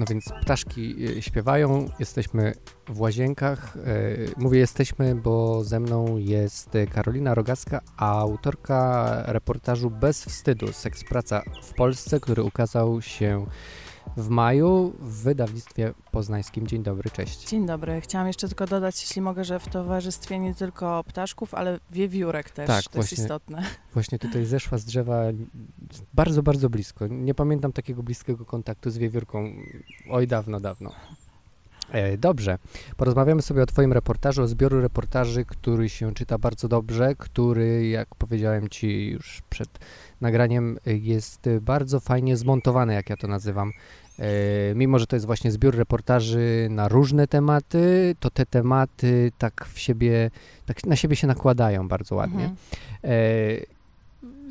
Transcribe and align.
No 0.00 0.06
więc 0.10 0.24
ptaszki 0.42 1.08
y, 1.18 1.22
śpiewają, 1.22 1.88
jesteśmy 1.98 2.54
w 2.88 3.00
łazienkach. 3.00 3.76
Y, 3.76 4.32
mówię 4.36 4.58
jesteśmy, 4.58 5.14
bo 5.14 5.64
ze 5.64 5.80
mną 5.80 6.16
jest 6.16 6.70
Karolina 6.90 7.34
Rogacka, 7.34 7.80
autorka 7.96 9.22
reportażu 9.26 9.90
Bez 9.90 10.24
wstydu, 10.24 10.72
seks 10.72 11.04
praca 11.04 11.42
w 11.62 11.74
Polsce, 11.74 12.20
który 12.20 12.42
ukazał 12.42 13.02
się 13.02 13.46
w 14.16 14.28
maju 14.28 14.92
w 15.00 15.22
wydawnictwie 15.22 15.94
poznańskim. 16.10 16.66
Dzień 16.66 16.82
dobry, 16.82 17.10
cześć. 17.10 17.48
Dzień 17.48 17.66
dobry. 17.66 18.00
Chciałam 18.00 18.26
jeszcze 18.26 18.48
tylko 18.48 18.66
dodać, 18.66 19.02
jeśli 19.02 19.22
mogę, 19.22 19.44
że 19.44 19.60
w 19.60 19.68
towarzystwie 19.68 20.38
nie 20.38 20.54
tylko 20.54 21.04
ptaszków, 21.04 21.54
ale 21.54 21.80
wiewiórek 21.90 22.50
też. 22.50 22.66
Tak, 22.66 22.84
to 22.84 22.90
właśnie, 22.90 23.00
jest 23.00 23.12
istotne. 23.22 23.62
Właśnie 23.94 24.18
tutaj 24.18 24.44
zeszła 24.44 24.78
z 24.78 24.84
drzewa 24.84 25.22
bardzo, 26.14 26.42
bardzo 26.42 26.70
blisko. 26.70 27.06
Nie 27.06 27.34
pamiętam 27.34 27.72
takiego 27.72 28.02
bliskiego 28.02 28.44
kontaktu 28.44 28.90
z 28.90 28.98
wiewiórką. 28.98 29.52
Oj, 30.10 30.26
dawno, 30.26 30.60
dawno. 30.60 30.90
E, 31.92 32.18
dobrze, 32.18 32.58
porozmawiamy 32.96 33.42
sobie 33.42 33.62
o 33.62 33.66
Twoim 33.66 33.92
reportażu, 33.92 34.42
o 34.42 34.48
zbioru 34.48 34.80
reportaży, 34.80 35.44
który 35.44 35.88
się 35.88 36.14
czyta 36.14 36.38
bardzo 36.38 36.68
dobrze, 36.68 37.14
który, 37.18 37.88
jak 37.88 38.14
powiedziałem 38.14 38.68
Ci 38.68 39.06
już 39.06 39.42
przed 39.50 39.68
nagraniem, 40.20 40.78
jest 40.86 41.48
bardzo 41.60 42.00
fajnie 42.00 42.36
zmontowany, 42.36 42.94
jak 42.94 43.10
ja 43.10 43.16
to 43.16 43.28
nazywam. 43.28 43.72
E, 44.20 44.74
mimo, 44.74 44.98
że 44.98 45.06
to 45.06 45.16
jest 45.16 45.26
właśnie 45.26 45.50
zbiór 45.50 45.76
reportaży 45.76 46.68
na 46.70 46.88
różne 46.88 47.26
tematy, 47.26 48.14
to 48.20 48.30
te 48.30 48.46
tematy 48.46 49.32
tak 49.38 49.66
w 49.72 49.78
siebie, 49.78 50.30
tak 50.66 50.86
na 50.86 50.96
siebie 50.96 51.16
się 51.16 51.26
nakładają 51.26 51.88
bardzo 51.88 52.14
ładnie. 52.14 52.44
Mhm. 52.44 52.56
E, 53.04 53.80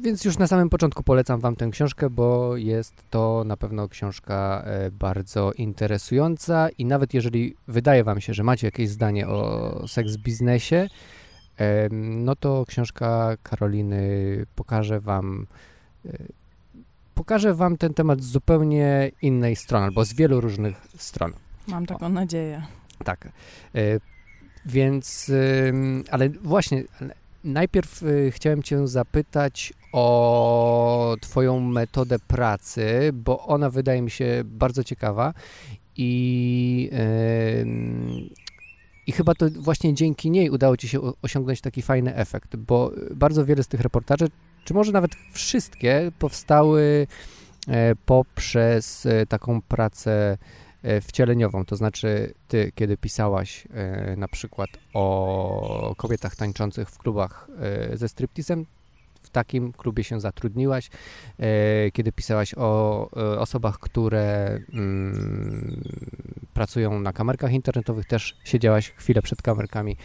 więc 0.02 0.26
już 0.26 0.38
na 0.38 0.48
samym 0.48 0.70
początku 0.70 1.04
polecam 1.04 1.40
Wam 1.40 1.56
tę 1.56 1.70
książkę, 1.72 2.10
bo 2.10 2.58
jest 2.58 2.94
to 3.10 3.44
na 3.46 3.58
pewno 3.58 3.88
książka 3.88 4.64
e, 4.66 4.92
bardzo 4.92 5.52
interesująca 5.52 6.70
i 6.78 6.86
nawet 6.86 7.14
jeżeli 7.14 7.56
wydaje 7.68 8.04
Wam 8.04 8.22
się, 8.22 8.34
że 8.34 8.44
macie 8.44 8.68
jakieś 8.68 8.90
zdanie 8.90 9.28
o 9.28 9.88
seks 9.88 10.18
biznesie, 10.18 10.88
no 11.92 12.36
to 12.36 12.66
książka 12.68 13.38
Karoliny 13.44 14.46
pokaże 14.56 15.00
Wam 15.00 15.48
e, 17.20 17.24
pokaże 17.24 17.54
Wam 17.54 17.78
ten 17.78 17.94
temat 17.94 18.22
z 18.22 18.26
zupełnie 18.26 19.12
innej 19.22 19.56
strony, 19.56 19.86
albo 19.86 20.06
z 20.06 20.14
wielu 20.14 20.42
różnych 20.42 20.88
stron. 20.98 21.34
Mam 21.68 21.86
taką 21.86 22.06
o. 22.06 22.10
nadzieję. 22.10 22.64
Tak. 23.04 23.30
E, 23.76 23.80
więc, 24.66 25.32
ale 26.12 26.30
właśnie, 26.30 26.84
najpierw 27.44 28.04
chciałem 28.32 28.64
Cię 28.64 28.88
zapytać 28.88 29.74
o 29.92 31.16
Twoją 31.22 31.60
metodę 31.60 32.20
pracy, 32.20 33.10
bo 33.14 33.48
ona 33.48 33.70
wydaje 33.70 34.02
mi 34.02 34.12
się 34.12 34.42
bardzo 34.46 34.84
ciekawa 34.84 35.34
i, 35.98 36.92
i 39.08 39.12
chyba 39.12 39.36
to 39.36 39.46
właśnie 39.50 39.94
dzięki 39.94 40.32
niej 40.32 40.50
udało 40.50 40.78
Ci 40.78 40.88
się 40.88 41.00
osiągnąć 41.22 41.62
taki 41.62 41.82
fajny 41.82 42.16
efekt, 42.16 42.56
bo 42.56 42.92
bardzo 43.16 43.46
wiele 43.46 43.64
z 43.64 43.68
tych 43.68 43.82
reportaży, 43.82 44.28
czy 44.66 44.74
może 44.74 44.92
nawet 44.92 45.12
wszystkie, 45.32 46.12
powstały 46.20 47.08
e, 47.68 47.96
poprzez 48.06 49.06
e, 49.06 49.26
taką 49.26 49.62
pracę 49.62 50.38
e, 50.84 51.02
wcieleniową, 51.02 51.66
to 51.66 51.76
znaczy 51.76 52.34
ty, 52.48 52.72
kiedy 52.76 52.98
pisałaś 52.98 53.68
na 54.18 54.28
przykład 54.28 54.70
o 54.94 55.94
kobietach 55.98 56.36
tańczących 56.36 56.90
w 56.90 56.98
klubach 56.98 57.48
ze 57.94 58.10
striptizem, 58.10 58.66
w 59.24 59.30
takim 59.30 59.74
klubie 59.74 60.04
się 60.04 60.20
zatrudniłaś, 60.20 60.90
kiedy 61.94 62.12
pisałaś 62.12 62.54
o 62.58 63.10
osobach, 63.38 63.80
które 63.80 64.60
mm, 64.74 65.84
pracują 66.54 67.00
na 67.00 67.14
kamerkach 67.14 67.52
internetowych, 67.52 68.06
też 68.06 68.38
siedziałaś 68.44 68.90
chwilę 68.90 69.22
przed 69.22 69.42
kamerkami 69.42 69.98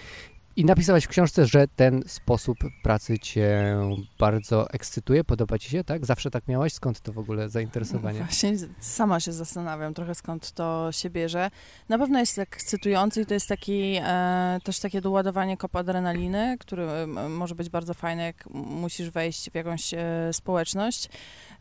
i 0.56 0.65
napisałaś 0.65 1.04
w 1.04 1.09
książce, 1.09 1.47
że 1.47 1.69
ten 1.69 2.03
sposób 2.06 2.59
pracy 2.82 3.19
cię 3.19 3.76
bardzo 4.19 4.70
ekscytuje, 4.70 5.25
podoba 5.25 5.59
ci 5.59 5.70
się, 5.70 5.84
tak? 5.84 6.06
Zawsze 6.06 6.31
tak 6.31 6.48
miałaś? 6.48 6.72
Skąd 6.72 7.00
to 7.00 7.12
w 7.12 7.19
ogóle 7.19 7.48
zainteresowanie? 7.48 8.19
Właśnie 8.19 8.53
sama 8.81 9.20
się 9.20 9.32
zastanawiam 9.32 9.94
trochę 9.94 10.15
skąd 10.15 10.53
to 10.53 10.88
się 10.92 11.10
bierze. 11.10 11.50
Na 11.88 11.98
pewno 11.98 12.19
jest 12.19 12.38
ekscytujący 12.38 13.22
i 13.22 13.26
to 13.26 13.34
jest 13.34 13.48
taki 13.48 13.97
e, 14.03 14.59
też 14.65 14.81
takie 14.81 15.00
doładowanie 15.00 15.56
kop 15.56 15.76
adrenaliny, 15.76 16.56
który 16.60 16.82
e, 16.82 17.06
może 17.28 17.54
być 17.54 17.71
bardzo 17.71 17.94
fajny, 17.94 18.22
jak 18.22 18.50
musisz 18.50 19.10
wejść 19.10 19.50
w 19.50 19.54
jakąś 19.54 19.94
e, 19.94 20.00
społeczność. 20.32 21.09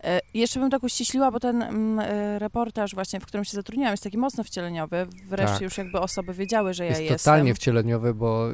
E, 0.04 0.20
jeszcze 0.34 0.60
bym 0.60 0.70
tak 0.70 0.84
uściśliła, 0.84 1.32
bo 1.32 1.40
ten 1.40 1.62
mm, 1.62 2.00
e, 2.00 2.40
reportaż 2.40 2.96
właśnie, 2.96 3.20
w 3.20 3.26
którym 3.26 3.46
się 3.46 3.52
zatrudniłam, 3.52 3.92
jest 3.92 4.04
taki 4.04 4.18
mocno 4.18 4.44
wcieleniowy. 4.44 5.08
Wreszcie 5.30 5.54
tak. 5.54 5.62
już 5.62 5.78
jakby 5.78 6.00
osoby 6.00 6.34
wiedziały, 6.34 6.74
że 6.74 6.84
ja 6.84 6.90
jest 6.90 7.02
jestem. 7.02 7.14
Jest 7.14 7.26
totalnie 7.26 7.56
wcieleniowy, 7.56 8.14
bo 8.14 8.50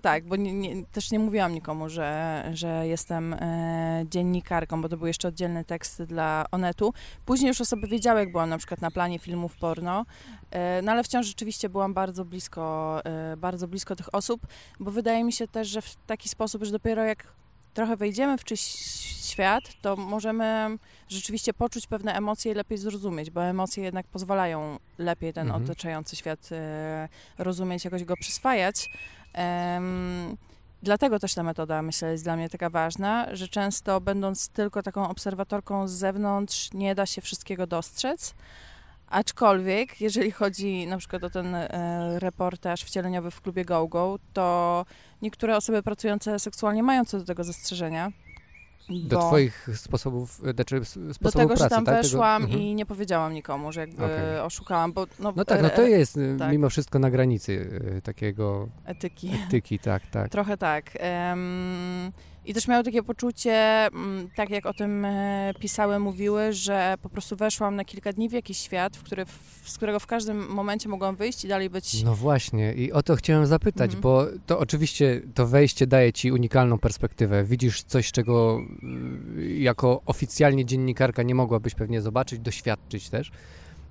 tak, 0.00 0.24
bo 0.24 0.36
nie, 0.36 0.52
nie, 0.52 0.86
też 0.86 1.10
nie 1.10 1.18
mówiłam 1.18 1.54
nikomu, 1.54 1.88
że, 1.88 2.44
że 2.54 2.86
jestem 2.86 3.34
e, 3.34 4.04
dziennikarką, 4.10 4.82
bo 4.82 4.88
to 4.88 4.96
był 4.96 5.06
jeszcze 5.06 5.28
oddzielny 5.28 5.64
tekst 5.64 6.02
dla 6.02 6.46
Onetu. 6.50 6.92
Później 7.26 7.48
już 7.48 7.60
osoby 7.60 7.86
wiedziały, 7.86 8.20
jak 8.20 8.32
byłam 8.32 8.48
na 8.48 8.58
przykład 8.58 8.80
na 8.80 8.90
planie 8.90 9.18
filmów 9.18 9.56
porno, 9.56 10.04
e, 10.50 10.82
no 10.82 10.92
ale 10.92 11.04
wciąż 11.04 11.26
rzeczywiście 11.26 11.68
byłam 11.68 11.94
bardzo 11.94 12.24
blisko, 12.24 13.00
e, 13.04 13.36
bardzo 13.36 13.68
blisko 13.68 13.96
tych 13.96 14.14
osób, 14.14 14.46
bo 14.80 14.90
wydaje 14.90 15.24
mi 15.24 15.32
się 15.32 15.48
też, 15.48 15.68
że 15.68 15.82
w 15.82 15.96
taki 16.06 16.28
sposób, 16.28 16.64
że 16.64 16.72
dopiero 16.72 17.04
jak 17.04 17.32
trochę 17.74 17.96
wejdziemy 17.96 18.38
w 18.38 18.44
czyś 18.44 18.60
świat, 19.30 19.64
to 19.82 19.96
możemy 19.96 20.78
rzeczywiście 21.08 21.54
poczuć 21.54 21.86
pewne 21.86 22.14
emocje 22.14 22.52
i 22.52 22.54
lepiej 22.54 22.78
zrozumieć, 22.78 23.30
bo 23.30 23.44
emocje 23.44 23.84
jednak 23.84 24.06
pozwalają 24.06 24.78
lepiej 24.98 25.32
ten 25.32 25.46
mhm. 25.46 25.64
otaczający 25.64 26.16
świat 26.16 26.48
e, 26.52 27.08
rozumieć, 27.38 27.84
jakoś 27.84 28.04
go 28.04 28.16
przyswajać. 28.16 28.90
Dlatego 30.82 31.18
też 31.18 31.34
ta 31.34 31.42
metoda, 31.42 31.82
myślę, 31.82 32.12
jest 32.12 32.24
dla 32.24 32.36
mnie 32.36 32.48
taka 32.48 32.70
ważna, 32.70 33.26
że 33.32 33.48
często 33.48 34.00
będąc 34.00 34.48
tylko 34.48 34.82
taką 34.82 35.08
obserwatorką 35.08 35.88
z 35.88 35.92
zewnątrz, 35.92 36.72
nie 36.72 36.94
da 36.94 37.06
się 37.06 37.20
wszystkiego 37.20 37.66
dostrzec. 37.66 38.34
Aczkolwiek, 39.06 40.00
jeżeli 40.00 40.30
chodzi 40.30 40.86
na 40.86 40.98
przykład 40.98 41.24
o 41.24 41.30
ten 41.30 41.54
e, 41.54 42.18
reportaż 42.18 42.82
wcieleniowy 42.82 43.30
w 43.30 43.40
klubie 43.40 43.64
GoGo, 43.64 44.18
to 44.32 44.86
niektóre 45.22 45.56
osoby 45.56 45.82
pracujące 45.82 46.38
seksualnie 46.38 46.82
mają 46.82 47.04
co 47.04 47.18
do 47.18 47.24
tego 47.24 47.44
zastrzeżenia. 47.44 48.12
Do 48.90 49.18
twoich 49.18 49.68
sposobów, 49.74 50.40
e, 50.46 50.52
znaczy 50.52 50.80
Do 51.20 51.32
tego, 51.32 51.46
pracy, 51.46 51.62
że 51.62 51.68
tam 51.70 51.84
tak? 51.84 52.02
weszłam 52.02 52.42
tego... 52.42 52.54
i 52.54 52.60
mhm. 52.60 52.76
nie 52.76 52.86
powiedziałam 52.86 53.34
nikomu, 53.34 53.72
że 53.72 53.80
jakby 53.80 54.04
okay. 54.04 54.42
oszukałam, 54.42 54.92
bo... 54.92 55.06
No, 55.18 55.32
no 55.36 55.44
tak, 55.44 55.62
no 55.62 55.70
to 55.70 55.82
jest 55.82 56.16
e, 56.16 56.36
tak. 56.38 56.52
mimo 56.52 56.70
wszystko 56.70 56.98
na 56.98 57.10
granicy 57.10 57.80
takiego... 58.02 58.68
Etyki. 58.84 59.30
Etyki, 59.46 59.78
tak, 59.78 60.06
tak. 60.06 60.28
Trochę 60.28 60.56
tak. 60.56 60.98
Um, 61.30 62.12
i 62.44 62.54
też 62.54 62.68
miały 62.68 62.84
takie 62.84 63.02
poczucie, 63.02 63.86
mm, 63.86 64.30
tak 64.36 64.50
jak 64.50 64.66
o 64.66 64.74
tym 64.74 65.04
e, 65.04 65.52
pisały, 65.60 65.98
mówiły, 65.98 66.52
że 66.52 66.94
po 67.02 67.08
prostu 67.08 67.36
weszłam 67.36 67.76
na 67.76 67.84
kilka 67.84 68.12
dni 68.12 68.28
w 68.28 68.32
jakiś 68.32 68.58
świat, 68.58 68.96
w 68.96 69.02
który, 69.02 69.24
z 69.64 69.76
którego 69.76 70.00
w 70.00 70.06
każdym 70.06 70.48
momencie 70.48 70.88
mogłam 70.88 71.16
wyjść 71.16 71.44
i 71.44 71.48
dalej 71.48 71.70
być. 71.70 72.02
No 72.02 72.14
właśnie, 72.14 72.72
i 72.74 72.92
o 72.92 73.02
to 73.02 73.16
chciałem 73.16 73.46
zapytać, 73.46 73.94
mhm. 73.94 74.00
bo 74.02 74.26
to 74.46 74.58
oczywiście 74.58 75.22
to 75.34 75.46
wejście 75.46 75.86
daje 75.86 76.12
ci 76.12 76.32
unikalną 76.32 76.78
perspektywę. 76.78 77.44
Widzisz 77.44 77.82
coś, 77.82 78.12
czego 78.12 78.60
y, 79.38 79.56
jako 79.58 80.02
oficjalnie 80.06 80.64
dziennikarka 80.64 81.22
nie 81.22 81.34
mogłabyś 81.34 81.74
pewnie 81.74 82.02
zobaczyć, 82.02 82.40
doświadczyć 82.40 83.08
też. 83.08 83.30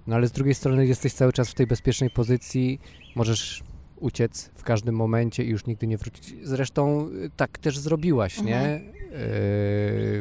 No 0.08 0.16
ale 0.16 0.28
z 0.28 0.32
drugiej 0.32 0.56
strony 0.56 0.88
jesteś 0.88 1.14
cały 1.14 1.34
czas 1.34 1.50
w 1.50 1.54
tej 1.54 1.68
bezpiecznej 1.68 2.10
pozycji, 2.10 2.80
możesz 3.16 3.64
uciec 4.00 4.52
w 4.56 4.64
każdym 4.64 4.96
momencie 4.96 5.44
i 5.44 5.50
już 5.50 5.66
nigdy 5.66 5.88
nie 5.88 5.98
wrócić. 5.98 6.36
Zresztą 6.44 7.08
y, 7.08 7.32
tak 7.36 7.58
też 7.58 7.80
zrobiłaś, 7.80 8.40
mhm. 8.40 8.48
nie? 8.64 8.82
Yy, 9.10 9.16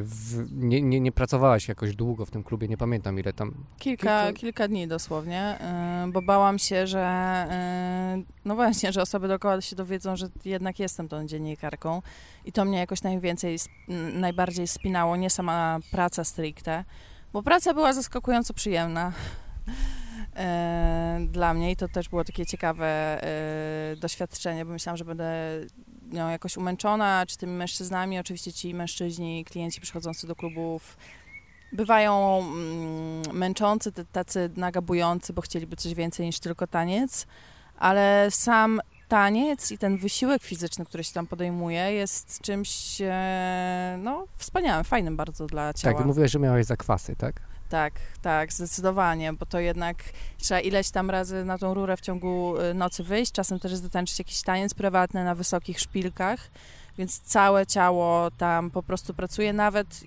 w, 0.02 0.46
nie, 0.52 0.82
nie? 0.82 1.00
Nie 1.00 1.12
pracowałaś 1.12 1.68
jakoś 1.68 1.96
długo 1.96 2.26
w 2.26 2.30
tym 2.30 2.42
klubie, 2.44 2.68
nie 2.68 2.76
pamiętam 2.76 3.18
ile 3.18 3.32
tam. 3.32 3.54
Kilka, 3.78 4.26
kilka... 4.26 4.40
kilka 4.40 4.68
dni 4.68 4.88
dosłownie, 4.88 5.58
yy, 6.04 6.12
bo 6.12 6.22
bałam 6.22 6.58
się, 6.58 6.86
że 6.86 7.46
no 8.44 8.54
właśnie, 8.54 8.92
że 8.92 9.02
osoby 9.02 9.28
dookoła 9.28 9.60
się 9.60 9.76
dowiedzą, 9.76 10.16
że 10.16 10.28
jednak 10.44 10.78
jestem 10.78 11.08
tą 11.08 11.26
dziennikarką 11.26 12.02
i 12.44 12.52
to 12.52 12.64
mnie 12.64 12.78
jakoś 12.78 13.02
najwięcej, 13.02 13.58
najbardziej 14.14 14.66
spinało, 14.66 15.16
nie 15.16 15.30
sama 15.30 15.78
praca 15.90 16.24
stricte, 16.24 16.84
bo 17.32 17.42
praca 17.42 17.74
była 17.74 17.92
zaskakująco 17.92 18.54
przyjemna. 18.54 19.12
E, 20.38 21.18
dla 21.30 21.54
mnie 21.54 21.70
i 21.70 21.76
to 21.76 21.88
też 21.88 22.08
było 22.08 22.24
takie 22.24 22.46
ciekawe 22.46 22.86
e, 23.22 23.96
doświadczenie, 23.96 24.64
bo 24.64 24.72
myślałam, 24.72 24.96
że 24.96 25.04
będę 25.04 25.30
no, 26.02 26.30
jakoś 26.30 26.56
umęczona, 26.56 27.24
czy 27.26 27.36
tymi 27.36 27.52
mężczyznami. 27.52 28.18
Oczywiście 28.18 28.52
ci 28.52 28.74
mężczyźni, 28.74 29.44
klienci 29.44 29.80
przychodzący 29.80 30.26
do 30.26 30.36
klubów 30.36 30.96
bywają 31.72 32.38
mm, 32.38 33.36
męczący, 33.36 33.92
tacy 34.12 34.50
nagabujący, 34.56 35.32
bo 35.32 35.42
chcieliby 35.42 35.76
coś 35.76 35.94
więcej 35.94 36.26
niż 36.26 36.38
tylko 36.38 36.66
taniec, 36.66 37.26
ale 37.78 38.26
sam 38.30 38.80
taniec 39.08 39.72
i 39.72 39.78
ten 39.78 39.96
wysiłek 39.96 40.42
fizyczny, 40.42 40.84
który 40.84 41.04
się 41.04 41.12
tam 41.12 41.26
podejmuje, 41.26 41.92
jest 41.92 42.40
czymś 42.40 42.98
e, 43.00 43.98
no, 44.02 44.26
wspaniałym, 44.36 44.84
fajnym 44.84 45.16
bardzo 45.16 45.46
dla 45.46 45.74
ciała. 45.74 45.96
Tak, 45.96 46.06
mówiłeś, 46.06 46.32
że 46.32 46.38
miałeś 46.38 46.66
zakwasy, 46.66 47.16
tak? 47.16 47.40
Tak, 47.68 47.92
tak, 48.22 48.52
zdecydowanie, 48.52 49.32
bo 49.32 49.46
to 49.46 49.58
jednak 49.58 49.96
trzeba 50.38 50.60
ileś 50.60 50.90
tam 50.90 51.10
razy 51.10 51.44
na 51.44 51.58
tą 51.58 51.74
rurę 51.74 51.96
w 51.96 52.00
ciągu 52.00 52.60
y, 52.60 52.74
nocy 52.74 53.04
wyjść, 53.04 53.32
czasem 53.32 53.60
też 53.60 53.74
zatańczyć 53.74 54.18
jakiś 54.18 54.42
taniec 54.42 54.74
prywatny 54.74 55.24
na 55.24 55.34
wysokich 55.34 55.80
szpilkach, 55.80 56.50
więc 56.98 57.20
całe 57.20 57.66
ciało 57.66 58.30
tam 58.30 58.70
po 58.70 58.82
prostu 58.82 59.14
pracuje, 59.14 59.52
nawet 59.52 60.02
y, 60.02 60.06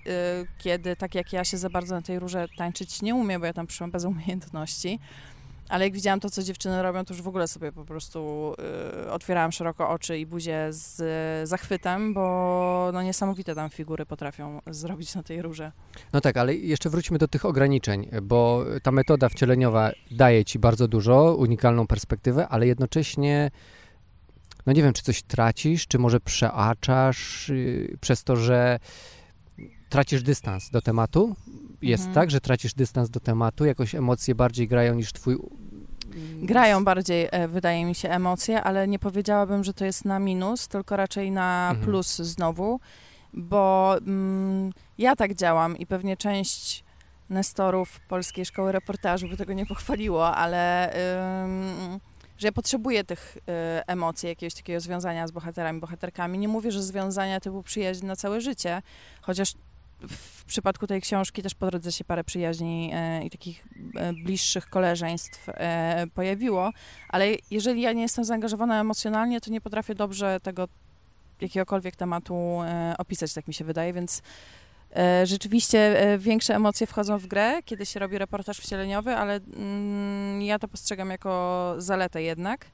kiedy, 0.58 0.96
tak 0.96 1.14
jak 1.14 1.32
ja 1.32 1.44
się 1.44 1.58
za 1.58 1.70
bardzo 1.70 1.94
na 1.94 2.02
tej 2.02 2.18
rurze 2.18 2.46
tańczyć 2.56 3.02
nie 3.02 3.14
umiem, 3.14 3.40
bo 3.40 3.46
ja 3.46 3.52
tam 3.52 3.66
przyszłam 3.66 3.90
bez 3.90 4.04
umiejętności, 4.04 4.98
ale 5.72 5.84
jak 5.84 5.92
widziałam 5.92 6.20
to, 6.20 6.30
co 6.30 6.42
dziewczyny 6.42 6.82
robią, 6.82 7.04
to 7.04 7.14
już 7.14 7.22
w 7.22 7.28
ogóle 7.28 7.48
sobie 7.48 7.72
po 7.72 7.84
prostu 7.84 8.52
y, 9.04 9.10
otwierałam 9.10 9.52
szeroko 9.52 9.88
oczy 9.88 10.18
i 10.18 10.26
buzię 10.26 10.68
z 10.70 11.00
y, 11.44 11.46
zachwytem, 11.46 12.14
bo 12.14 12.90
no 12.92 13.02
niesamowite 13.02 13.54
tam 13.54 13.70
figury 13.70 14.06
potrafią 14.06 14.60
zrobić 14.66 15.14
na 15.14 15.22
tej 15.22 15.42
rurze. 15.42 15.72
No 16.12 16.20
tak, 16.20 16.36
ale 16.36 16.54
jeszcze 16.54 16.90
wróćmy 16.90 17.18
do 17.18 17.28
tych 17.28 17.44
ograniczeń, 17.44 18.08
bo 18.22 18.64
ta 18.82 18.92
metoda 18.92 19.28
wcieleniowa 19.28 19.90
daje 20.10 20.44
ci 20.44 20.58
bardzo 20.58 20.88
dużo, 20.88 21.34
unikalną 21.34 21.86
perspektywę, 21.86 22.48
ale 22.48 22.66
jednocześnie 22.66 23.50
no 24.66 24.72
nie 24.72 24.82
wiem, 24.82 24.92
czy 24.92 25.02
coś 25.02 25.22
tracisz, 25.22 25.86
czy 25.86 25.98
może 25.98 26.20
przeaczasz 26.20 27.48
yy, 27.48 27.96
przez 28.00 28.24
to, 28.24 28.36
że 28.36 28.78
tracisz 29.88 30.22
dystans 30.22 30.70
do 30.70 30.82
tematu. 30.82 31.36
Jest 31.82 32.00
Mhm. 32.06 32.14
tak, 32.14 32.30
że 32.30 32.40
tracisz 32.40 32.74
dystans 32.74 33.10
do 33.10 33.20
tematu, 33.20 33.64
jakoś 33.64 33.94
emocje 33.94 34.34
bardziej 34.34 34.68
grają 34.68 34.94
niż 34.94 35.12
twój. 35.12 35.36
Grają 36.42 36.84
bardziej, 36.84 37.28
e, 37.30 37.48
wydaje 37.48 37.84
mi 37.84 37.94
się, 37.94 38.08
emocje, 38.10 38.62
ale 38.62 38.88
nie 38.88 38.98
powiedziałabym, 38.98 39.64
że 39.64 39.74
to 39.74 39.84
jest 39.84 40.04
na 40.04 40.18
minus, 40.18 40.68
tylko 40.68 40.96
raczej 40.96 41.30
na 41.30 41.68
Mhm. 41.70 41.86
plus 41.86 42.16
znowu, 42.16 42.80
bo 43.32 43.94
mm, 44.06 44.72
ja 44.98 45.16
tak 45.16 45.34
działam 45.34 45.76
i 45.78 45.86
pewnie 45.86 46.16
część 46.16 46.84
nestorów 47.30 48.00
Polskiej 48.08 48.44
Szkoły 48.44 48.72
Reportażu 48.72 49.28
by 49.28 49.36
tego 49.36 49.52
nie 49.52 49.66
pochwaliło, 49.66 50.34
ale 50.36 50.92
ym, 51.44 52.00
że 52.38 52.48
ja 52.48 52.52
potrzebuję 52.52 53.04
tych 53.04 53.36
y, 53.36 53.40
emocji, 53.86 54.28
jakiegoś 54.28 54.54
takiego 54.54 54.80
związania 54.80 55.26
z 55.26 55.30
bohaterami, 55.30 55.80
bohaterkami. 55.80 56.38
Nie 56.38 56.48
mówię, 56.48 56.72
że 56.72 56.82
związania 56.82 57.40
typu 57.40 57.62
przyjaźń 57.62 58.06
na 58.06 58.16
całe 58.16 58.40
życie, 58.40 58.82
chociaż 59.20 59.54
w 60.08 60.44
przypadku 60.44 60.86
tej 60.86 61.00
książki 61.00 61.42
też 61.42 61.54
po 61.54 61.66
drodze 61.66 61.92
się 61.92 62.04
parę 62.04 62.24
przyjaźni 62.24 62.90
e, 62.94 63.24
i 63.24 63.30
takich 63.30 63.64
e, 63.96 64.12
bliższych 64.12 64.66
koleżeństw 64.70 65.48
e, 65.48 66.06
pojawiło, 66.14 66.70
ale 67.08 67.26
jeżeli 67.50 67.82
ja 67.82 67.92
nie 67.92 68.02
jestem 68.02 68.24
zaangażowana 68.24 68.80
emocjonalnie, 68.80 69.40
to 69.40 69.50
nie 69.50 69.60
potrafię 69.60 69.94
dobrze 69.94 70.40
tego 70.42 70.68
jakiegokolwiek 71.40 71.96
tematu 71.96 72.58
opisać, 72.98 73.34
tak 73.34 73.48
mi 73.48 73.54
się 73.54 73.64
wydaje, 73.64 73.92
więc 73.92 74.22
rzeczywiście 75.24 75.96
większe 76.18 76.54
emocje 76.54 76.86
wchodzą 76.86 77.18
w 77.18 77.26
grę, 77.26 77.62
kiedy 77.64 77.86
się 77.86 78.00
robi 78.00 78.18
reportaż 78.18 78.58
wcieleniowy, 78.58 79.16
ale 79.16 79.40
mm, 79.56 80.42
ja 80.42 80.58
to 80.58 80.68
postrzegam 80.68 81.10
jako 81.10 81.74
zaletę 81.78 82.22
jednak, 82.22 82.66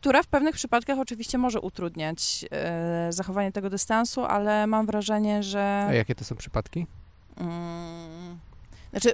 która 0.00 0.22
w 0.22 0.26
pewnych 0.26 0.54
przypadkach 0.54 0.98
oczywiście 0.98 1.38
może 1.38 1.60
utrudniać 1.60 2.44
e, 2.50 3.12
zachowanie 3.12 3.52
tego 3.52 3.70
dystansu, 3.70 4.24
ale 4.24 4.66
mam 4.66 4.86
wrażenie, 4.86 5.42
że... 5.42 5.86
A 5.88 5.92
jakie 5.94 6.14
to 6.14 6.24
są 6.24 6.36
przypadki? 6.36 6.86
Mm, 7.36 8.38
Znaczy, 8.90 9.12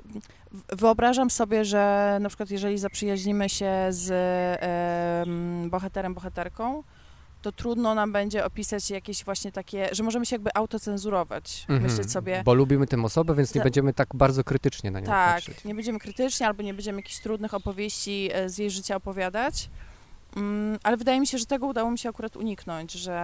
wyobrażam 0.69 1.31
sobie, 1.31 1.65
że 1.65 2.19
na 2.21 2.29
przykład 2.29 2.51
jeżeli 2.51 2.79
zaprzyjaźnimy 2.79 3.49
się 3.49 3.71
z 3.91 4.11
em, 5.27 5.71
bohaterem, 5.71 6.15
bohaterką, 6.15 6.83
to 7.43 7.53
trudno 7.53 7.95
nam 7.95 8.13
będzie 8.13 8.45
opisać 8.45 8.91
jakieś 8.91 9.25
właśnie 9.25 9.53
takie, 9.53 9.89
że 9.93 10.03
możemy 10.03 10.27
się 10.27 10.35
jakby 10.37 10.51
autocenzurować, 10.55 11.67
Mhm, 11.69 11.83
myśleć 11.91 12.13
sobie, 12.13 12.43
Bo 12.45 12.55
lubimy 12.55 12.87
tę 12.87 13.03
osobę, 13.03 13.35
więc 13.35 13.55
nie 13.55 13.61
Ta- 13.61 13.65
będziemy 13.65 13.93
tak 13.95 14.09
bardzo 14.15 14.45
krytycznie 14.45 14.91
na 14.91 15.01
nią 15.01 15.07
tak, 15.07 15.35
patrzeć. 15.35 15.65
nie 15.65 15.75
będziemy 15.75 15.99
krytyczni 15.99 16.47
albo 16.47 16.63
nie 16.63 16.75
będziemy 16.75 16.99
jakichś 16.99 17.19
trudnych 17.19 17.55
opowieści 17.55 18.31
e, 18.33 18.49
z 18.49 18.59
jej 18.59 18.71
życia 18.71 18.97
opowiadać. 18.97 19.71
Mm, 20.37 20.79
ale 20.83 20.97
wydaje 20.97 21.21
mi 21.21 21.27
się, 21.27 21.39
że 21.39 21.47
tego 21.47 21.67
udało 21.67 21.91
mi 21.91 21.99
się 21.99 22.09
akurat 22.09 22.37
uniknąć, 22.37 22.93
że 22.93 23.19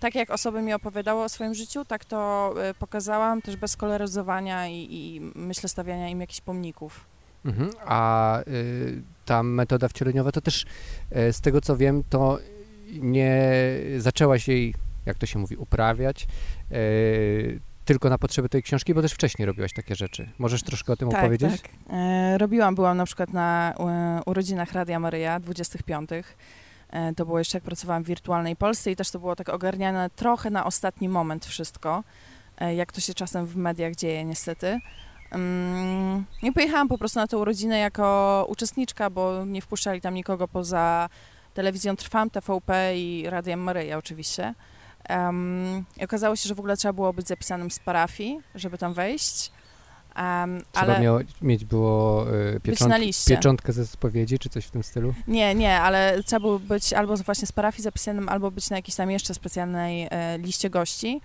tak 0.00 0.14
jak 0.14 0.30
osoby 0.30 0.62
mi 0.62 0.72
opowiadały 0.72 1.22
o 1.22 1.28
swoim 1.28 1.54
życiu, 1.54 1.84
tak 1.84 2.04
to 2.04 2.54
e, 2.62 2.74
pokazałam 2.74 3.42
też 3.42 3.56
bez 3.56 3.76
koloryzowania 3.76 4.68
i, 4.68 4.88
i 4.90 5.20
myślę 5.34 5.68
stawiania 5.68 6.08
im 6.08 6.20
jakichś 6.20 6.40
pomników. 6.40 7.04
Mhm. 7.44 7.70
A 7.86 8.40
y, 8.40 9.02
ta 9.24 9.42
metoda 9.42 9.88
wcieleniowa 9.88 10.32
to 10.32 10.40
też 10.40 10.64
y, 11.16 11.32
z 11.32 11.40
tego 11.40 11.60
co 11.60 11.76
wiem, 11.76 12.02
to 12.10 12.38
nie 12.92 13.52
zaczęłaś 13.98 14.48
jej, 14.48 14.74
jak 15.06 15.18
to 15.18 15.26
się 15.26 15.38
mówi, 15.38 15.56
uprawiać 15.56 16.26
y, 16.72 17.60
tylko 17.84 18.10
na 18.10 18.18
potrzeby 18.18 18.48
tej 18.48 18.62
książki, 18.62 18.94
bo 18.94 19.02
też 19.02 19.12
wcześniej 19.12 19.46
robiłaś 19.46 19.72
takie 19.72 19.94
rzeczy. 19.94 20.28
Możesz 20.38 20.62
troszkę 20.62 20.92
o 20.92 20.96
tym 20.96 21.08
opowiedzieć? 21.08 21.62
Tak. 21.62 21.70
E, 21.90 22.38
robiłam, 22.38 22.74
byłam 22.74 22.96
na 22.96 23.04
przykład 23.04 23.32
na 23.32 23.74
e, 23.78 24.20
urodzinach 24.26 24.72
Radia 24.72 25.00
Maryja, 25.00 25.40
25. 25.40 26.10
E, 26.90 27.14
to 27.14 27.26
było 27.26 27.38
jeszcze 27.38 27.56
jak 27.56 27.64
pracowałam 27.64 28.02
w 28.02 28.06
wirtualnej 28.06 28.56
Polsce 28.56 28.90
i 28.90 28.96
też 28.96 29.10
to 29.10 29.18
było 29.18 29.36
tak 29.36 29.48
ogarniane 29.48 30.10
trochę 30.10 30.50
na 30.50 30.64
ostatni 30.64 31.08
moment 31.08 31.46
wszystko, 31.46 32.04
e, 32.58 32.74
jak 32.74 32.92
to 32.92 33.00
się 33.00 33.14
czasem 33.14 33.46
w 33.46 33.56
mediach 33.56 33.94
dzieje 33.94 34.24
niestety. 34.24 34.78
Mm, 35.30 36.24
I 36.42 36.52
pojechałam 36.52 36.88
po 36.88 36.98
prostu 36.98 37.18
na 37.18 37.26
tę 37.26 37.38
urodzinę 37.38 37.78
jako 37.78 38.46
uczestniczka, 38.48 39.10
bo 39.10 39.44
nie 39.44 39.62
wpuszczali 39.62 40.00
tam 40.00 40.14
nikogo 40.14 40.48
poza 40.48 41.08
telewizją 41.54 41.96
Trwam, 41.96 42.30
TVP 42.30 42.98
i 42.98 43.24
Radiem 43.30 43.60
Maryja 43.60 43.98
oczywiście. 43.98 44.54
Em, 45.08 45.84
I 45.96 46.04
okazało 46.04 46.36
się, 46.36 46.48
że 46.48 46.54
w 46.54 46.58
ogóle 46.58 46.76
trzeba 46.76 46.92
było 46.92 47.12
być 47.12 47.28
zapisanym 47.28 47.70
z 47.70 47.78
parafii, 47.78 48.40
żeby 48.54 48.78
tam 48.78 48.94
wejść. 48.94 49.52
Em, 50.16 50.62
Trzeba 50.72 50.86
ale 50.86 51.00
miało, 51.00 51.18
mieć 51.42 51.64
było 51.64 52.26
y, 52.56 52.60
piecząt, 52.60 52.94
pieczątkę 53.28 53.72
ze 53.72 53.86
spowiedzi, 53.86 54.38
czy 54.38 54.48
coś 54.48 54.64
w 54.66 54.70
tym 54.70 54.82
stylu? 54.82 55.14
nie, 55.28 55.54
nie, 55.54 55.80
ale 55.80 56.22
trzeba 56.22 56.40
było 56.40 56.58
być 56.58 56.92
albo 56.92 57.16
właśnie 57.16 57.46
z 57.46 57.52
parafii 57.52 57.82
zapisanym, 57.82 58.28
albo 58.28 58.50
być 58.50 58.70
na 58.70 58.76
jakiejś 58.76 58.96
tam 58.96 59.10
jeszcze 59.10 59.34
specjalnej 59.34 60.08
e, 60.10 60.38
liście 60.38 60.70
gości. 60.70 61.20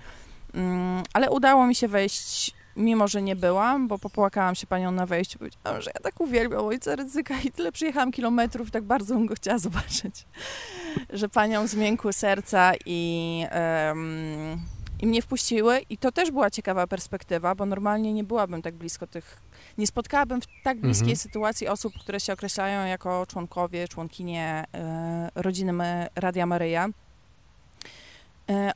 Mm, 0.53 1.03
ale 1.13 1.29
udało 1.29 1.67
mi 1.67 1.75
się 1.75 1.87
wejść, 1.87 2.53
mimo 2.77 3.07
że 3.07 3.21
nie 3.21 3.35
byłam, 3.35 3.87
bo 3.87 3.99
popłakałam 3.99 4.55
się 4.55 4.67
panią 4.67 4.91
na 4.91 5.05
wejściu. 5.05 5.39
Powiedziałam, 5.39 5.81
że 5.81 5.91
ja 5.95 5.99
tak 6.01 6.21
uwielbiam 6.21 6.65
ojca 6.65 6.95
ryzyka 6.95 7.35
i 7.45 7.51
tyle 7.51 7.71
przyjechałam 7.71 8.11
kilometrów, 8.11 8.71
tak 8.71 8.83
bardzo 8.83 9.15
bym 9.15 9.25
go 9.25 9.35
chciała 9.35 9.57
zobaczyć. 9.57 10.25
że 11.09 11.29
panią 11.29 11.67
zmiękły 11.67 12.13
serca 12.13 12.71
i, 12.85 13.43
em, 13.49 14.61
i 15.01 15.07
mnie 15.07 15.21
wpuściły. 15.21 15.79
I 15.89 15.97
to 15.97 16.11
też 16.11 16.31
była 16.31 16.49
ciekawa 16.49 16.87
perspektywa, 16.87 17.55
bo 17.55 17.65
normalnie 17.65 18.13
nie 18.13 18.23
byłabym 18.23 18.61
tak 18.61 18.75
blisko 18.75 19.07
tych 19.07 19.41
nie 19.77 19.87
spotkałabym 19.87 20.41
w 20.41 20.45
tak 20.63 20.79
bliskiej 20.81 21.11
Mhm. 21.11 21.17
sytuacji 21.17 21.67
osób, 21.67 21.93
które 21.99 22.19
się 22.19 22.33
określają 22.33 22.87
jako 22.87 23.25
członkowie, 23.25 23.87
członkinie 23.87 24.65
e, 24.73 25.29
rodziny 25.35 25.73
Radia 26.15 26.45
Maryja, 26.45 26.87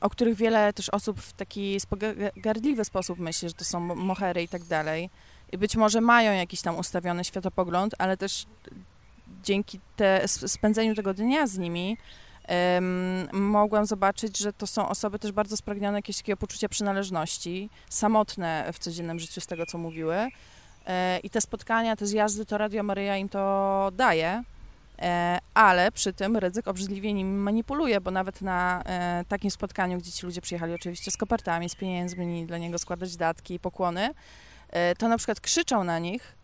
o 0.00 0.10
których 0.10 0.36
wiele 0.36 0.72
też 0.72 0.88
osób 0.88 1.20
w 1.20 1.32
taki 1.32 1.78
spoga- 1.80 2.30
gardliwy 2.36 2.84
sposób 2.84 3.18
myśli, 3.18 3.48
że 3.48 3.54
to 3.54 3.64
są 3.64 3.80
mohery 3.80 4.42
i 4.42 4.48
tak 4.48 4.64
dalej. 4.64 5.10
I 5.52 5.58
być 5.58 5.76
może 5.76 6.00
mają 6.00 6.32
jakiś 6.32 6.62
tam 6.62 6.78
ustawiony 6.78 7.24
światopogląd, 7.24 7.94
ale 7.98 8.16
też 8.16 8.46
dzięki 9.42 9.80
te, 9.96 10.22
sp- 10.34 10.48
spędzeniu 10.48 10.94
tego 10.94 11.14
dnia 11.14 11.46
z 11.46 11.58
nimi 11.58 11.96
em, 12.44 13.28
mogłam 13.32 13.86
zobaczyć, 13.86 14.38
że 14.38 14.52
to 14.52 14.66
są 14.66 14.88
osoby 14.88 15.18
też 15.18 15.32
bardzo 15.32 15.56
spragnione 15.56 15.98
jakiegoś 15.98 16.16
takiego 16.16 16.36
poczucia 16.36 16.68
przynależności, 16.68 17.70
samotne 17.88 18.70
w 18.72 18.78
codziennym 18.78 19.18
życiu 19.20 19.40
z 19.40 19.46
tego, 19.46 19.66
co 19.66 19.78
mówiły. 19.78 20.28
E, 20.86 21.18
I 21.18 21.30
te 21.30 21.40
spotkania, 21.40 21.96
te 21.96 22.06
zjazdy, 22.06 22.46
to 22.46 22.58
Radio 22.58 22.82
Maryja 22.82 23.16
im 23.16 23.28
to 23.28 23.90
daje, 23.94 24.28
e, 24.28 24.44
ale 25.54 25.92
przy 25.92 26.12
tym 26.12 26.36
ryzyk 26.36 26.68
obrzydliwie 26.68 27.12
nimi 27.12 27.34
manipuluje, 27.34 28.00
bo 28.00 28.10
nawet 28.10 28.42
na 28.42 28.82
e, 28.86 29.24
takim 29.28 29.50
spotkaniu, 29.50 29.98
gdzie 29.98 30.12
ci 30.12 30.26
ludzie 30.26 30.40
przyjechali 30.40 30.74
oczywiście 30.74 31.10
z 31.10 31.16
kopertami, 31.16 31.68
z 31.68 31.74
pieniędzmi, 31.74 32.46
dla 32.46 32.58
niego 32.58 32.78
składać 32.78 33.16
datki 33.16 33.54
i 33.54 33.58
pokłony, 33.58 34.10
e, 34.70 34.94
to 34.94 35.08
na 35.08 35.16
przykład 35.16 35.40
krzyczą 35.40 35.84
na 35.84 35.98
nich, 35.98 36.36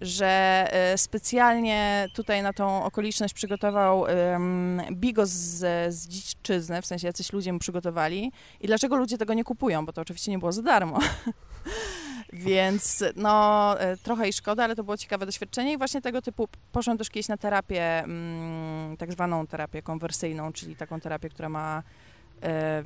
że 0.00 0.26
e, 0.72 0.98
specjalnie 0.98 2.08
tutaj 2.14 2.42
na 2.42 2.52
tą 2.52 2.84
okoliczność 2.84 3.34
przygotował 3.34 4.04
bigos 4.92 5.30
z, 5.30 5.94
z 5.94 6.08
dziczyzny, 6.08 6.82
w 6.82 6.86
sensie 6.86 7.06
jacyś 7.06 7.32
ludzie 7.32 7.52
mu 7.52 7.58
przygotowali 7.58 8.32
i 8.60 8.66
dlaczego 8.66 8.96
ludzie 8.96 9.18
tego 9.18 9.34
nie 9.34 9.44
kupują, 9.44 9.86
bo 9.86 9.92
to 9.92 10.00
oczywiście 10.00 10.30
nie 10.30 10.38
było 10.38 10.52
za 10.52 10.62
darmo. 10.62 10.98
Więc 12.32 13.04
no 13.16 13.80
e, 13.80 13.96
trochę 13.96 14.28
i 14.28 14.32
szkoda, 14.32 14.64
ale 14.64 14.76
to 14.76 14.84
było 14.84 14.96
ciekawe 14.96 15.26
doświadczenie 15.26 15.72
i 15.72 15.78
właśnie 15.78 16.02
tego 16.02 16.22
typu 16.22 16.48
poszłam 16.72 16.98
też 16.98 17.10
kiedyś 17.10 17.28
na 17.28 17.36
terapię, 17.36 17.98
mm, 17.98 18.96
tak 18.96 19.12
zwaną 19.12 19.46
terapię 19.46 19.82
konwersyjną, 19.82 20.52
czyli 20.52 20.76
taką 20.76 21.00
terapię, 21.00 21.28
która 21.28 21.48
ma 21.48 21.82
e, 22.42 22.82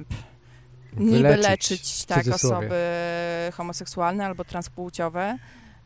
niby 0.97 1.29
Wyleczyć, 1.29 1.71
leczyć 1.71 2.05
tak, 2.05 2.27
osoby 2.29 2.81
homoseksualne 3.53 4.27
albo 4.27 4.45
transpłciowe. 4.45 5.39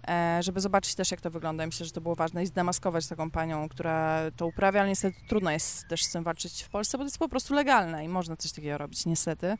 e, 0.08 0.42
żeby 0.42 0.60
zobaczyć 0.60 0.94
też, 0.94 1.10
jak 1.10 1.20
to 1.20 1.30
wygląda. 1.30 1.66
Myślę, 1.66 1.86
że 1.86 1.92
to 1.92 2.00
było 2.00 2.14
ważne 2.14 2.42
i 2.42 2.46
zdemaskować 2.46 3.06
taką 3.06 3.30
panią, 3.30 3.68
która 3.68 4.20
to 4.36 4.46
uprawia, 4.46 4.80
ale 4.80 4.88
niestety 4.88 5.16
trudno 5.28 5.50
jest 5.50 5.88
też 5.88 6.04
z 6.04 6.12
tym 6.12 6.24
walczyć 6.24 6.62
w 6.62 6.68
Polsce, 6.68 6.98
bo 6.98 7.04
to 7.04 7.06
jest 7.06 7.18
po 7.18 7.28
prostu 7.28 7.54
legalne 7.54 8.04
i 8.04 8.08
można 8.08 8.36
coś 8.36 8.52
takiego 8.52 8.78
robić, 8.78 9.06
niestety. 9.06 9.56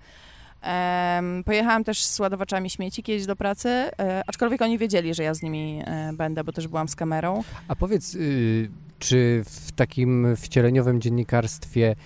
Pojechałam 1.45 1.85
też 1.85 2.05
z 2.05 2.21
ładowaczami 2.21 2.71
śmieci 2.71 3.03
kiedyś 3.03 3.27
do 3.27 3.37
pracy, 3.37 3.69
e, 3.69 4.23
aczkolwiek 4.27 4.63
oni 4.63 4.79
wiedzieli, 4.79 5.15
że 5.15 5.23
ja 5.23 5.35
z 5.35 5.43
nimi 5.43 5.83
e, 5.85 6.13
będę, 6.13 6.45
bo 6.45 6.53
też 6.53 6.69
byłam 6.69 6.89
z 6.89 6.97
kamerą. 6.97 7.43
A 7.69 7.77
powiedz, 7.77 8.15
y, 8.15 8.71
czy 8.99 9.43
w 9.47 9.73
takim 9.73 10.37
wcieleniowym 10.37 11.01
dziennikarstwie, 11.01 11.97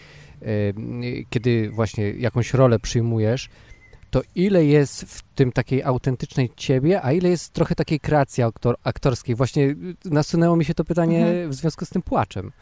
y, 0.43 0.75
kiedy 1.31 1.71
właśnie 1.71 2.11
jakąś 2.11 2.55
rolę 2.55 2.79
przyjmujesz, 2.79 3.49
to 4.11 4.23
ile 4.35 4.65
jest 4.65 5.03
w 5.03 5.23
tym 5.23 5.53
takiej 5.53 5.83
autentycznej 5.83 6.51
ciebie, 6.57 7.03
a 7.03 7.13
ile 7.13 7.29
jest 7.29 7.53
trochę 7.53 7.75
takiej 7.75 8.01
kreacji 8.01 8.43
aktor, 8.43 8.77
aktorskiej? 8.85 9.35
Właśnie 9.35 9.75
nasunęło 10.05 10.57
mi 10.57 10.65
się 10.65 10.75
to 10.75 10.85
pytanie 10.85 11.27
mhm. 11.27 11.51
w 11.51 11.55
związku 11.55 11.85
z 11.85 11.89
tym 11.89 12.03
płaczem. 12.03 12.53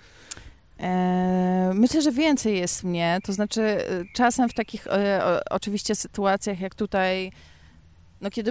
E, 0.80 1.70
myślę, 1.74 2.02
że 2.02 2.12
więcej 2.12 2.58
jest 2.58 2.84
mnie, 2.84 3.18
to 3.24 3.32
znaczy 3.32 3.62
e, 3.62 4.04
czasem 4.14 4.48
w 4.48 4.54
takich 4.54 4.86
e, 4.86 5.40
oczywiście 5.50 5.94
sytuacjach 5.94 6.60
jak 6.60 6.74
tutaj, 6.74 7.32
no 8.20 8.30
kiedy 8.30 8.50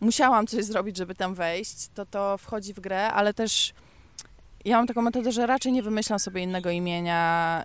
musiałam 0.00 0.46
coś 0.46 0.64
zrobić, 0.64 0.96
żeby 0.96 1.14
tam 1.14 1.34
wejść, 1.34 1.88
to 1.94 2.06
to 2.06 2.38
wchodzi 2.38 2.74
w 2.74 2.80
grę, 2.80 3.12
ale 3.12 3.34
też 3.34 3.74
ja 4.64 4.76
mam 4.76 4.86
taką 4.86 5.02
metodę, 5.02 5.32
że 5.32 5.46
raczej 5.46 5.72
nie 5.72 5.82
wymyślam 5.82 6.18
sobie 6.18 6.42
innego 6.42 6.70
imienia, 6.70 7.64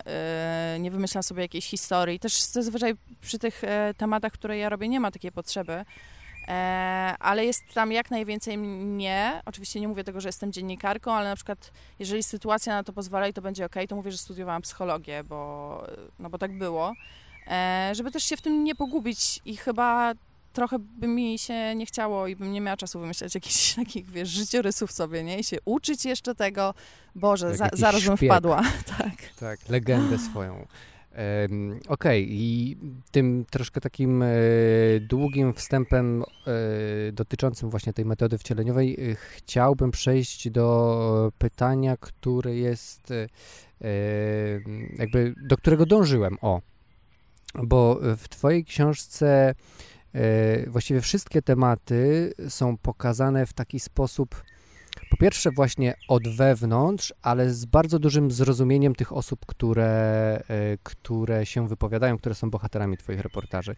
nie 0.80 0.90
wymyślam 0.90 1.22
sobie 1.22 1.42
jakiejś 1.42 1.66
historii. 1.66 2.18
Też 2.18 2.42
zazwyczaj 2.42 2.94
przy 3.20 3.38
tych 3.38 3.62
tematach, 3.96 4.32
które 4.32 4.58
ja 4.58 4.68
robię, 4.68 4.88
nie 4.88 5.00
ma 5.00 5.10
takiej 5.10 5.32
potrzeby. 5.32 5.84
E, 6.50 7.14
ale 7.18 7.44
jest 7.44 7.74
tam 7.74 7.92
jak 7.92 8.10
najwięcej 8.10 8.58
mnie. 8.58 9.42
Oczywiście 9.46 9.80
nie 9.80 9.88
mówię 9.88 10.04
tego, 10.04 10.20
że 10.20 10.28
jestem 10.28 10.52
dziennikarką, 10.52 11.12
ale 11.12 11.28
na 11.28 11.36
przykład 11.36 11.72
jeżeli 11.98 12.22
sytuacja 12.22 12.74
na 12.74 12.84
to 12.84 12.92
pozwala 12.92 13.28
i 13.28 13.32
to 13.32 13.42
będzie 13.42 13.64
ok, 13.64 13.74
to 13.88 13.96
mówię, 13.96 14.12
że 14.12 14.18
studiowałam 14.18 14.62
psychologię, 14.62 15.24
bo, 15.24 15.84
no 16.18 16.30
bo 16.30 16.38
tak 16.38 16.58
było. 16.58 16.94
E, 17.46 17.90
żeby 17.94 18.10
też 18.10 18.24
się 18.24 18.36
w 18.36 18.42
tym 18.42 18.64
nie 18.64 18.74
pogubić 18.74 19.40
i 19.44 19.56
chyba 19.56 20.12
trochę 20.52 20.78
by 20.78 21.06
mi 21.06 21.38
się 21.38 21.74
nie 21.74 21.86
chciało 21.86 22.26
i 22.26 22.36
bym 22.36 22.52
nie 22.52 22.60
miała 22.60 22.76
czasu 22.76 23.00
wymyślać 23.00 23.34
jakichś 23.34 23.74
takich, 23.84 24.10
wiesz, 24.10 24.28
życiorysów 24.28 24.92
sobie, 24.92 25.24
nie? 25.24 25.38
I 25.38 25.44
się 25.44 25.56
uczyć 25.64 26.04
jeszcze 26.04 26.34
tego. 26.34 26.74
Boże, 27.14 27.56
za, 27.56 27.68
zaraz 27.72 28.04
bym 28.04 28.16
wpadła. 28.16 28.62
tak. 28.98 29.14
Tak, 29.40 29.68
legendę 29.68 30.18
swoją. 30.18 30.66
Okej, 31.10 31.80
okay. 31.88 32.26
i 32.28 32.76
tym 33.10 33.44
troszkę 33.50 33.80
takim 33.80 34.22
e, 34.22 34.28
długim 35.00 35.54
wstępem 35.54 36.22
e, 36.22 37.12
dotyczącym 37.12 37.70
właśnie 37.70 37.92
tej 37.92 38.04
metody 38.04 38.38
wcieleniowej 38.38 39.10
e, 39.10 39.14
chciałbym 39.14 39.90
przejść 39.90 40.50
do 40.50 41.32
pytania, 41.38 41.96
które 41.96 42.56
jest 42.56 43.12
jakby, 44.98 45.34
do 45.48 45.56
którego 45.56 45.86
dążyłem, 45.86 46.36
o, 46.40 46.60
bo 47.62 48.00
w 48.16 48.28
twojej 48.28 48.64
książce 48.64 49.54
właściwie 50.66 51.00
wszystkie 51.00 51.42
tematy 51.42 52.32
są 52.48 52.76
pokazane 52.76 53.46
w 53.46 53.52
taki 53.52 53.80
sposób 53.80 54.42
po 55.10 55.16
pierwsze 55.16 55.50
właśnie 55.50 55.94
od 56.08 56.28
wewnątrz, 56.28 57.14
ale 57.22 57.50
z 57.50 57.64
bardzo 57.64 57.98
dużym 57.98 58.30
zrozumieniem 58.30 58.94
tych 58.94 59.12
osób, 59.12 59.46
które, 59.46 59.88
e, 60.48 60.78
które 60.82 61.46
się 61.46 61.68
wypowiadają, 61.68 62.18
które 62.18 62.34
są 62.34 62.50
bohaterami 62.50 62.96
twoich 62.96 63.20
reportaży. 63.20 63.76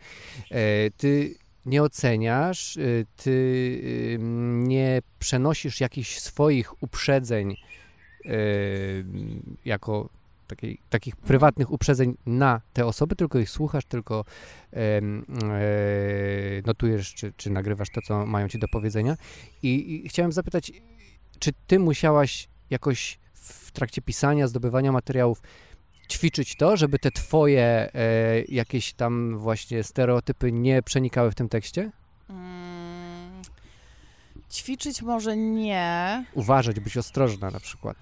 E, 0.50 0.90
ty 0.90 1.34
nie 1.66 1.82
oceniasz, 1.82 2.76
e, 2.76 2.80
ty 3.16 4.18
nie 4.52 5.02
przenosisz 5.18 5.80
jakichś 5.80 6.18
swoich 6.18 6.82
uprzedzeń 6.82 7.56
jako 9.64 10.08
takiej, 10.46 10.78
takich 10.90 11.16
prywatnych 11.16 11.72
uprzedzeń 11.72 12.16
na 12.26 12.60
te 12.72 12.86
osoby, 12.86 13.16
tylko 13.16 13.38
ich 13.38 13.50
słuchasz, 13.50 13.84
tylko 13.84 14.24
notujesz, 16.66 17.14
czy, 17.14 17.32
czy 17.36 17.50
nagrywasz 17.50 17.90
to, 17.90 18.00
co 18.02 18.26
mają 18.26 18.48
ci 18.48 18.58
do 18.58 18.68
powiedzenia. 18.68 19.16
I, 19.62 20.04
I, 20.04 20.08
chciałem 20.08 20.32
zapytać, 20.32 20.72
czy 21.42 21.52
ty 21.66 21.78
musiałaś 21.78 22.48
jakoś 22.70 23.18
w 23.34 23.70
trakcie 23.70 24.02
pisania, 24.02 24.48
zdobywania 24.48 24.92
materiałów 24.92 25.42
ćwiczyć 26.08 26.56
to, 26.56 26.76
żeby 26.76 26.98
te 26.98 27.10
twoje 27.10 27.62
e, 27.94 28.42
jakieś 28.48 28.92
tam 28.92 29.38
właśnie 29.38 29.82
stereotypy 29.82 30.52
nie 30.52 30.82
przenikały 30.82 31.30
w 31.30 31.34
tym 31.34 31.48
tekście? 31.48 31.90
Hmm, 32.28 33.42
ćwiczyć 34.52 35.02
może 35.02 35.36
nie. 35.36 36.24
Uważać, 36.34 36.80
być 36.80 36.96
ostrożna 36.96 37.50
na 37.50 37.60
przykład. 37.60 37.96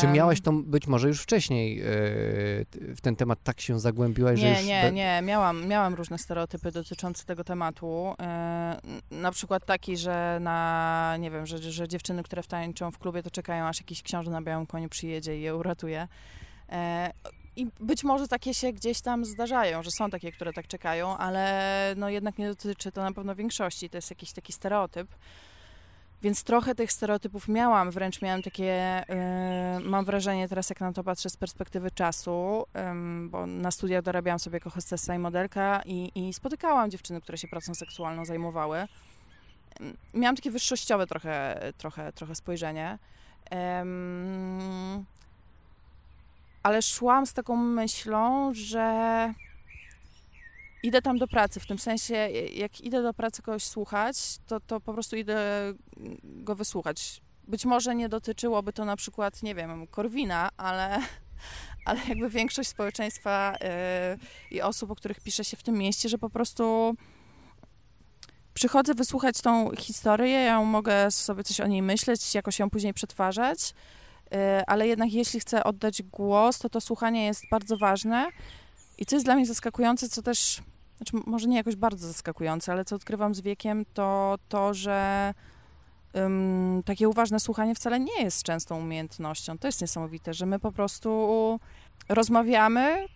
Czy 0.00 0.06
miałaś 0.06 0.40
to 0.40 0.52
być 0.52 0.86
może 0.86 1.08
już 1.08 1.22
wcześniej 1.22 1.80
e, 1.80 1.84
w 2.94 3.00
ten 3.02 3.16
temat 3.16 3.38
tak 3.42 3.60
się 3.60 3.80
zagłębiłaś, 3.80 4.40
nie, 4.40 4.54
że 4.54 4.60
już... 4.60 4.68
Nie, 4.68 4.92
nie, 4.92 5.20
miałam, 5.22 5.66
miałam 5.66 5.94
różne 5.94 6.18
stereotypy 6.18 6.72
dotyczące 6.72 7.24
tego 7.24 7.44
tematu. 7.44 8.14
E, 8.20 8.80
na 9.10 9.32
przykład 9.32 9.66
taki, 9.66 9.96
że 9.96 10.38
na, 10.40 11.16
nie 11.18 11.30
wiem, 11.30 11.46
że, 11.46 11.58
że 11.58 11.88
dziewczyny, 11.88 12.22
które 12.22 12.42
wtańczą 12.42 12.90
w 12.90 12.98
klubie, 12.98 13.22
to 13.22 13.30
czekają, 13.30 13.64
aż 13.64 13.80
jakiś 13.80 14.02
książę 14.02 14.30
na 14.30 14.42
białym 14.42 14.66
koniu 14.66 14.88
przyjedzie 14.88 15.38
i 15.38 15.42
je 15.42 15.56
uratuje. 15.56 16.08
E, 16.68 17.12
I 17.56 17.66
być 17.80 18.04
może 18.04 18.28
takie 18.28 18.54
się 18.54 18.72
gdzieś 18.72 19.00
tam 19.00 19.24
zdarzają, 19.24 19.82
że 19.82 19.90
są 19.90 20.10
takie, 20.10 20.32
które 20.32 20.52
tak 20.52 20.66
czekają, 20.66 21.16
ale 21.16 21.94
no 21.96 22.08
jednak 22.08 22.38
nie 22.38 22.48
dotyczy 22.48 22.92
to 22.92 23.02
na 23.02 23.12
pewno 23.12 23.34
większości. 23.34 23.90
To 23.90 23.98
jest 23.98 24.10
jakiś 24.10 24.32
taki 24.32 24.52
stereotyp. 24.52 25.08
Więc 26.22 26.44
trochę 26.44 26.74
tych 26.74 26.92
stereotypów 26.92 27.48
miałam, 27.48 27.90
wręcz 27.90 28.22
miałam 28.22 28.42
takie, 28.42 29.04
yy, 29.08 29.88
mam 29.88 30.04
wrażenie 30.04 30.48
teraz 30.48 30.70
jak 30.70 30.80
na 30.80 30.92
to 30.92 31.04
patrzę 31.04 31.30
z 31.30 31.36
perspektywy 31.36 31.90
czasu, 31.90 32.64
yy, 32.74 33.28
bo 33.28 33.46
na 33.46 33.70
studiach 33.70 34.02
dorabiałam 34.02 34.38
sobie 34.38 34.56
jako 34.56 34.70
hostessa 34.70 35.14
i 35.14 35.18
modelka 35.18 35.82
i, 35.84 36.12
i 36.14 36.32
spotykałam 36.32 36.90
dziewczyny, 36.90 37.20
które 37.20 37.38
się 37.38 37.48
pracą 37.48 37.74
seksualną 37.74 38.24
zajmowały. 38.24 38.78
Yy, 39.80 39.92
miałam 40.14 40.36
takie 40.36 40.50
wyższościowe 40.50 41.06
trochę, 41.06 41.60
trochę, 41.78 42.12
trochę 42.12 42.34
spojrzenie. 42.34 42.98
ale 46.62 46.82
szłam 46.82 47.26
z 47.26 47.32
taką 47.32 47.56
myślą, 47.56 48.50
że 48.54 49.34
idę 50.82 51.02
tam 51.02 51.18
do 51.18 51.28
pracy, 51.28 51.60
w 51.60 51.66
tym 51.66 51.78
sensie, 51.78 52.14
jak 52.52 52.80
idę 52.80 53.02
do 53.02 53.14
pracy 53.14 53.42
kogoś 53.42 53.64
słuchać, 53.64 54.16
to, 54.46 54.60
to 54.60 54.80
po 54.80 54.92
prostu 54.92 55.16
idę 55.16 55.38
go 56.24 56.54
wysłuchać. 56.54 57.20
Być 57.48 57.64
może 57.64 57.94
nie 57.94 58.08
dotyczyłoby 58.08 58.72
to 58.72 58.84
na 58.84 58.96
przykład, 58.96 59.42
nie 59.42 59.54
wiem, 59.54 59.86
Korwina, 59.86 60.48
ale, 60.56 60.98
ale 61.86 62.00
jakby 62.08 62.30
większość 62.30 62.68
społeczeństwa 62.68 63.56
yy, 63.60 64.56
i 64.56 64.62
osób, 64.62 64.90
o 64.90 64.94
których 64.96 65.20
pisze 65.20 65.44
się 65.44 65.56
w 65.56 65.62
tym 65.62 65.74
mieście, 65.74 66.08
że 66.08 66.18
po 66.18 66.30
prostu 66.30 66.94
przychodzę 68.54 68.94
wysłuchać 68.94 69.40
tą 69.40 69.70
historię, 69.76 70.38
ja 70.38 70.62
mogę 70.62 71.10
sobie 71.10 71.44
coś 71.44 71.60
o 71.60 71.66
niej 71.66 71.82
myśleć, 71.82 72.34
jakoś 72.34 72.58
ją 72.58 72.70
później 72.70 72.94
przetwarzać, 72.94 73.74
yy, 74.30 74.38
ale 74.66 74.88
jednak 74.88 75.12
jeśli 75.12 75.40
chcę 75.40 75.64
oddać 75.64 76.02
głos, 76.02 76.58
to 76.58 76.68
to 76.68 76.80
słuchanie 76.80 77.26
jest 77.26 77.42
bardzo 77.50 77.76
ważne. 77.76 78.28
I 78.98 79.06
co 79.06 79.16
jest 79.16 79.26
dla 79.26 79.34
mnie 79.34 79.46
zaskakujące, 79.46 80.08
co 80.08 80.22
też 80.22 80.62
znaczy 80.96 81.12
może 81.26 81.48
nie 81.48 81.56
jakoś 81.56 81.76
bardzo 81.76 82.06
zaskakujące, 82.06 82.72
ale 82.72 82.84
co 82.84 82.96
odkrywam 82.96 83.34
z 83.34 83.40
wiekiem, 83.40 83.84
to 83.94 84.38
to, 84.48 84.74
że 84.74 85.34
um, 86.14 86.82
takie 86.84 87.08
uważne 87.08 87.40
słuchanie 87.40 87.74
wcale 87.74 88.00
nie 88.00 88.22
jest 88.22 88.42
częstą 88.42 88.78
umiejętnością. 88.78 89.58
To 89.58 89.68
jest 89.68 89.80
niesamowite, 89.80 90.34
że 90.34 90.46
my 90.46 90.58
po 90.58 90.72
prostu 90.72 91.60
rozmawiamy 92.08 93.06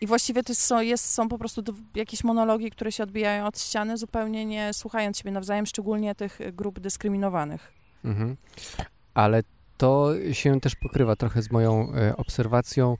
i 0.00 0.06
właściwie 0.06 0.42
to 0.42 0.54
są, 0.54 0.80
jest, 0.80 1.14
są 1.14 1.28
po 1.28 1.38
prostu 1.38 1.62
jakieś 1.94 2.24
monologi, 2.24 2.70
które 2.70 2.92
się 2.92 3.02
odbijają 3.02 3.46
od 3.46 3.60
ściany, 3.60 3.96
zupełnie 3.96 4.44
nie 4.44 4.72
słuchając 4.72 5.18
siebie 5.18 5.30
nawzajem, 5.30 5.66
szczególnie 5.66 6.14
tych 6.14 6.38
grup 6.52 6.80
dyskryminowanych. 6.80 7.72
Mhm. 8.04 8.36
Ale 9.14 9.42
to 9.76 10.10
się 10.32 10.60
też 10.60 10.74
pokrywa 10.74 11.16
trochę 11.16 11.42
z 11.42 11.50
moją 11.50 11.92
e, 11.94 12.16
obserwacją, 12.16 12.96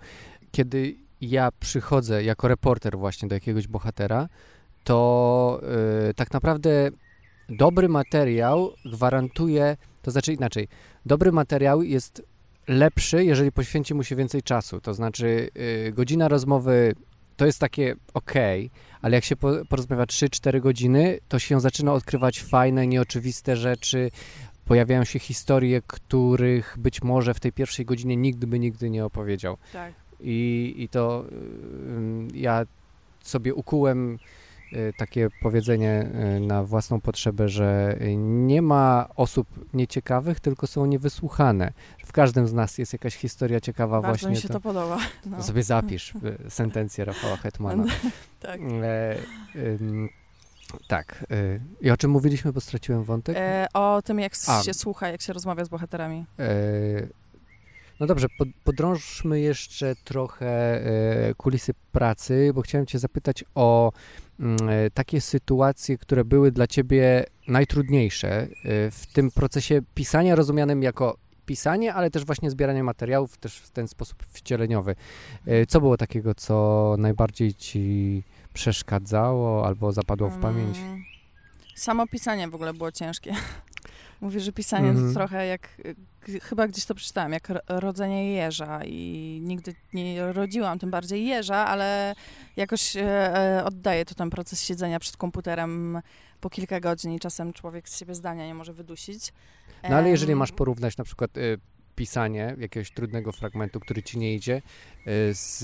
kiedy 0.53 1.06
ja 1.21 1.49
przychodzę 1.61 2.25
jako 2.25 2.49
reporter 2.49 2.99
właśnie 2.99 3.29
do 3.29 3.35
jakiegoś 3.35 3.67
bohatera, 3.67 4.29
to 4.85 5.61
yy, 6.07 6.15
tak 6.15 6.33
naprawdę 6.33 6.91
dobry 7.49 7.89
materiał 7.89 8.73
gwarantuje, 8.85 9.77
to 10.03 10.11
znaczy 10.11 10.33
inaczej, 10.33 10.69
dobry 11.07 11.33
materiał 11.33 11.83
jest 11.83 12.23
lepszy, 12.69 13.25
jeżeli 13.25 13.53
poświęci 13.53 13.95
mu 13.95 14.03
się 14.03 14.17
więcej 14.17 14.43
czasu. 14.43 14.81
To 14.81 14.95
znaczy, 14.95 15.51
yy, 15.55 15.93
godzina 15.93 16.29
rozmowy 16.29 16.95
to 17.37 17.47
jest 17.47 17.59
takie 17.59 17.97
ok, 18.15 18.33
ale 19.03 19.17
jak 19.17 19.25
się 19.25 19.37
po, 19.37 19.53
porozmawia 19.69 20.05
3-4 20.05 20.61
godziny, 20.61 21.19
to 21.29 21.39
się 21.39 21.61
zaczyna 21.61 21.93
odkrywać 21.93 22.43
fajne, 22.43 22.87
nieoczywiste 22.87 23.57
rzeczy. 23.57 24.11
Pojawiają 24.65 25.05
się 25.05 25.19
historie, 25.19 25.83
których 25.87 26.77
być 26.79 27.03
może 27.03 27.35
w 27.35 27.41
tej 27.41 27.53
pierwszej 27.53 27.85
godzinie 27.87 28.17
nigdy 28.17 28.47
by 28.47 28.59
nigdy 28.59 28.91
nie 28.91 29.05
opowiedział. 29.05 29.57
Tak. 29.73 30.06
I, 30.21 30.75
i 30.77 30.89
to 30.89 31.25
ja 32.35 32.67
sobie 33.23 33.55
ukułem 33.55 34.19
y, 34.73 34.93
takie 34.99 35.29
powiedzenie 35.43 36.11
y, 36.37 36.41
na 36.41 36.65
własną 36.65 37.01
potrzebę, 37.01 37.49
że 37.49 37.99
nie 38.17 38.63
ma 38.63 39.09
osób 39.17 39.49
nieciekawych, 39.75 40.41
tylko 40.41 40.67
są 40.67 40.87
niewysłuchane. 40.87 41.73
W 42.05 42.13
każdym 42.13 42.49
z 42.49 42.53
nas 42.53 42.79
jest 42.79 42.93
jakaś 42.93 43.17
historia 43.17 43.61
ciekawa 43.61 44.01
Bardzo 44.01 44.09
właśnie. 44.09 44.31
mi 44.31 44.37
się 44.37 44.49
to, 44.49 44.55
to 44.55 44.61
podoba. 44.61 44.99
No. 45.27 45.43
Sobie 45.43 45.63
zapisz 45.63 46.15
y, 46.15 46.51
sentencję 46.51 47.05
Rafała 47.05 47.37
Hetmana. 47.37 47.85
tak. 48.41 48.61
E, 48.61 49.17
ym, 49.57 50.09
tak. 50.89 51.25
Y, 51.31 51.61
I 51.81 51.91
o 51.91 51.97
czym 51.97 52.11
mówiliśmy, 52.11 52.53
bo 52.53 52.61
straciłem 52.61 53.05
wątek? 53.05 53.37
E, 53.39 53.67
o 53.75 54.03
tym, 54.03 54.21
jak 54.21 54.33
A. 54.47 54.63
się 54.63 54.75
słucha, 54.75 55.09
jak 55.09 55.23
się 55.23 55.33
rozmawia 55.33 55.65
z 55.65 55.69
bohaterami. 55.69 56.27
E, 56.39 56.47
No 58.01 58.07
dobrze, 58.07 58.27
pod, 58.39 58.49
podrążmy 58.65 59.41
jeszcze 59.41 59.95
trochę 60.05 60.47
e, 60.49 61.35
kulisy 61.35 61.73
pracy, 61.93 62.51
bo 62.55 62.63
chciałem 62.63 62.87
Cię 62.87 62.99
zapytać 62.99 63.45
o 63.55 63.93
mm, 64.41 64.57
e, 64.69 64.91
takie 64.91 65.21
sytuacje, 65.21 65.99
które 65.99 66.25
były 66.25 66.53
dla 66.53 66.67
Ciebie 66.67 67.25
najtrudniejsze 67.49 68.29
e, 68.29 68.49
w 68.91 69.07
tym 69.13 69.31
procesie 69.31 69.81
pisania, 69.95 70.35
rozumianym 70.35 70.83
jako 70.83 71.17
pisanie, 71.47 71.95
ale 71.95 72.11
też 72.11 72.25
właśnie 72.25 72.51
zbieranie 72.51 72.85
materiałów, 72.85 73.39
też 73.39 73.59
w 73.59 73.71
ten 73.71 73.89
sposób 73.89 74.23
wcieleniowy. 74.29 74.95
Co 75.69 75.81
było 75.81 75.97
takiego, 75.97 76.35
co 76.35 76.95
najbardziej 76.99 77.55
Ci 77.55 78.23
przeszkadzało 78.53 79.67
albo 79.67 79.93
zapadło 79.93 80.31
w 80.31 80.39
pamięć? 80.39 80.79
Mm, 80.79 81.03
Samo 81.75 82.07
pisanie 82.07 82.49
w 82.49 82.55
ogóle 82.55 82.75
było 82.75 82.93
ciężkie. 82.93 83.35
Mówię, 84.21 84.41
że 84.41 84.53
pisanie 84.53 84.89
Mhm. 84.89 85.09
to 85.09 85.15
trochę 85.15 85.47
jak, 85.47 85.69
chyba 86.43 86.69
gdzieś 86.69 86.85
to 86.85 86.95
przeczytałam, 86.95 87.33
jak 87.33 87.49
ro- 87.49 87.61
rodzenie 87.69 88.33
jeża 88.33 88.81
i 88.85 89.41
nigdy 89.43 89.75
nie 89.93 90.33
rodziłam 90.33 90.79
tym 90.79 90.91
bardziej 90.91 91.27
jeża, 91.27 91.57
ale 91.57 92.15
jakoś 92.57 92.97
e, 92.97 93.03
e, 93.59 93.65
oddaję 93.65 94.05
to 94.05 94.15
ten 94.15 94.31
proces 94.31 94.63
siedzenia 94.63 94.99
przed 95.01 95.17
komputerem 95.17 96.01
po 96.41 96.51
kilka 96.51 96.81
godzin 96.81 97.13
i 97.13 97.21
czasem 97.21 97.53
człowiek 97.53 97.89
z 97.89 97.99
siebie 97.99 98.15
zdania 98.15 98.47
nie 98.47 98.55
może 98.55 98.73
wydusić. 98.73 99.33
No 99.91 99.97
ale 99.97 100.11
jeżeli 100.11 100.35
masz 100.35 100.53
porównać 100.53 100.97
na 100.97 101.05
przykład 101.05 101.37
y, 101.37 101.59
pisanie 101.95 102.57
jakiegoś 102.59 102.91
trudnego 102.91 103.33
fragmentu, 103.33 103.81
który 103.81 104.03
ci 104.03 104.19
nie 104.19 104.35
idzie, 104.35 104.57
y, 104.57 104.63
z 105.35 105.63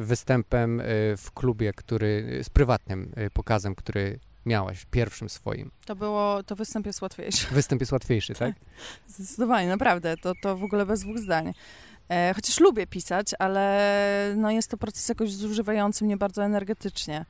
y, 0.00 0.02
występem 0.02 0.82
w 1.16 1.30
klubie, 1.34 1.72
który, 1.72 2.40
z 2.42 2.50
prywatnym 2.50 3.12
y, 3.18 3.30
pokazem, 3.30 3.74
który 3.74 4.18
miałaś, 4.46 4.86
pierwszym 4.90 5.28
swoim. 5.28 5.70
To 5.86 5.96
było, 5.96 6.42
to 6.42 6.56
występ 6.56 6.86
jest 6.86 7.02
łatwiejszy. 7.02 7.46
Występ 7.54 7.82
jest 7.82 7.92
łatwiejszy, 7.92 8.34
tak? 8.44 8.54
Zdecydowanie, 9.08 9.68
naprawdę, 9.68 10.16
to, 10.16 10.32
to 10.42 10.56
w 10.56 10.64
ogóle 10.64 10.86
bez 10.86 11.00
dwóch 11.00 11.18
zdań. 11.18 11.52
E, 12.08 12.34
chociaż 12.34 12.60
lubię 12.60 12.86
pisać, 12.86 13.30
ale 13.38 14.34
no 14.36 14.50
jest 14.50 14.70
to 14.70 14.76
proces 14.76 15.08
jakoś 15.08 15.32
zużywający 15.32 16.04
mnie 16.04 16.16
bardzo 16.16 16.44
energetycznie. 16.44 17.24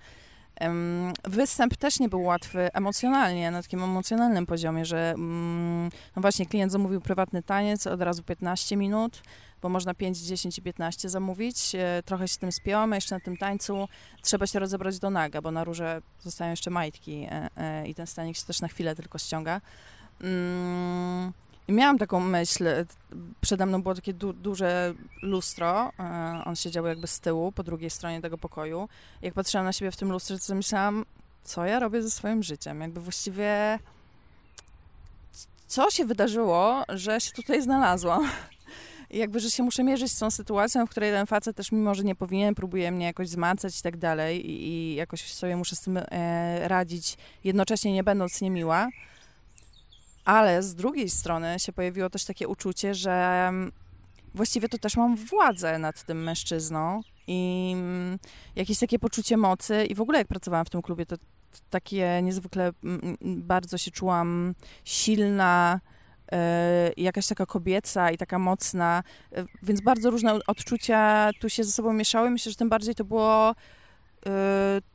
Występ 1.25 1.77
też 1.77 2.01
nie 2.01 2.09
był 2.09 2.23
łatwy 2.23 2.73
emocjonalnie, 2.73 3.51
na 3.51 3.63
takim 3.63 3.83
emocjonalnym 3.83 4.47
poziomie, 4.47 4.85
że 4.85 5.11
mm, 5.11 5.91
no 6.17 6.23
właśnie 6.23 6.47
klient 6.47 6.73
zamówił 6.73 7.01
prywatny 7.01 7.43
taniec, 7.43 7.87
od 7.87 8.03
razu 8.03 8.23
15 8.23 8.77
minut, 8.77 9.23
bo 9.63 9.69
można 9.69 9.95
5, 9.95 10.19
10 10.19 10.59
i 10.59 10.63
15 10.63 11.09
zamówić. 11.09 11.75
E, 11.75 12.03
trochę 12.05 12.29
się 12.29 12.39
tym 12.39 12.53
spięłam, 12.53 12.93
a 12.93 12.95
jeszcze 12.95 13.15
na 13.15 13.21
tym 13.21 13.37
tańcu 13.37 13.89
trzeba 14.23 14.47
się 14.47 14.59
rozebrać 14.59 14.99
do 14.99 15.11
naga, 15.11 15.43
bo 15.43 15.51
na 15.51 15.65
róże 15.65 16.03
zostają 16.21 16.51
jeszcze 16.51 16.71
majtki 16.71 17.27
e, 17.31 17.49
e, 17.57 17.89
i 17.89 17.95
ten 17.95 18.07
stanik 18.07 18.37
się 18.37 18.45
też 18.45 18.61
na 18.61 18.69
chwilę 18.69 18.95
tylko 18.95 19.19
ściąga. 19.19 19.61
I 21.69 21.73
miałam 21.73 21.99
taką 21.99 22.21
myśl, 22.21 22.67
e, 22.67 22.85
przede 23.41 23.67
mną 23.67 23.83
było 23.83 23.95
takie 23.95 24.15
du- 24.15 24.33
duże 24.33 24.95
lustro, 25.23 25.93
e, 25.99 26.43
on 26.45 26.57
siedział 26.57 26.87
jakby 26.87 27.07
z 27.07 27.21
tyłu, 27.21 27.53
po 27.53 27.63
drugiej 27.63 27.91
stronie 27.91 28.21
tego 28.21 28.39
pokoju. 28.39 28.89
Jak 29.23 29.35
patrzyłam 29.35 29.65
na 29.65 29.73
siebie 29.73 29.91
w 29.91 29.97
tym 29.97 30.13
lustrze, 30.13 30.39
to 30.39 30.55
myślałam, 30.55 31.05
co 31.45 31.65
ja 31.65 31.79
robię 31.79 32.03
ze 32.03 32.11
swoim 32.11 32.43
życiem? 32.43 32.81
Jakby 32.81 33.01
właściwie 33.01 33.79
co 35.67 35.91
się 35.91 36.05
wydarzyło, 36.05 36.85
że 36.89 37.21
się 37.21 37.33
tutaj 37.33 37.63
znalazłam? 37.63 38.31
I 39.11 39.19
jakby, 39.19 39.41
że 39.41 39.51
się 39.51 39.63
muszę 39.63 39.85
mierzyć 39.85 40.13
z 40.13 40.19
tą 40.19 40.31
sytuacją, 40.31 40.87
w 40.87 40.91
której 40.91 41.13
ten 41.13 41.27
facet 41.27 41.57
też, 41.57 41.73
mimo 41.73 41.95
że 41.95 42.05
nie 42.05 42.15
powinien, 42.15 42.55
próbuje 42.55 42.93
mnie 42.93 43.07
jakoś 43.07 43.29
zmacać 43.29 43.79
i 43.81 43.83
tak 43.83 43.97
dalej 43.97 44.51
i, 44.51 44.69
i 44.69 44.95
jakoś 44.95 45.33
sobie 45.33 45.57
muszę 45.57 45.77
z 45.77 45.81
tym 45.81 45.97
e, 45.97 46.69
radzić, 46.69 47.17
jednocześnie 47.45 47.93
nie 47.93 48.05
będąc 48.05 48.41
niemiła. 48.41 48.89
Ale 50.25 50.63
z 50.63 50.75
drugiej 50.75 51.11
strony 51.11 51.59
się 51.59 51.73
pojawiło 51.73 52.11
też 52.11 52.25
takie 52.25 52.49
uczucie, 52.49 52.95
że 52.95 53.47
mm, 53.49 53.73
właściwie 54.35 54.69
to 54.69 54.79
też 54.79 54.97
mam 54.97 55.17
władzę 55.17 55.79
nad 55.79 56.05
tym 56.05 56.23
mężczyzną 56.23 57.01
i 57.27 57.73
mm, 57.75 58.19
jakieś 58.57 58.79
takie 58.79 58.99
poczucie 58.99 59.37
mocy 59.37 59.85
i 59.85 59.95
w 59.95 60.01
ogóle 60.01 60.19
jak 60.19 60.29
pracowałam 60.29 60.67
w 60.67 60.71
tym 60.71 60.83
klubie, 60.83 61.07
to 61.07 61.17
takie 61.71 62.21
niezwykle 62.23 62.73
mm, 62.85 63.17
bardzo 63.23 63.79
się 63.79 63.91
czułam 63.91 64.55
silna, 64.85 65.81
i 66.97 67.03
jakaś 67.03 67.27
taka 67.27 67.47
kobieca 67.47 68.11
i 68.11 68.19
taka 68.19 68.39
mocna, 68.39 69.03
e, 69.33 69.45
więc 69.63 69.81
bardzo 69.81 70.11
różne 70.11 70.39
odczucia 70.47 71.31
tu 71.41 71.49
się 71.49 71.65
ze 71.65 71.73
sobą 71.73 71.93
mieszały. 71.93 72.31
Myślę, 72.31 72.53
że 72.53 72.57
tym 72.57 72.69
bardziej 72.69 72.95
to 72.95 73.05
było 73.05 73.55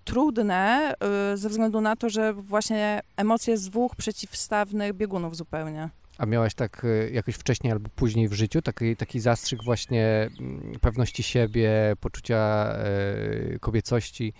trudne 0.03 0.93
e, 1.33 1.37
ze 1.37 1.49
względu 1.49 1.81
na 1.81 1.95
to, 1.95 2.09
że 2.09 2.33
właśnie 2.33 3.01
emocje 3.17 3.57
z 3.57 3.69
dwóch 3.69 3.95
przeciwstawnych 3.95 4.93
biegunów 4.93 5.35
zupełnie. 5.35 5.89
A 6.17 6.25
miałaś 6.25 6.53
tak 6.53 6.83
y, 6.85 7.11
jakoś 7.13 7.35
wcześniej 7.35 7.73
albo 7.73 7.89
później 7.95 8.27
w 8.27 8.33
życiu 8.33 8.61
taki, 8.61 8.95
taki 8.95 9.19
zastrzyk 9.19 9.63
właśnie 9.63 10.29
mm, 10.39 10.73
pewności 10.81 11.23
siebie, 11.23 11.93
poczucia 11.99 12.73
y, 13.53 13.59
kobiecości? 13.59 14.33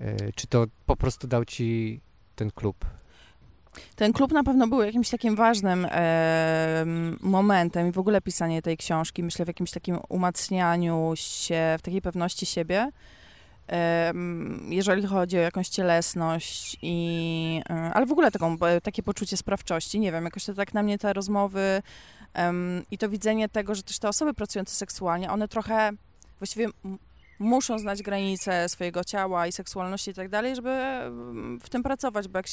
Y, 0.00 0.32
Czy 0.34 0.46
to 0.46 0.66
po 0.86 0.96
prostu 0.96 1.26
dał 1.26 1.44
ci 1.44 2.00
ten 2.36 2.50
klub? 2.50 2.84
Ten 3.96 4.12
klub 4.12 4.32
na 4.32 4.44
pewno 4.44 4.68
był 4.68 4.82
jakimś 4.82 5.10
takim 5.10 5.36
ważnym 5.36 5.86
em, 5.90 7.18
momentem 7.20 7.88
i 7.88 7.92
w 7.92 7.98
ogóle 7.98 8.20
pisanie 8.20 8.62
tej 8.62 8.76
książki, 8.76 9.22
myślę 9.22 9.44
w 9.44 9.48
jakimś 9.48 9.70
takim 9.70 9.98
umacnianiu 10.08 11.12
się, 11.16 11.76
w 11.78 11.82
takiej 11.82 12.02
pewności 12.02 12.46
siebie. 12.46 12.90
Jeżeli 14.68 15.06
chodzi 15.06 15.38
o 15.38 15.40
jakąś 15.40 15.68
cielesność 15.68 16.76
i, 16.82 17.60
e, 17.70 17.74
ale 17.94 18.06
w 18.06 18.12
ogóle 18.12 18.30
taką, 18.30 18.56
e, 18.60 18.80
takie 18.80 19.02
poczucie 19.02 19.36
sprawczości, 19.36 20.00
nie 20.00 20.12
wiem, 20.12 20.24
jakoś 20.24 20.44
to 20.44 20.54
tak 20.54 20.74
na 20.74 20.82
mnie 20.82 20.98
te 20.98 21.12
rozmowy 21.12 21.82
em, 22.34 22.82
i 22.90 22.98
to 22.98 23.08
widzenie 23.08 23.48
tego, 23.48 23.74
że 23.74 23.82
też 23.82 23.98
te 23.98 24.08
osoby 24.08 24.34
pracujące 24.34 24.74
seksualnie, 24.74 25.30
one 25.30 25.48
trochę 25.48 25.90
właściwie 26.38 26.68
muszą 27.38 27.78
znać 27.78 28.02
granice 28.02 28.68
swojego 28.68 29.04
ciała 29.04 29.46
i 29.46 29.52
seksualności 29.52 30.10
i 30.10 30.14
tak 30.14 30.28
dalej, 30.28 30.56
żeby 30.56 30.70
w 31.60 31.68
tym 31.68 31.82
pracować, 31.82 32.28
bo 32.28 32.38
jak 32.38 32.46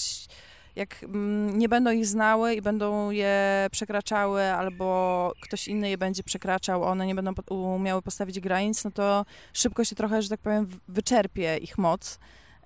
jak 0.75 1.03
mm, 1.03 1.59
nie 1.59 1.69
będą 1.69 1.91
ich 1.91 2.05
znały 2.05 2.55
i 2.55 2.61
będą 2.61 3.09
je 3.09 3.67
przekraczały, 3.71 4.43
albo 4.43 5.31
ktoś 5.41 5.67
inny 5.67 5.89
je 5.89 5.97
będzie 5.97 6.23
przekraczał, 6.23 6.83
one 6.83 7.05
nie 7.05 7.15
będą 7.15 7.33
umiały 7.49 8.01
postawić 8.01 8.39
granic, 8.39 8.83
no 8.83 8.91
to 8.91 9.25
szybko 9.53 9.83
się 9.83 9.95
trochę, 9.95 10.21
że 10.21 10.29
tak 10.29 10.39
powiem, 10.39 10.67
wyczerpie 10.87 11.57
ich 11.57 11.77
moc 11.77 12.19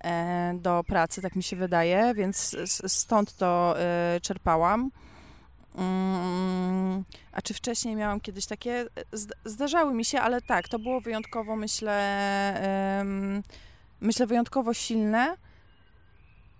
e, 0.04 0.54
do 0.54 0.84
pracy, 0.86 1.22
tak 1.22 1.36
mi 1.36 1.42
się 1.42 1.56
wydaje, 1.56 2.14
więc 2.14 2.56
stąd 2.86 3.36
to 3.36 3.80
e, 3.80 4.20
czerpałam. 4.22 4.90
Mm, 5.78 7.04
a 7.32 7.42
czy 7.42 7.54
wcześniej 7.54 7.96
miałam 7.96 8.20
kiedyś 8.20 8.46
takie? 8.46 8.86
Zd- 9.12 9.32
Zdarzały 9.44 9.94
mi 9.94 10.04
się, 10.04 10.20
ale 10.20 10.42
tak, 10.42 10.68
to 10.68 10.78
było 10.78 11.00
wyjątkowo, 11.00 11.56
myślę, 11.56 13.04
myślę 14.00 14.26
wyjątkowo 14.26 14.74
silne. 14.74 15.36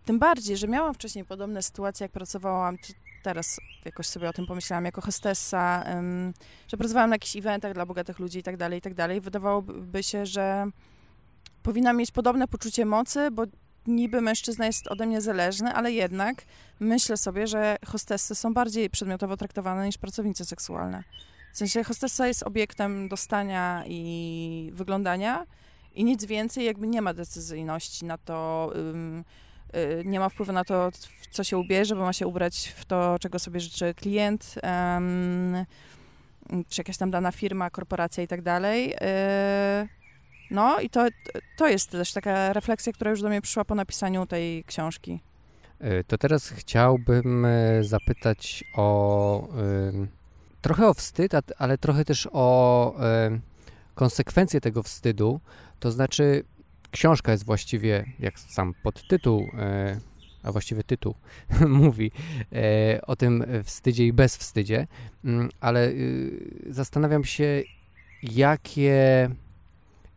Tym 0.06 0.18
bardziej, 0.18 0.56
że 0.56 0.68
miałam 0.68 0.94
wcześniej 0.94 1.24
podobne 1.24 1.62
sytuacje, 1.62 2.04
jak 2.04 2.12
pracowałam, 2.12 2.76
teraz 3.22 3.60
jakoś 3.84 4.06
sobie 4.06 4.28
o 4.28 4.32
tym 4.32 4.46
pomyślałam, 4.46 4.84
jako 4.84 5.00
hostessa, 5.00 5.84
że 6.68 6.76
pracowałam 6.76 7.10
na 7.10 7.14
jakichś 7.14 7.36
eventach 7.36 7.74
dla 7.74 7.86
bogatych 7.86 8.18
ludzi 8.18 8.38
i 8.38 8.42
tak 8.42 8.56
dalej, 8.56 8.78
i 8.78 8.82
tak 8.82 8.94
dalej. 8.94 9.20
Wydawałoby 9.20 10.02
się, 10.02 10.26
że 10.26 10.66
powinnam 11.62 11.96
mieć 11.96 12.10
podobne 12.10 12.48
poczucie 12.48 12.84
mocy, 12.84 13.30
bo 13.30 13.42
niby 13.86 14.20
mężczyzna 14.20 14.66
jest 14.66 14.88
ode 14.88 15.06
mnie 15.06 15.20
zależny, 15.20 15.72
ale 15.72 15.92
jednak 15.92 16.44
myślę 16.80 17.16
sobie, 17.16 17.46
że 17.46 17.76
hostessy 17.86 18.34
są 18.34 18.54
bardziej 18.54 18.90
przedmiotowo 18.90 19.36
traktowane 19.36 19.86
niż 19.86 19.98
pracownice 19.98 20.44
seksualne. 20.44 21.04
W 21.52 21.58
sensie 21.58 21.84
hostessa 21.84 22.26
jest 22.26 22.42
obiektem 22.42 23.08
dostania 23.08 23.84
i 23.86 24.70
wyglądania 24.74 25.46
i 25.94 26.04
nic 26.04 26.24
więcej, 26.24 26.64
jakby 26.64 26.86
nie 26.86 27.02
ma 27.02 27.14
decyzyjności 27.14 28.04
na 28.04 28.18
to, 28.18 28.72
y, 29.20 29.45
nie 30.04 30.20
ma 30.20 30.28
wpływu 30.28 30.52
na 30.52 30.64
to, 30.64 30.90
w 31.20 31.26
co 31.30 31.44
się 31.44 31.58
ubierze, 31.58 31.96
bo 31.96 32.02
ma 32.02 32.12
się 32.12 32.26
ubrać 32.26 32.74
w 32.76 32.84
to, 32.84 33.16
czego 33.20 33.38
sobie 33.38 33.60
życzy 33.60 33.94
klient, 33.94 34.54
czy 36.68 36.80
jakaś 36.80 36.96
tam 36.96 37.10
dana 37.10 37.32
firma, 37.32 37.70
korporacja 37.70 38.22
i 38.22 38.28
tak 38.28 38.42
dalej. 38.42 38.94
Y, 38.94 39.88
No 40.50 40.80
i 40.80 40.90
to, 40.90 41.06
to 41.56 41.68
jest 41.68 41.90
też 41.90 42.12
taka 42.12 42.52
refleksja, 42.52 42.92
która 42.92 43.10
już 43.10 43.22
do 43.22 43.28
mnie 43.28 43.40
przyszła 43.42 43.64
po 43.64 43.74
napisaniu 43.74 44.26
tej 44.26 44.64
książki. 44.64 45.20
Y, 45.84 46.04
To 46.06 46.18
teraz 46.18 46.48
chciałbym 46.48 47.44
y, 47.44 47.84
zapytać 47.84 48.64
o 48.74 49.48
trochę 50.62 50.88
o 50.88 50.94
wstyd, 50.94 51.32
ale 51.58 51.78
trochę 51.78 52.04
też 52.04 52.28
o 52.32 52.94
konsekwencje 53.94 54.60
tego 54.60 54.82
wstydu. 54.82 55.40
To 55.80 55.90
znaczy, 55.90 56.44
książka 56.96 57.32
jest 57.32 57.44
właściwie, 57.44 58.04
jak 58.18 58.38
sam 58.38 58.74
podtytuł, 58.82 59.50
e, 59.58 60.00
a 60.42 60.52
właściwie 60.52 60.82
tytuł 60.82 61.14
mówi 61.68 62.10
e, 62.52 63.00
o 63.02 63.16
tym 63.16 63.44
wstydzie 63.64 64.06
i 64.06 64.12
bezwstydzie, 64.12 64.86
mm, 65.24 65.48
ale 65.60 65.88
y, 65.88 66.64
zastanawiam 66.70 67.24
się, 67.24 67.62
jakie 68.22 69.30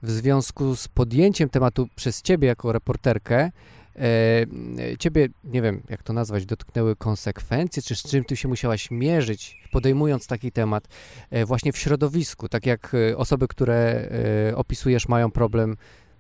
w 0.04 0.12
związku 0.12 0.76
z 0.76 0.88
podjęciem 0.88 1.50
tematu 1.50 1.88
przez 1.96 2.22
ciebie 2.22 2.48
jako 2.48 2.72
reporterkę, 2.72 3.52
e, 3.96 4.98
ciebie, 5.00 5.30
nie 5.44 5.62
wiem 5.62 5.82
jak 5.90 6.04
to 6.04 6.14
nazwać, 6.14 6.46
dotknęły 6.46 6.96
konsekwencje, 6.96 7.84
czy 7.84 7.96
z 7.96 8.04
czym 8.04 8.24
ty 8.24 8.36
się 8.36 8.48
musiałaś 8.48 8.92
mierzyć, 8.92 9.64
podejmując 9.72 10.28
taki 10.28 10.52
temat 10.52 10.88
właśnie 11.46 11.74
w 11.74 11.78
środowisku, 11.78 12.50
tak 12.50 12.66
jak 12.66 12.96
osoby, 13.16 13.48
które 13.48 14.10
opisujesz, 14.56 15.08
mają 15.08 15.32
problem 15.32 15.78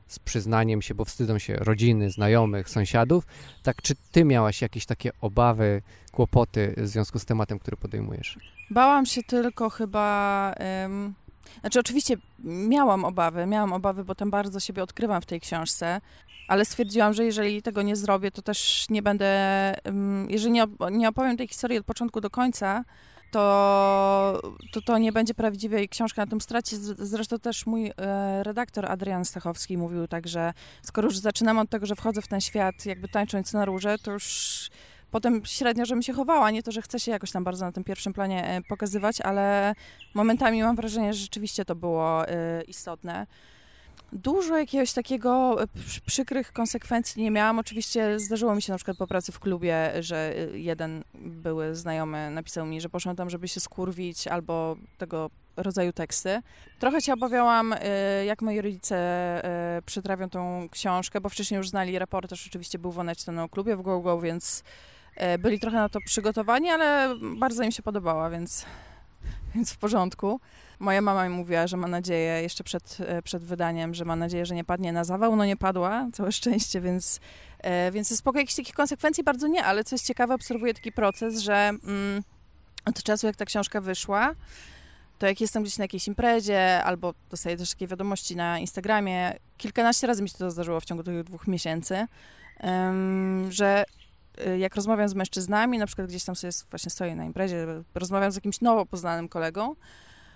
z 0.09 0.19
przyznaniem 0.19 0.81
się, 0.81 0.95
bo 0.95 1.05
wstydzą 1.05 1.39
się 1.39 1.55
rodziny, 1.55 2.09
znajomych, 2.09 2.69
sąsiadów. 2.69 3.27
Tak, 3.63 3.81
czy 3.81 3.95
ty 4.11 4.25
miałaś 4.25 4.61
jakieś 4.61 4.85
takie 4.85 5.11
obawy, 5.21 5.81
kłopoty 6.11 6.73
w 6.77 6.87
związku 6.87 7.19
z 7.19 7.25
tematem, 7.25 7.59
który 7.59 7.77
podejmujesz? 7.77 8.37
Bałam 8.69 9.05
się 9.05 9.23
tylko 9.23 9.69
chyba. 9.69 10.53
Um, 10.83 11.13
znaczy, 11.61 11.79
oczywiście 11.79 12.15
miałam 12.43 13.05
obawy, 13.05 13.45
miałam 13.45 13.73
obawy, 13.73 14.03
bo 14.03 14.15
tam 14.15 14.29
bardzo 14.29 14.59
siebie 14.59 14.83
odkrywam 14.83 15.21
w 15.21 15.25
tej 15.25 15.39
książce, 15.39 16.01
ale 16.47 16.65
stwierdziłam, 16.65 17.13
że 17.13 17.25
jeżeli 17.25 17.61
tego 17.61 17.81
nie 17.81 17.95
zrobię, 17.95 18.31
to 18.31 18.41
też 18.41 18.85
nie 18.89 19.01
będę. 19.01 19.75
Jeżeli 20.29 20.51
nie, 20.51 20.65
nie 20.91 21.09
opowiem 21.09 21.37
tej 21.37 21.47
historii 21.47 21.77
od 21.77 21.85
początku 21.85 22.21
do 22.21 22.29
końca, 22.29 22.83
to, 23.31 24.41
to 24.71 24.81
to 24.81 24.97
nie 24.97 25.11
będzie 25.11 25.33
prawdziwe 25.33 25.83
i 25.83 25.89
książka 25.89 26.21
na 26.21 26.27
tym 26.27 26.41
straci. 26.41 26.75
Zresztą 26.97 27.39
też 27.39 27.65
mój 27.65 27.91
e, 27.97 28.43
redaktor 28.43 28.91
Adrian 28.91 29.25
Stachowski 29.25 29.77
mówił 29.77 30.07
tak, 30.07 30.27
że 30.27 30.53
skoro 30.81 31.07
już 31.07 31.17
zaczynam 31.17 31.59
od 31.59 31.69
tego, 31.69 31.85
że 31.85 31.95
wchodzę 31.95 32.21
w 32.21 32.27
ten 32.27 32.41
świat 32.41 32.85
jakby 32.85 33.07
tańcząc 33.07 33.53
na 33.53 33.65
róże, 33.65 33.97
to 33.97 34.11
już 34.11 34.69
potem 35.11 35.41
średnio, 35.45 35.85
żebym 35.85 36.01
się 36.01 36.13
chowała. 36.13 36.51
Nie 36.51 36.63
to, 36.63 36.71
że 36.71 36.81
chcę 36.81 36.99
się 36.99 37.11
jakoś 37.11 37.31
tam 37.31 37.43
bardzo 37.43 37.65
na 37.65 37.71
tym 37.71 37.83
pierwszym 37.83 38.13
planie 38.13 38.47
e, 38.47 38.61
pokazywać, 38.61 39.21
ale 39.21 39.75
momentami 40.13 40.63
mam 40.63 40.75
wrażenie, 40.75 41.13
że 41.13 41.19
rzeczywiście 41.19 41.65
to 41.65 41.75
było 41.75 42.27
e, 42.27 42.61
istotne. 42.61 43.27
Dużo 44.13 44.57
jakiegoś 44.57 44.93
takiego 44.93 45.63
e, 45.63 45.67
przykrych 46.05 46.53
konsekwencji 46.53 47.23
nie 47.23 47.31
miałam. 47.31 47.59
Oczywiście 47.59 48.19
zdarzyło 48.19 48.55
mi 48.55 48.61
się 48.61 48.71
na 48.71 48.77
przykład 48.77 48.97
po 48.97 49.07
pracy 49.07 49.31
w 49.31 49.39
klubie, 49.39 49.91
że 49.99 50.33
e, 50.37 50.59
jeden 50.59 51.03
były 51.13 51.75
znajomy 51.75 52.29
napisał 52.29 52.65
mi, 52.65 52.81
że 52.81 52.89
poszłam 52.89 53.15
tam, 53.15 53.29
żeby 53.29 53.47
się 53.47 53.59
skurwić 53.59 54.27
albo 54.27 54.75
tego 54.97 55.29
rodzaju 55.57 55.93
teksty. 55.93 56.41
Trochę 56.79 57.01
się 57.01 57.13
obawiałam, 57.13 57.75
e, 57.79 58.25
jak 58.25 58.41
moi 58.41 58.61
rodzice 58.61 58.99
przytrawią 59.85 60.29
tą 60.29 60.67
książkę, 60.71 61.21
bo 61.21 61.29
wcześniej 61.29 61.57
już 61.57 61.69
znali 61.69 61.99
reportaż, 61.99 62.47
oczywiście 62.47 62.79
był 62.79 62.91
w 62.91 62.99
Onecie 62.99 63.41
o 63.41 63.49
klubie 63.49 63.75
w 63.75 63.81
GoGo, 63.81 64.21
więc 64.21 64.63
byli 65.39 65.59
trochę 65.59 65.77
na 65.77 65.89
to 65.89 65.99
przygotowani, 66.05 66.69
ale 66.69 67.15
bardzo 67.37 67.63
im 67.63 67.71
się 67.71 67.83
podobała, 67.83 68.29
więc, 68.29 68.65
więc 69.55 69.73
w 69.73 69.77
porządku. 69.77 70.39
Moja 70.79 71.01
mama 71.01 71.29
mi 71.29 71.35
mówiła, 71.35 71.67
że 71.67 71.77
ma 71.77 71.87
nadzieję, 71.87 72.41
jeszcze 72.41 72.63
przed, 72.63 72.97
e, 72.99 73.21
przed 73.21 73.43
wydaniem, 73.43 73.93
że 73.93 74.05
ma 74.05 74.15
nadzieję, 74.15 74.45
że 74.45 74.55
nie 74.55 74.63
padnie 74.63 74.93
na 74.93 75.03
zawał. 75.03 75.35
No 75.35 75.45
nie 75.45 75.57
padła, 75.57 76.07
całe 76.13 76.31
szczęście, 76.31 76.81
więc, 76.81 77.19
e, 77.59 77.91
więc 77.91 78.17
spoko. 78.17 78.39
Jakichś 78.39 78.55
takich 78.55 78.75
konsekwencji 78.75 79.23
bardzo 79.23 79.47
nie, 79.47 79.63
ale 79.63 79.83
co 79.83 79.95
jest 79.95 80.05
ciekawe, 80.05 80.33
obserwuję 80.33 80.73
taki 80.73 80.91
proces, 80.91 81.39
że 81.39 81.55
mm, 81.55 82.23
od 82.85 83.03
czasu, 83.03 83.27
jak 83.27 83.35
ta 83.35 83.45
książka 83.45 83.81
wyszła, 83.81 84.35
to 85.19 85.27
jak 85.27 85.41
jestem 85.41 85.63
gdzieś 85.63 85.77
na 85.77 85.83
jakiejś 85.83 86.07
imprezie, 86.07 86.83
albo 86.83 87.13
dostaję 87.29 87.57
też 87.57 87.69
takie 87.69 87.87
wiadomości 87.87 88.35
na 88.35 88.59
Instagramie, 88.59 89.33
kilkanaście 89.57 90.07
razy 90.07 90.23
mi 90.23 90.29
się 90.29 90.37
to 90.37 90.51
zdarzyło 90.51 90.79
w 90.79 90.85
ciągu 90.85 91.03
tych 91.03 91.23
dwóch 91.23 91.47
miesięcy, 91.47 92.05
że 93.49 93.83
e, 94.45 94.59
jak 94.59 94.75
rozmawiam 94.75 95.09
z 95.09 95.13
mężczyznami, 95.13 95.77
na 95.77 95.85
przykład 95.85 96.07
gdzieś 96.07 96.23
tam 96.23 96.35
sobie 96.35 96.53
właśnie 96.69 96.91
stoję 96.91 97.15
na 97.15 97.25
imprezie, 97.25 97.65
rozmawiam 97.95 98.31
z 98.31 98.35
jakimś 98.35 98.61
nowo 98.61 98.85
poznanym 98.85 99.29
kolegą, 99.29 99.75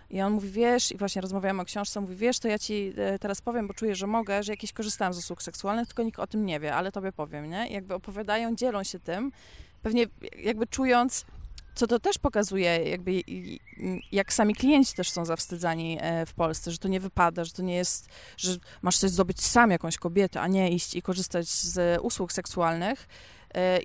i 0.09 0.21
on 0.21 0.33
mówi, 0.33 0.49
wiesz, 0.49 0.91
i 0.91 0.97
właśnie 0.97 1.21
rozmawiamy 1.21 1.61
o 1.61 1.65
książce, 1.65 2.01
mówi, 2.01 2.15
wiesz, 2.15 2.39
to 2.39 2.47
ja 2.47 2.59
ci 2.59 2.93
e, 2.97 3.19
teraz 3.19 3.41
powiem, 3.41 3.67
bo 3.67 3.73
czuję, 3.73 3.95
że 3.95 4.07
mogę, 4.07 4.43
że 4.43 4.53
jakieś 4.53 4.73
korzystałam 4.73 5.13
z 5.13 5.17
usług 5.17 5.43
seksualnych, 5.43 5.87
tylko 5.87 6.03
nikt 6.03 6.19
o 6.19 6.27
tym 6.27 6.45
nie 6.45 6.59
wie, 6.59 6.75
ale 6.75 6.91
tobie 6.91 7.11
powiem, 7.11 7.49
nie? 7.49 7.67
I 7.67 7.73
jakby 7.73 7.93
opowiadają, 7.93 8.55
dzielą 8.55 8.83
się 8.83 8.99
tym, 8.99 9.31
pewnie 9.81 10.05
jakby 10.37 10.67
czując, 10.67 11.25
co 11.75 11.87
to 11.87 11.99
też 11.99 12.17
pokazuje, 12.17 12.89
jakby 12.89 13.21
jak 14.11 14.33
sami 14.33 14.55
klienci 14.55 14.95
też 14.95 15.11
są 15.11 15.25
zawstydzani 15.25 15.97
e, 16.01 16.25
w 16.25 16.33
Polsce, 16.33 16.71
że 16.71 16.77
to 16.77 16.87
nie 16.87 16.99
wypada, 16.99 17.45
że 17.45 17.51
to 17.51 17.61
nie 17.61 17.75
jest, 17.75 18.07
że 18.37 18.57
masz 18.81 18.97
coś 18.97 19.11
zdobyć 19.11 19.41
sam 19.41 19.71
jakąś 19.71 19.97
kobietę, 19.97 20.41
a 20.41 20.47
nie 20.47 20.71
iść 20.71 20.95
i 20.95 21.01
korzystać 21.01 21.47
z 21.47 21.99
usług 22.01 22.33
seksualnych 22.33 23.07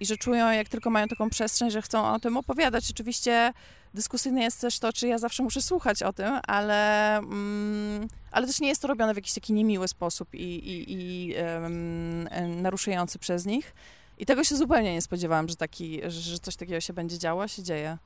i 0.01 0.07
że 0.07 0.17
czują, 0.17 0.51
jak 0.51 0.69
tylko 0.69 0.91
mają 0.91 1.09
taką 1.09 1.31
przestrzeń, 1.31 1.71
że 1.71 1.83
chcą 1.83 2.13
o 2.13 2.19
tym 2.19 2.37
opowiadać. 2.37 2.91
Oczywiście 2.91 3.53
Dyskusyjne 3.95 4.43
jest 4.43 4.61
też 4.61 4.79
to, 4.79 4.93
czy 4.93 5.09
ja 5.09 5.19
zawsze 5.19 5.43
muszę 5.43 5.63
słuchać 5.63 6.03
o 6.03 6.13
tym, 6.13 6.39
ale, 6.47 7.17
mm, 7.17 8.09
ale 8.31 8.47
też 8.47 8.61
nie 8.61 8.69
jest 8.69 8.83
to 8.83 8.89
robione 8.89 9.13
w 9.15 9.17
jakiś 9.17 9.35
taki 9.35 9.53
niemiły 9.53 9.89
sposób 9.89 10.35
i, 10.35 10.39
i, 10.39 10.85
i 10.89 11.35
um, 11.35 12.29
naruszający 12.63 13.19
przez 13.19 13.47
nich. 13.47 13.75
I 14.19 14.27
tego 14.27 14.45
się 14.45 14.57
zupełnie 14.57 14.95
nie 14.95 15.03
spodziewałam, 15.03 15.49
że, 15.49 15.57
taki, 15.57 16.01
że 16.09 16.39
coś 16.39 16.57
takiego 16.57 16.81
się 16.81 16.93
będzie 16.93 17.19
działo, 17.19 17.43
a 17.43 17.49
się 17.49 17.63
dzieje. 17.63 17.99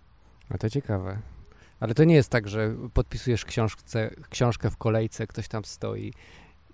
No 0.51 0.59
to 0.59 0.71
ciekawe. 0.71 1.19
Ale 1.81 1.95
to 1.95 2.05
nie 2.05 2.15
jest 2.15 2.29
tak, 2.29 2.49
że 2.49 2.75
podpisujesz 2.95 3.45
książkę, 3.45 4.11
książkę 4.31 4.71
w 4.71 4.77
kolejce, 4.77 5.27
ktoś 5.27 5.49
tam 5.49 5.65
stoi 5.65 6.13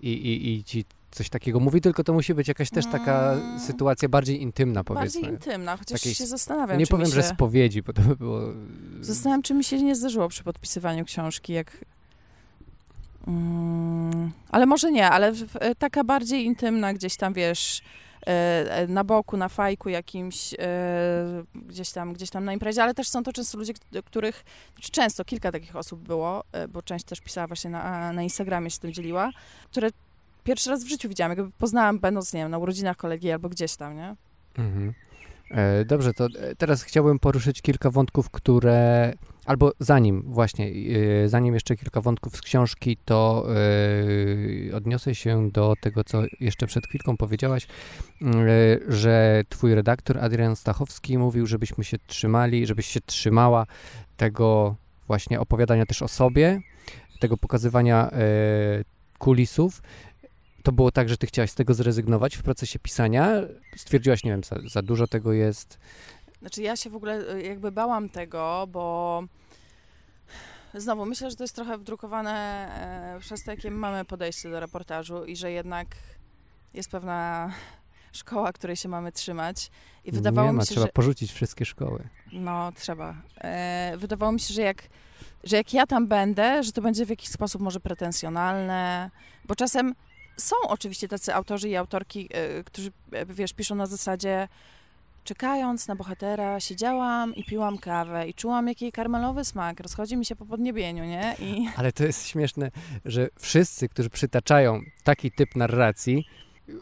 i, 0.01 0.09
i, 0.09 0.53
i 0.53 0.63
ci 0.63 0.85
coś 1.11 1.29
takiego 1.29 1.59
mówi, 1.59 1.81
tylko 1.81 2.03
to 2.03 2.13
musi 2.13 2.33
być 2.33 2.47
jakaś 2.47 2.69
też 2.69 2.85
taka 2.85 3.33
mm. 3.33 3.59
sytuacja 3.59 4.09
bardziej 4.09 4.41
intymna, 4.41 4.83
powiedzmy. 4.83 5.21
Bardziej 5.21 5.33
intymna, 5.33 5.77
chociaż 5.77 6.01
Takiej, 6.01 6.15
się 6.15 6.27
zastanawiam. 6.27 6.77
Nie 6.77 6.87
powiem, 6.87 7.05
się... 7.05 7.11
że 7.11 7.23
spowiedzi, 7.23 7.81
bo 7.81 7.93
to 7.93 8.01
by 8.01 8.15
było... 8.15 8.41
Zastanawiam, 9.01 9.41
czy 9.41 9.53
mi 9.53 9.63
się 9.63 9.83
nie 9.83 9.95
zdarzyło 9.95 10.29
przy 10.29 10.43
podpisywaniu 10.43 11.05
książki, 11.05 11.53
jak... 11.53 11.85
Mm, 13.27 14.31
ale 14.49 14.65
może 14.65 14.91
nie, 14.91 15.09
ale 15.09 15.33
taka 15.79 16.03
bardziej 16.03 16.45
intymna, 16.45 16.93
gdzieś 16.93 17.15
tam, 17.15 17.33
wiesz, 17.33 17.81
na 18.87 19.03
boku, 19.03 19.37
na 19.37 19.49
fajku 19.49 19.89
jakimś, 19.89 20.53
e, 20.53 20.57
gdzieś 21.55 21.91
tam, 21.91 22.13
gdzieś 22.13 22.29
tam 22.29 22.45
na 22.45 22.53
imprezie, 22.53 22.83
ale 22.83 22.93
też 22.93 23.07
są 23.07 23.23
to 23.23 23.33
często 23.33 23.57
ludzie, 23.57 23.73
których, 24.05 24.43
znaczy 24.73 24.91
często, 24.91 25.25
kilka 25.25 25.51
takich 25.51 25.75
osób 25.75 25.99
było, 25.99 26.43
bo 26.69 26.81
część 26.81 27.05
też 27.05 27.21
pisała 27.21 27.47
właśnie 27.47 27.69
na, 27.69 28.13
na 28.13 28.23
Instagramie, 28.23 28.69
się 28.69 28.79
tym 28.79 28.93
dzieliła, 28.93 29.31
które 29.71 29.89
pierwszy 30.43 30.69
raz 30.69 30.83
w 30.83 30.87
życiu 30.87 31.09
widziałam, 31.09 31.37
jakby 31.37 31.51
poznałam 31.51 31.99
będąc, 31.99 32.33
nie 32.33 32.39
wiem, 32.39 32.51
na 32.51 32.57
urodzinach 32.57 32.97
kolegi 32.97 33.31
albo 33.31 33.49
gdzieś 33.49 33.75
tam, 33.75 33.95
nie? 33.95 34.15
Mhm. 34.57 34.93
E, 35.51 35.85
dobrze, 35.85 36.13
to 36.13 36.25
e, 36.25 36.55
teraz 36.55 36.83
chciałbym 36.83 37.19
poruszyć 37.19 37.61
kilka 37.61 37.91
wątków, 37.91 38.29
które, 38.29 39.13
albo 39.45 39.71
zanim 39.79 40.23
właśnie, 40.25 40.71
e, 41.23 41.29
zanim 41.29 41.53
jeszcze 41.53 41.75
kilka 41.75 42.01
wątków 42.01 42.37
z 42.37 42.41
książki, 42.41 42.97
to 43.05 43.47
odniosę 44.73 45.15
się 45.15 45.51
do 45.51 45.73
tego, 45.81 46.03
co 46.03 46.23
jeszcze 46.39 46.67
przed 46.67 46.87
chwilką 46.87 47.17
powiedziałaś, 47.17 47.67
że 48.87 49.43
twój 49.49 49.75
redaktor 49.75 50.19
Adrian 50.19 50.55
Stachowski 50.55 51.17
mówił, 51.17 51.45
żebyśmy 51.45 51.83
się 51.83 51.97
trzymali, 52.07 52.65
żebyś 52.65 52.85
się 52.85 52.99
trzymała 53.01 53.65
tego 54.17 54.75
właśnie 55.07 55.39
opowiadania 55.39 55.85
też 55.85 56.01
o 56.01 56.07
sobie, 56.07 56.61
tego 57.19 57.37
pokazywania 57.37 58.11
kulisów, 59.17 59.81
to 60.63 60.71
było 60.71 60.91
tak, 60.91 61.09
że 61.09 61.17
ty 61.17 61.27
chciałaś 61.27 61.51
z 61.51 61.55
tego 61.55 61.73
zrezygnować 61.73 62.35
w 62.35 62.43
procesie 62.43 62.79
pisania? 62.79 63.31
Stwierdziłaś, 63.75 64.23
nie 64.23 64.31
wiem, 64.31 64.43
za, 64.43 64.55
za 64.67 64.81
dużo 64.81 65.07
tego 65.07 65.33
jest? 65.33 65.79
Znaczy 66.39 66.61
ja 66.61 66.75
się 66.75 66.89
w 66.89 66.95
ogóle 66.95 67.33
e, 67.33 67.41
jakby 67.41 67.71
bałam 67.71 68.09
tego, 68.09 68.67
bo 68.71 69.23
znowu 70.73 71.05
myślę, 71.05 71.29
że 71.29 71.35
to 71.35 71.43
jest 71.43 71.55
trochę 71.55 71.77
wdrukowane 71.77 72.31
e, 73.15 73.19
przez 73.19 73.43
to, 73.43 73.51
jakie 73.51 73.71
mamy 73.71 74.05
podejście 74.05 74.49
do 74.49 74.59
reportażu 74.59 75.25
i 75.25 75.35
że 75.35 75.51
jednak 75.51 75.87
jest 76.73 76.91
pewna 76.91 77.51
szkoła, 78.11 78.53
której 78.53 78.75
się 78.75 78.89
mamy 78.89 79.11
trzymać. 79.11 79.71
I 80.05 80.11
wydawało 80.11 80.47
nie 80.47 80.53
ma, 80.53 80.59
mi 80.59 80.67
się, 80.67 80.71
trzeba 80.71 80.85
że... 80.85 80.91
porzucić 80.91 81.31
wszystkie 81.31 81.65
szkoły. 81.65 82.09
No, 82.31 82.71
trzeba. 82.71 83.15
E, 83.37 83.93
wydawało 83.97 84.31
mi 84.31 84.39
się, 84.39 84.53
że 84.53 84.61
jak, 84.61 84.83
że 85.43 85.57
jak 85.57 85.73
ja 85.73 85.87
tam 85.87 86.07
będę, 86.07 86.63
że 86.63 86.71
to 86.71 86.81
będzie 86.81 87.05
w 87.05 87.09
jakiś 87.09 87.29
sposób 87.29 87.61
może 87.61 87.79
pretensjonalne, 87.79 89.11
bo 89.45 89.55
czasem 89.55 89.95
są 90.39 90.55
oczywiście 90.67 91.07
tacy 91.07 91.35
autorzy 91.35 91.69
i 91.69 91.75
autorki, 91.75 92.29
e, 92.31 92.63
którzy, 92.63 92.91
e, 93.11 93.25
wiesz, 93.25 93.53
piszą 93.53 93.75
na 93.75 93.85
zasadzie 93.85 94.47
czekając 95.23 95.87
na 95.87 95.95
bohatera, 95.95 96.59
siedziałam 96.59 97.35
i 97.35 97.43
piłam 97.43 97.77
kawę 97.77 98.27
i 98.27 98.33
czułam 98.33 98.67
jaki 98.67 98.91
karmelowy 98.91 99.45
smak, 99.45 99.79
rozchodzi 99.79 100.17
mi 100.17 100.25
się 100.25 100.35
po 100.35 100.45
podniebieniu, 100.45 101.05
nie? 101.05 101.35
I... 101.39 101.67
Ale 101.77 101.91
to 101.91 102.03
jest 102.03 102.27
śmieszne, 102.27 102.71
że 103.05 103.27
wszyscy, 103.39 103.89
którzy 103.89 104.09
przytaczają 104.09 104.81
taki 105.03 105.31
typ 105.31 105.55
narracji, 105.55 106.25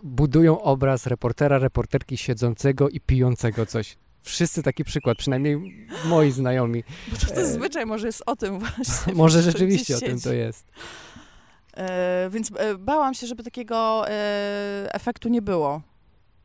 budują 0.03 0.61
obraz 0.61 1.07
reportera, 1.07 1.57
reporterki 1.57 2.17
siedzącego 2.17 2.89
i 2.89 2.99
pijącego 2.99 3.65
coś. 3.65 3.97
Wszyscy 4.21 4.63
taki 4.63 4.83
przykład, 4.83 5.17
przynajmniej 5.17 5.87
moi 6.05 6.31
znajomi. 6.31 6.83
Bo 7.07 7.17
to, 7.17 7.27
to 7.27 7.41
e, 7.41 7.45
zwyczaj 7.45 7.85
może 7.85 8.07
jest 8.07 8.23
o 8.25 8.35
tym 8.35 8.59
właśnie. 8.59 9.13
może 9.13 9.41
rzeczywiście 9.41 9.97
o 9.97 9.99
tym 9.99 10.21
to 10.21 10.33
jest. 10.33 10.65
E, 11.77 12.29
więc 12.31 12.51
e, 12.57 12.77
bałam 12.77 13.13
się, 13.13 13.27
żeby 13.27 13.43
takiego 13.43 14.09
e, 14.09 14.93
efektu 14.93 15.29
nie 15.29 15.41
było. 15.41 15.81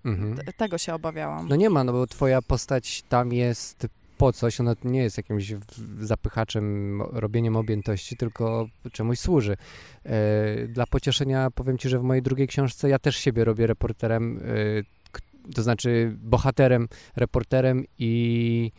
Mhm. 0.05 0.37
Tego 0.57 0.79
się 0.79 0.95
obawiałam. 0.95 1.49
No 1.49 1.57
nie 1.57 1.71
ma, 1.71 1.85
no 1.85 1.92
bo 1.92 2.07
twoja 2.07 2.42
postać 2.42 3.03
tam 3.03 3.33
jest 3.33 3.87
po 4.18 4.33
coś, 4.33 4.61
ona 4.61 4.75
nie 4.85 5.03
jest 5.03 5.16
jakimś 5.16 5.55
zapychaczem, 6.01 7.03
robieniem 7.03 7.57
objętości, 7.57 8.16
tylko 8.16 8.66
czemuś 8.92 9.18
służy. 9.18 9.57
Dla 10.68 10.87
pocieszenia 10.87 11.51
powiem 11.51 11.79
ci, 11.79 11.88
że 11.88 11.99
w 11.99 12.03
mojej 12.03 12.23
drugiej 12.23 12.49
książce 12.49 12.88
ja 12.88 12.99
też 12.99 13.16
siebie 13.16 13.45
robię 13.45 13.66
reporterem, 13.66 14.40
to 15.55 15.62
znaczy 15.62 16.16
bohaterem, 16.23 16.88
reporterem 17.16 17.85
i 17.99 18.73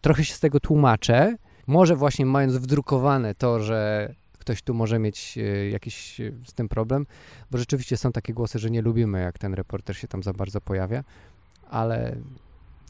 trochę 0.00 0.24
się 0.24 0.34
z 0.34 0.40
tego 0.40 0.60
tłumaczę. 0.60 1.36
Może 1.66 1.96
właśnie 1.96 2.26
mając 2.26 2.56
wdrukowane 2.56 3.34
to, 3.34 3.60
że 3.60 4.14
ktoś 4.48 4.62
tu 4.62 4.74
może 4.74 4.98
mieć 4.98 5.38
e, 5.38 5.70
jakiś 5.70 6.20
e, 6.20 6.32
z 6.46 6.52
tym 6.52 6.68
problem, 6.68 7.06
bo 7.50 7.58
rzeczywiście 7.58 7.96
są 7.96 8.12
takie 8.12 8.34
głosy, 8.34 8.58
że 8.58 8.70
nie 8.70 8.82
lubimy, 8.82 9.20
jak 9.20 9.38
ten 9.38 9.54
reporter 9.54 9.96
się 9.96 10.08
tam 10.08 10.22
za 10.22 10.32
bardzo 10.32 10.60
pojawia, 10.60 11.04
ale 11.70 12.16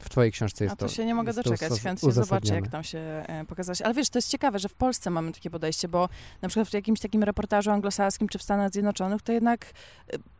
w 0.01 0.09
twojej 0.09 0.33
książce 0.33 0.65
jest 0.65 0.73
A 0.73 0.77
to, 0.77 0.87
to 0.87 0.93
się 0.93 1.07
nie 1.07 1.15
mogę 1.15 1.35
to 1.35 1.43
doczekać, 1.43 1.81
chętnie 1.81 2.13
zobaczę, 2.13 2.55
jak 2.55 2.69
tam 2.69 2.85
się 2.85 2.99
e, 2.99 3.45
pokazać. 3.49 3.83
Ale 3.83 3.95
wiesz, 3.95 4.11
to 4.11 4.19
jest 4.19 4.29
ciekawe, 4.29 4.59
że 4.59 4.69
w 4.69 4.75
Polsce 4.75 5.11
mamy 5.11 5.33
takie 5.33 5.51
podejście, 5.51 5.89
bo 5.89 6.09
na 6.43 6.49
przykład 6.49 6.69
w 6.69 6.73
jakimś 6.73 7.01
takim 7.01 7.23
reportażu 7.23 7.71
anglosaskim 7.71 8.29
czy 8.29 8.39
w 8.39 8.43
Stanach 8.43 8.73
Zjednoczonych, 8.73 9.23
to 9.23 9.33
jednak 9.33 9.73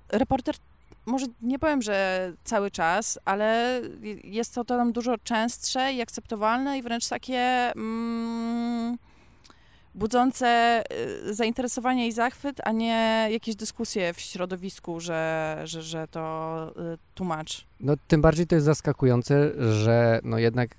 reporter, 0.09 0.55
może 1.07 1.27
nie 1.43 1.59
powiem, 1.59 1.83
że 1.83 2.33
cały 2.45 2.71
czas, 2.71 3.19
ale 3.25 3.81
jest 4.25 4.55
to 4.55 4.65
tam 4.65 4.93
dużo 4.93 5.19
częstsze 5.19 5.93
i 5.93 6.03
akceptowalne 6.03 6.79
i 6.79 6.83
wręcz 6.83 7.09
takie 7.09 7.73
mm, 7.77 8.99
budzące 9.99 10.83
y, 11.27 11.35
zainteresowanie 11.35 12.07
i 12.09 12.13
zachwyt, 12.13 12.61
a 12.65 12.73
nie 12.73 13.29
jakieś 13.31 13.57
dyskusje 13.57 14.13
w 14.15 14.21
środowisku, 14.21 15.01
że, 15.01 15.57
że, 15.65 15.83
że 15.83 16.09
to 16.09 16.73
y, 16.95 16.99
tłumacz. 17.15 17.67
No 17.81 17.95
tym 18.09 18.23
bardziej 18.23 18.47
to 18.47 18.55
jest 18.55 18.65
zaskakujące, 18.65 19.53
że 19.73 20.21
no 20.25 20.39
jednak 20.39 20.77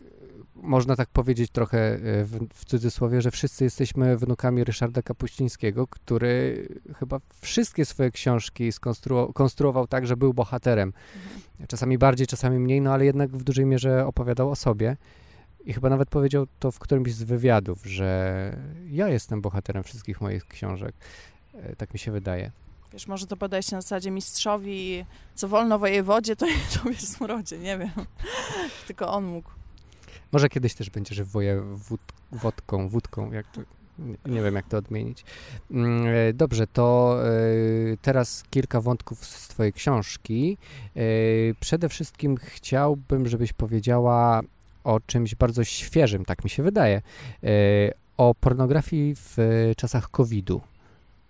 można 0.56 0.96
tak 0.96 1.10
powiedzieć 1.10 1.52
trochę 1.52 1.80
e, 1.94 2.00
w, 2.24 2.48
w 2.54 2.66
cudzysłowie, 2.66 3.22
że 3.22 3.32
wszyscy 3.32 3.64
jesteśmy 3.64 4.18
wnukami 4.18 4.64
Ryszarda 4.64 5.02
Kapuścińskiego, 5.02 5.88
który 5.88 6.68
chyba 7.00 7.20
wszystkie 7.42 7.86
swoje 7.86 8.12
książki 8.12 8.72
skonstruował 8.72 9.34
konstruował 9.34 9.88
tak, 9.88 10.08
że 10.08 10.18
był 10.18 10.34
bohaterem. 10.34 10.94
Czasami 11.68 11.98
bardziej, 11.98 12.28
czasami 12.28 12.60
mniej, 12.60 12.82
no 12.82 12.94
ale 12.94 13.06
jednak 13.06 13.30
w 13.30 13.44
dużej 13.44 13.66
mierze 13.66 14.06
opowiadał 14.06 14.52
o 14.52 14.56
sobie. 14.56 14.98
I 15.70 15.74
chyba 15.74 15.90
nawet 15.90 16.10
powiedział 16.10 16.48
to 16.60 16.72
w 16.72 16.80
którymś 16.80 17.14
z 17.14 17.24
wywiadów, 17.24 17.86
że 17.86 18.58
ja 18.90 19.08
jestem 19.08 19.42
bohaterem 19.42 19.84
wszystkich 19.84 20.22
moich 20.22 20.46
książek. 20.48 20.96
E, 21.54 21.76
Tak 21.76 21.94
mi 21.94 22.00
się 22.00 22.12
wydaje. 22.12 22.52
Wiesz, 22.94 23.08
może 23.08 23.28
to 23.28 23.38
podejście 23.38 23.76
na 23.76 23.82
zasadzie 23.82 24.12
mistrzowi, 24.12 25.06
co 25.36 25.48
wolno 25.48 25.80
wojewodzie, 25.80 26.36
to 26.36 26.46
to 26.84 26.90
jest 26.90 27.14
smrodzie, 27.14 27.60
nie 27.60 27.78
wiem. 27.78 27.90
Tylko 28.88 29.14
on 29.14 29.26
mógł. 29.26 29.50
Może 30.32 30.50
kiedyś 30.50 30.74
też 30.74 30.90
będziesz 30.90 31.24
woje 31.24 31.62
wód, 31.62 32.02
wodką, 32.32 32.90
wódką, 32.90 33.32
jak 33.32 33.52
to, 33.52 33.62
nie, 34.26 34.42
wiem 34.42 34.56
jak 34.56 34.68
to 34.68 34.78
odmienić. 34.78 35.24
Mm, 35.72 36.08
e, 36.08 36.34
Dobrze, 36.34 36.68
to 36.68 37.18
e, 37.26 37.30
teraz 38.02 38.44
kilka 38.50 38.82
wątków 38.82 39.26
z 39.26 39.48
twojej 39.48 39.74
książki. 39.74 40.58
Przede 41.60 41.90
wszystkim 41.90 42.38
chciałbym, 42.38 43.28
żebyś 43.28 43.54
powiedziała 43.54 44.42
o 44.84 45.00
czymś 45.00 45.36
bardzo 45.36 45.64
świeżym, 45.64 46.26
tak 46.26 46.44
mi 46.44 46.50
się 46.50 46.64
wydaje, 46.64 47.02
e, 47.44 47.50
o 48.18 48.36
pornografii 48.36 49.16
w 49.16 49.38
czasach 49.78 50.12
COVID-u. 50.12 50.62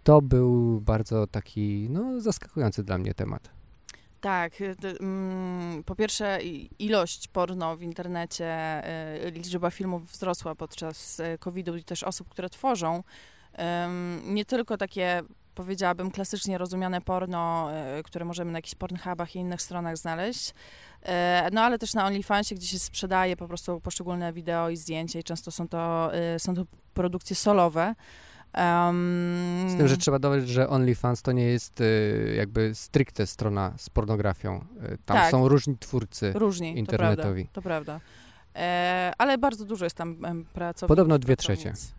To 0.04 0.22
był 0.22 0.82
bardzo 0.82 1.28
taki, 1.28 1.88
no, 1.90 2.22
zaskakujący 2.22 2.84
dla 2.84 2.98
mnie 2.98 3.14
temat. 3.14 3.50
Tak, 4.22 4.62
y, 4.62 4.76
mm, 5.00 5.84
po 5.84 5.96
pierwsze 5.96 6.40
ilość 6.80 7.28
porno 7.28 7.78
w 7.78 7.82
internecie, 7.82 8.82
y, 9.28 9.32
liczba 9.32 9.72
filmów 9.72 10.12
wzrosła 10.12 10.56
podczas 10.56 11.20
y, 11.20 11.38
COVID-u 11.40 11.76
i 11.76 11.84
też 11.84 12.04
osób, 12.04 12.30
które 12.30 12.50
tworzą. 12.50 13.04
Nie 14.26 14.46
tylko 14.46 14.78
takie, 14.78 15.22
powiedziałabym, 15.64 16.12
klasycznie 16.12 16.58
rozumiane 16.58 17.02
porno, 17.02 17.70
y, 18.00 18.04
które 18.04 18.26
możemy 18.26 18.52
na 18.52 18.58
jakichś 18.58 18.76
Pornhubach 18.76 19.36
i 19.36 19.40
innych 19.40 19.62
stronach 19.62 19.98
znaleźć, 19.98 20.50
y, 20.50 21.06
no 21.52 21.62
ale 21.62 21.80
też 21.80 21.94
na 21.94 22.06
OnlyFansie, 22.06 22.56
gdzie 22.56 22.68
się 22.68 22.80
sprzedaje 22.80 23.38
po 23.38 23.48
prostu 23.48 23.82
poszczególne 23.82 24.34
wideo 24.34 24.70
i 24.70 24.78
zdjęcia 24.78 25.20
i 25.20 25.24
często 25.24 25.52
są 25.52 25.68
to, 25.68 26.12
y, 26.36 26.40
są 26.40 26.56
to 26.56 26.64
produkcje 26.94 27.36
solowe. 27.36 27.96
Ym, 28.90 29.68
Z 29.70 29.78
tym, 29.78 29.88
że 29.88 29.98
trzeba 29.98 30.20
dodać, 30.20 30.50
że 30.50 30.70
OnlyFans 30.70 31.22
to 31.22 31.32
nie 31.32 31.44
jest 31.46 31.82
y, 31.82 32.34
jakby 32.38 32.76
stricte 32.76 33.28
strona 33.28 33.74
z 33.78 33.90
pornografią. 33.90 34.66
Tam 35.06 35.18
Tak. 35.18 35.32
są 35.32 35.48
różni 35.48 35.78
twórcy. 35.78 36.32
Różni, 36.36 36.78
internetowi. 36.78 37.48
To 37.52 37.62
prawda. 37.62 37.94
To 37.94 38.02
prawda. 38.02 38.20
E, 38.56 39.14
ale 39.18 39.38
bardzo 39.38 39.66
dużo 39.66 39.86
jest 39.86 39.98
tam 39.98 40.16
pracowników. 40.54 40.88
Podobno 40.88 41.20
dwie 41.20 41.38
pracownic. 41.38 41.94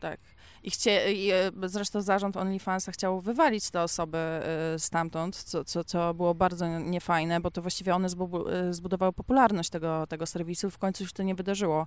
Tak. 0.00 0.20
I, 0.66 0.70
chcie, 0.70 1.12
i 1.12 1.30
e, 1.30 1.50
zresztą 1.62 2.02
zarząd 2.02 2.36
OnlyFansa 2.36 2.92
chciał 2.92 3.20
wywalić 3.20 3.70
te 3.70 3.82
osoby 3.82 4.18
e, 4.18 4.78
stamtąd, 4.78 5.36
co, 5.36 5.64
co, 5.64 5.84
co 5.84 6.14
było 6.14 6.34
bardzo 6.34 6.78
niefajne, 6.78 7.40
bo 7.40 7.50
to 7.50 7.62
właściwie 7.62 7.94
one 7.94 8.08
e, 8.08 8.74
zbudowały 8.74 9.12
popularność 9.12 9.70
tego, 9.70 10.06
tego 10.06 10.26
serwisu. 10.26 10.70
W 10.70 10.78
końcu 10.78 11.06
się 11.06 11.12
to 11.12 11.22
nie 11.22 11.34
wydarzyło, 11.34 11.86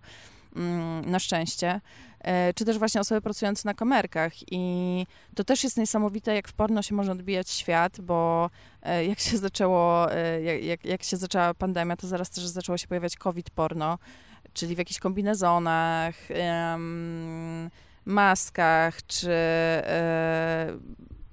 mm, 0.55 1.11
na 1.11 1.19
szczęście. 1.19 1.81
Czy 2.55 2.65
też 2.65 2.77
właśnie 2.77 3.01
osoby 3.01 3.21
pracujące 3.21 3.61
na 3.65 3.73
kamerkach. 3.73 4.33
I 4.51 5.05
to 5.35 5.43
też 5.43 5.63
jest 5.63 5.77
niesamowite, 5.77 6.35
jak 6.35 6.47
w 6.47 6.53
porno 6.53 6.81
się 6.81 6.95
może 6.95 7.11
odbijać 7.11 7.49
świat, 7.49 8.01
bo 8.01 8.49
jak 9.07 9.19
się 9.19 9.37
zaczęło, 9.37 10.07
jak, 10.61 10.85
jak, 10.85 11.03
się 11.03 11.17
zaczęła 11.17 11.53
pandemia, 11.53 11.97
to 11.97 12.07
zaraz 12.07 12.29
też 12.29 12.47
zaczęło 12.47 12.77
się 12.77 12.87
pojawiać 12.87 13.15
COVID 13.15 13.49
porno, 13.49 13.97
czyli 14.53 14.75
w 14.75 14.77
jakichś 14.77 14.99
kombinezonach, 14.99 16.15
em, 16.31 17.69
maskach, 18.05 19.05
czy, 19.07 19.31
e, 19.31 20.67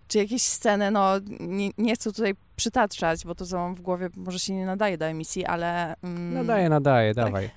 czy 0.09 0.19
jakieś 0.19 0.43
sceny, 0.43 0.91
no 0.91 1.13
nie, 1.41 1.71
nie 1.79 1.95
chcę 1.95 2.13
tutaj 2.13 2.35
przytaczać, 2.57 3.25
bo 3.25 3.35
to 3.35 3.47
co 3.47 3.57
mam 3.59 3.75
w 3.75 3.81
głowie 3.81 4.09
może 4.17 4.39
się 4.39 4.55
nie 4.55 4.67
nadaje 4.67 4.99
do 4.99 5.07
emisji, 5.07 5.45
ale... 5.47 5.95
mm, 6.03 6.35
Nadaje, 6.35 6.69
nadaje, 6.69 7.15
dawaj. 7.15 7.51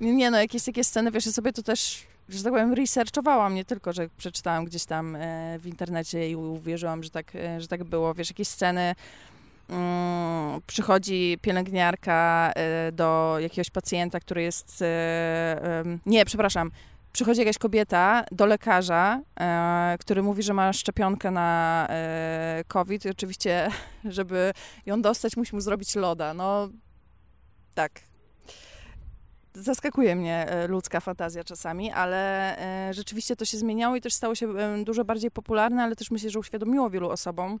nie, 0.00 0.30
no 0.30 0.38
jakieś 0.38 0.64
takie 0.64 0.84
sceny, 0.84 1.10
wiesz, 1.10 1.26
ja 1.26 1.32
sobie 1.32 1.52
to 1.52 1.62
też, 1.62 2.06
że 2.28 2.42
tak 2.44 2.52
powiem, 2.52 2.72
researchowałam, 2.74 3.54
nie 3.54 3.64
tylko, 3.64 3.92
że 3.92 4.08
przeczytałam 4.16 4.64
gdzieś 4.64 4.84
tam 4.84 5.16
e, 5.16 5.58
w 5.58 5.66
internecie 5.66 6.30
i 6.30 6.36
uwierzyłam, 6.36 7.02
że 7.02 7.10
tak, 7.10 7.36
e, 7.36 7.60
że 7.60 7.68
tak 7.68 7.84
było. 7.84 8.14
Wiesz, 8.14 8.28
jakieś 8.30 8.48
sceny, 8.48 8.94
mm, 9.68 10.60
przychodzi 10.66 11.38
pielęgniarka 11.42 12.52
do 12.92 13.36
jakiegoś 13.40 13.70
pacjenta, 13.70 14.20
który 14.20 14.42
jest, 14.42 14.84
nie, 16.06 16.24
przepraszam, 16.24 16.70
przychodzi 17.14 17.40
jakaś 17.40 17.58
kobieta 17.58 18.24
do 18.32 18.46
lekarza, 18.46 19.20
e, 19.40 19.96
który 20.00 20.22
mówi, 20.22 20.42
że 20.42 20.54
ma 20.54 20.72
szczepionkę 20.72 21.30
na 21.30 21.86
e, 21.90 22.64
COVID 22.68 23.04
i 23.04 23.10
oczywiście, 23.10 23.68
żeby 24.04 24.52
ją 24.86 25.02
dostać, 25.02 25.36
musi 25.36 25.54
mu 25.54 25.60
zrobić 25.60 25.94
loda. 25.94 26.34
No, 26.34 26.68
tak, 27.74 28.00
zaskakuje 29.54 30.16
mnie 30.16 30.48
e, 30.48 30.66
ludzka 30.66 31.00
fantazja 31.00 31.44
czasami, 31.44 31.92
ale 31.92 32.58
e, 32.88 32.94
rzeczywiście 32.94 33.36
to 33.36 33.44
się 33.44 33.58
zmieniało 33.58 33.96
i 33.96 34.00
też 34.00 34.14
stało 34.14 34.34
się 34.34 34.54
dużo 34.84 35.04
bardziej 35.04 35.30
popularne, 35.30 35.82
ale 35.82 35.96
też 35.96 36.10
myślę, 36.10 36.30
że 36.30 36.38
uświadomiło 36.38 36.90
wielu 36.90 37.10
osobom, 37.10 37.60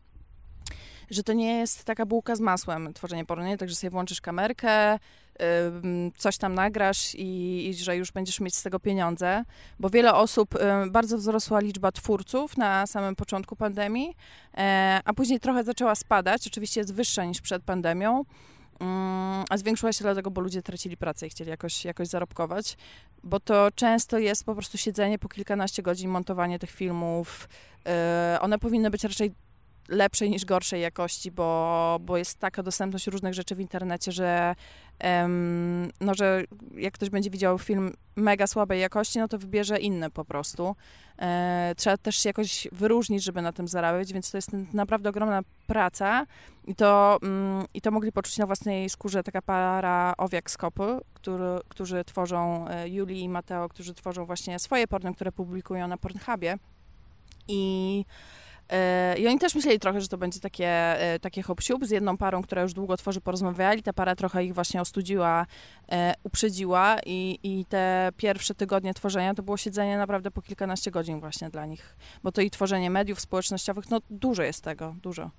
że 1.10 1.22
to 1.22 1.32
nie 1.32 1.58
jest 1.58 1.84
taka 1.84 2.06
bułka 2.06 2.36
z 2.36 2.40
masłem 2.40 2.94
tworzenie 2.94 3.24
porno, 3.24 3.44
nie? 3.44 3.56
Także 3.58 3.76
sobie 3.76 3.90
włączysz 3.90 4.20
kamerkę, 4.20 4.98
coś 6.16 6.38
tam 6.38 6.54
nagrasz 6.54 7.14
i, 7.14 7.68
i 7.68 7.74
że 7.74 7.96
już 7.96 8.12
będziesz 8.12 8.40
mieć 8.40 8.56
z 8.56 8.62
tego 8.62 8.80
pieniądze, 8.80 9.44
bo 9.80 9.90
wiele 9.90 10.14
osób, 10.14 10.54
ym, 10.54 10.90
bardzo 10.90 11.18
wzrosła 11.18 11.60
liczba 11.60 11.92
twórców 11.92 12.56
na 12.56 12.86
samym 12.86 13.16
początku 13.16 13.56
pandemii, 13.56 14.16
e, 14.56 15.00
a 15.04 15.12
później 15.12 15.40
trochę 15.40 15.64
zaczęła 15.64 15.94
spadać, 15.94 16.46
oczywiście 16.46 16.80
jest 16.80 16.94
wyższa 16.94 17.24
niż 17.24 17.40
przed 17.40 17.62
pandemią, 17.62 18.24
Mm, 18.80 19.44
a 19.50 19.56
zwiększyła 19.56 19.92
się 19.92 20.04
dlatego, 20.04 20.30
bo 20.30 20.40
ludzie 20.40 20.62
tracili 20.62 20.96
pracę 20.96 21.26
i 21.26 21.30
chcieli 21.30 21.50
jakoś, 21.50 21.84
jakoś 21.84 22.08
zarobkować, 22.08 22.76
bo 23.24 23.40
to 23.40 23.68
często 23.74 24.18
jest 24.18 24.44
po 24.44 24.54
prostu 24.54 24.78
siedzenie 24.78 25.18
po 25.18 25.28
kilkanaście 25.28 25.82
godzin, 25.82 26.10
montowanie 26.10 26.58
tych 26.58 26.70
filmów. 26.70 27.48
Yy, 27.84 28.40
one 28.40 28.58
powinny 28.58 28.90
być 28.90 29.04
raczej 29.04 29.34
lepszej 29.88 30.30
niż 30.30 30.44
gorszej 30.44 30.80
jakości, 30.80 31.30
bo, 31.30 31.98
bo 32.00 32.16
jest 32.16 32.38
taka 32.38 32.62
dostępność 32.62 33.06
różnych 33.06 33.34
rzeczy 33.34 33.54
w 33.54 33.60
internecie, 33.60 34.12
że, 34.12 34.54
no, 36.00 36.14
że 36.14 36.44
jak 36.76 36.94
ktoś 36.94 37.10
będzie 37.10 37.30
widział 37.30 37.58
film 37.58 37.92
mega 38.16 38.46
słabej 38.46 38.80
jakości, 38.80 39.18
no 39.18 39.28
to 39.28 39.38
wybierze 39.38 39.78
inny 39.78 40.10
po 40.10 40.24
prostu. 40.24 40.76
E, 41.18 41.74
trzeba 41.76 41.96
też 41.96 42.16
się 42.16 42.28
jakoś 42.28 42.68
wyróżnić, 42.72 43.24
żeby 43.24 43.42
na 43.42 43.52
tym 43.52 43.68
zarabiać, 43.68 44.12
więc 44.12 44.30
to 44.30 44.38
jest 44.38 44.52
naprawdę 44.72 45.08
ogromna 45.08 45.42
praca 45.66 46.26
i 46.66 46.74
to, 46.74 47.18
mm, 47.22 47.64
i 47.74 47.80
to 47.80 47.90
mogli 47.90 48.12
poczuć 48.12 48.38
na 48.38 48.46
własnej 48.46 48.90
skórze 48.90 49.22
taka 49.22 49.42
para 49.42 50.14
owiak 50.18 50.50
z 50.50 50.56
kopy, 50.56 51.00
który, 51.14 51.58
którzy 51.68 52.04
tworzą, 52.04 52.68
e, 52.68 52.88
Julii 52.88 53.22
i 53.22 53.28
Mateo, 53.28 53.68
którzy 53.68 53.94
tworzą 53.94 54.24
właśnie 54.26 54.58
swoje 54.58 54.86
porno, 54.86 55.14
które 55.14 55.32
publikują 55.32 55.88
na 55.88 55.96
Pornhubie 55.96 56.58
i 57.48 58.04
I 59.18 59.26
oni 59.28 59.38
też 59.38 59.54
myśleli 59.54 59.78
trochę, 59.78 60.00
że 60.00 60.08
to 60.08 60.18
będzie 60.18 60.40
takie, 60.40 60.68
e, 60.68 61.18
takie 61.18 61.42
hop 61.42 61.60
z 61.82 61.90
jedną 61.90 62.16
parą, 62.16 62.42
która 62.42 62.62
już 62.62 62.72
długo 62.72 62.96
tworzy, 62.96 63.20
porozmawiali. 63.20 63.82
Ta 63.82 63.92
para 63.92 64.16
trochę 64.16 64.44
ich 64.44 64.54
właśnie 64.54 64.80
ostudziła, 64.80 65.46
e, 65.92 66.14
uprzedziła 66.22 66.96
i, 67.06 67.38
i 67.42 67.64
te 67.64 68.10
pierwsze 68.16 68.54
tygodnie 68.54 68.94
tworzenia 68.94 69.34
to 69.34 69.42
było 69.42 69.56
siedzenie 69.56 69.98
naprawdę 69.98 70.30
po 70.30 70.42
kilkanaście 70.42 70.90
godzin 70.90 71.20
właśnie 71.20 71.50
dla 71.50 71.66
nich. 71.66 71.96
Bo 72.22 72.32
to 72.32 72.40
i 72.40 72.50
tworzenie 72.50 72.90
mediów 72.90 73.20
społecznościowych, 73.20 73.90
no 73.90 74.00
dużo 74.10 74.42
jest 74.42 74.64
tego, 74.64 74.94
dużo. 75.02 75.22
Okej, 75.22 75.30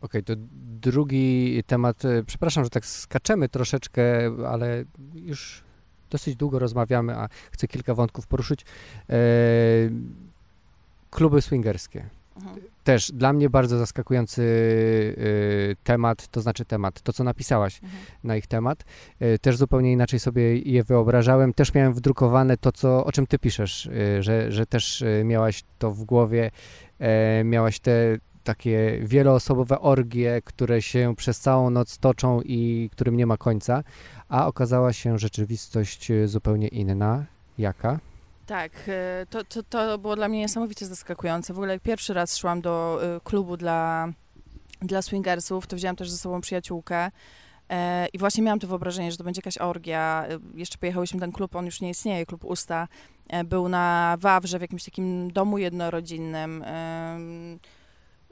okay, 0.00 0.22
to 0.22 0.32
drugi 0.80 1.62
temat. 1.66 2.02
Przepraszam, 2.26 2.64
że 2.64 2.70
tak 2.70 2.86
skaczemy 2.86 3.48
troszeczkę, 3.48 4.02
ale 4.48 4.84
już 5.14 5.62
dosyć 6.10 6.36
długo 6.36 6.58
rozmawiamy, 6.58 7.16
a 7.16 7.28
chcę 7.50 7.68
kilka 7.68 7.94
wątków 7.94 8.26
poruszyć. 8.26 8.64
E, 9.10 9.16
kluby 11.10 11.42
swingerskie. 11.42 12.19
Mhm. 12.40 12.70
Też 12.84 13.12
dla 13.12 13.32
mnie 13.32 13.50
bardzo 13.50 13.78
zaskakujący 13.78 14.42
y, 14.42 15.76
temat, 15.84 16.28
to 16.28 16.40
znaczy 16.40 16.64
temat, 16.64 17.00
to 17.00 17.12
co 17.12 17.24
napisałaś 17.24 17.80
mhm. 17.82 18.02
na 18.24 18.36
ich 18.36 18.46
temat. 18.46 18.84
Y, 19.22 19.38
też 19.38 19.56
zupełnie 19.56 19.92
inaczej 19.92 20.20
sobie 20.20 20.58
je 20.58 20.84
wyobrażałem. 20.84 21.54
Też 21.54 21.74
miałem 21.74 21.94
wdrukowane 21.94 22.56
to, 22.56 22.72
co, 22.72 23.04
o 23.04 23.12
czym 23.12 23.26
ty 23.26 23.38
piszesz, 23.38 23.86
y, 23.86 24.22
że, 24.22 24.52
że 24.52 24.66
też 24.66 25.04
miałaś 25.24 25.64
to 25.78 25.90
w 25.90 26.04
głowie, 26.04 26.50
miałaś 27.44 27.80
te 27.80 28.18
takie 28.44 28.98
wieloosobowe 29.02 29.80
orgie, 29.80 30.42
które 30.44 30.82
się 30.82 31.14
przez 31.16 31.40
całą 31.40 31.70
noc 31.70 31.98
toczą 31.98 32.40
i 32.40 32.90
którym 32.92 33.16
nie 33.16 33.26
ma 33.26 33.36
końca, 33.36 33.82
a 34.28 34.46
okazała 34.46 34.92
się 34.92 35.18
rzeczywistość 35.18 36.12
zupełnie 36.24 36.68
inna. 36.68 37.24
Jaka? 37.58 37.98
Tak, 38.50 38.72
e, 38.88 39.26
to, 39.30 39.44
to, 39.44 39.62
to 39.62 39.98
było 39.98 40.16
dla 40.16 40.28
mnie 40.28 40.38
niesamowicie 40.38 40.86
zaskakujące. 40.86 41.54
W 41.54 41.56
ogóle 41.56 41.72
jak 41.72 41.82
pierwszy 41.82 42.14
raz 42.14 42.36
szłam 42.36 42.60
do 42.60 43.00
e, 43.02 43.20
klubu 43.24 43.56
dla, 43.56 44.08
dla 44.82 45.02
swingersów, 45.02 45.66
to 45.66 45.76
wziąłem 45.76 45.96
też 45.96 46.10
ze 46.10 46.18
sobą 46.18 46.40
przyjaciółkę. 46.40 47.10
E, 47.68 48.06
I 48.06 48.18
właśnie 48.18 48.44
miałam 48.44 48.58
to 48.58 48.66
wyobrażenie, 48.66 49.10
że 49.10 49.16
to 49.16 49.24
będzie 49.24 49.38
jakaś 49.38 49.58
orgia. 49.58 50.26
Jeszcze 50.54 50.78
pojechałyśmy 50.78 51.20
ten 51.20 51.32
klub, 51.32 51.56
on 51.56 51.66
już 51.66 51.80
nie 51.80 51.90
istnieje, 51.90 52.26
klub 52.26 52.44
Usta. 52.44 52.88
Był 53.44 53.68
na 53.68 54.16
Wawrze, 54.20 54.58
w 54.58 54.62
jakimś 54.62 54.84
takim 54.84 55.32
domu 55.32 55.58
jednorodzinnym 55.58 56.64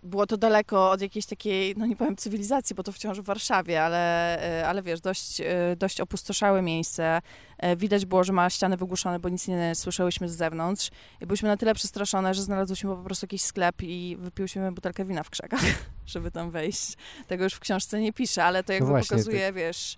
było 0.02 0.26
to 0.26 0.36
daleko 0.36 0.90
od 0.90 1.00
jakiejś 1.00 1.26
takiej, 1.26 1.74
no 1.76 1.86
nie 1.86 1.96
powiem 1.96 2.16
cywilizacji, 2.16 2.76
bo 2.76 2.82
to 2.82 2.92
wciąż 2.92 3.20
w 3.20 3.24
Warszawie, 3.24 3.82
ale, 3.82 4.38
e, 4.60 4.68
ale 4.68 4.82
wiesz, 4.82 5.00
dość, 5.00 5.40
e, 5.40 5.76
dość 5.76 6.00
opustoszałe 6.00 6.62
miejsce. 6.62 7.20
E, 7.58 7.76
widać 7.76 8.06
było, 8.06 8.24
że 8.24 8.32
ma 8.32 8.50
ściany 8.50 8.76
wygłuszone, 8.76 9.18
bo 9.18 9.28
nic 9.28 9.48
nie 9.48 9.74
słyszałyśmy 9.74 10.28
z 10.28 10.36
zewnątrz. 10.36 10.90
I 11.20 11.26
byliśmy 11.26 11.48
na 11.48 11.56
tyle 11.56 11.74
przestraszone, 11.74 12.34
że 12.34 12.42
znalazłyśmy 12.42 12.90
po 12.96 13.02
prostu 13.02 13.24
jakiś 13.24 13.42
sklep 13.42 13.82
i 13.82 14.16
wypiłyśmy 14.20 14.72
butelkę 14.72 15.04
wina 15.04 15.22
w 15.22 15.30
krzakach, 15.30 15.64
żeby 16.06 16.30
tam 16.30 16.50
wejść. 16.50 16.94
Tego 17.26 17.44
już 17.44 17.54
w 17.54 17.60
książce 17.60 18.00
nie 18.00 18.12
pisze, 18.12 18.44
ale 18.44 18.64
to 18.64 18.72
jakby 18.72 18.86
no 18.86 18.92
właśnie, 18.92 19.16
pokazuje, 19.16 19.48
to... 19.48 19.54
wiesz 19.54 19.96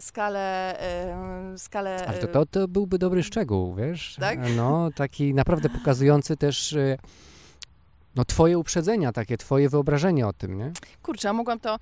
skalę, 0.00 0.76
skalę... 1.56 2.06
Ale 2.06 2.18
to, 2.18 2.26
to, 2.26 2.46
to 2.46 2.68
byłby 2.68 2.98
dobry 2.98 3.22
szczegół, 3.22 3.74
wiesz? 3.74 4.16
Tak? 4.20 4.38
No, 4.56 4.90
taki 4.94 5.34
naprawdę 5.34 5.68
pokazujący 5.68 6.36
też 6.36 6.76
no 8.14 8.24
twoje 8.24 8.58
uprzedzenia 8.58 9.12
takie, 9.12 9.36
twoje 9.36 9.68
wyobrażenie 9.68 10.26
o 10.26 10.32
tym, 10.32 10.58
nie? 10.58 10.72
Kurczę, 11.02 11.30
a 11.30 11.32
mogłam 11.32 11.60
to 11.60 11.78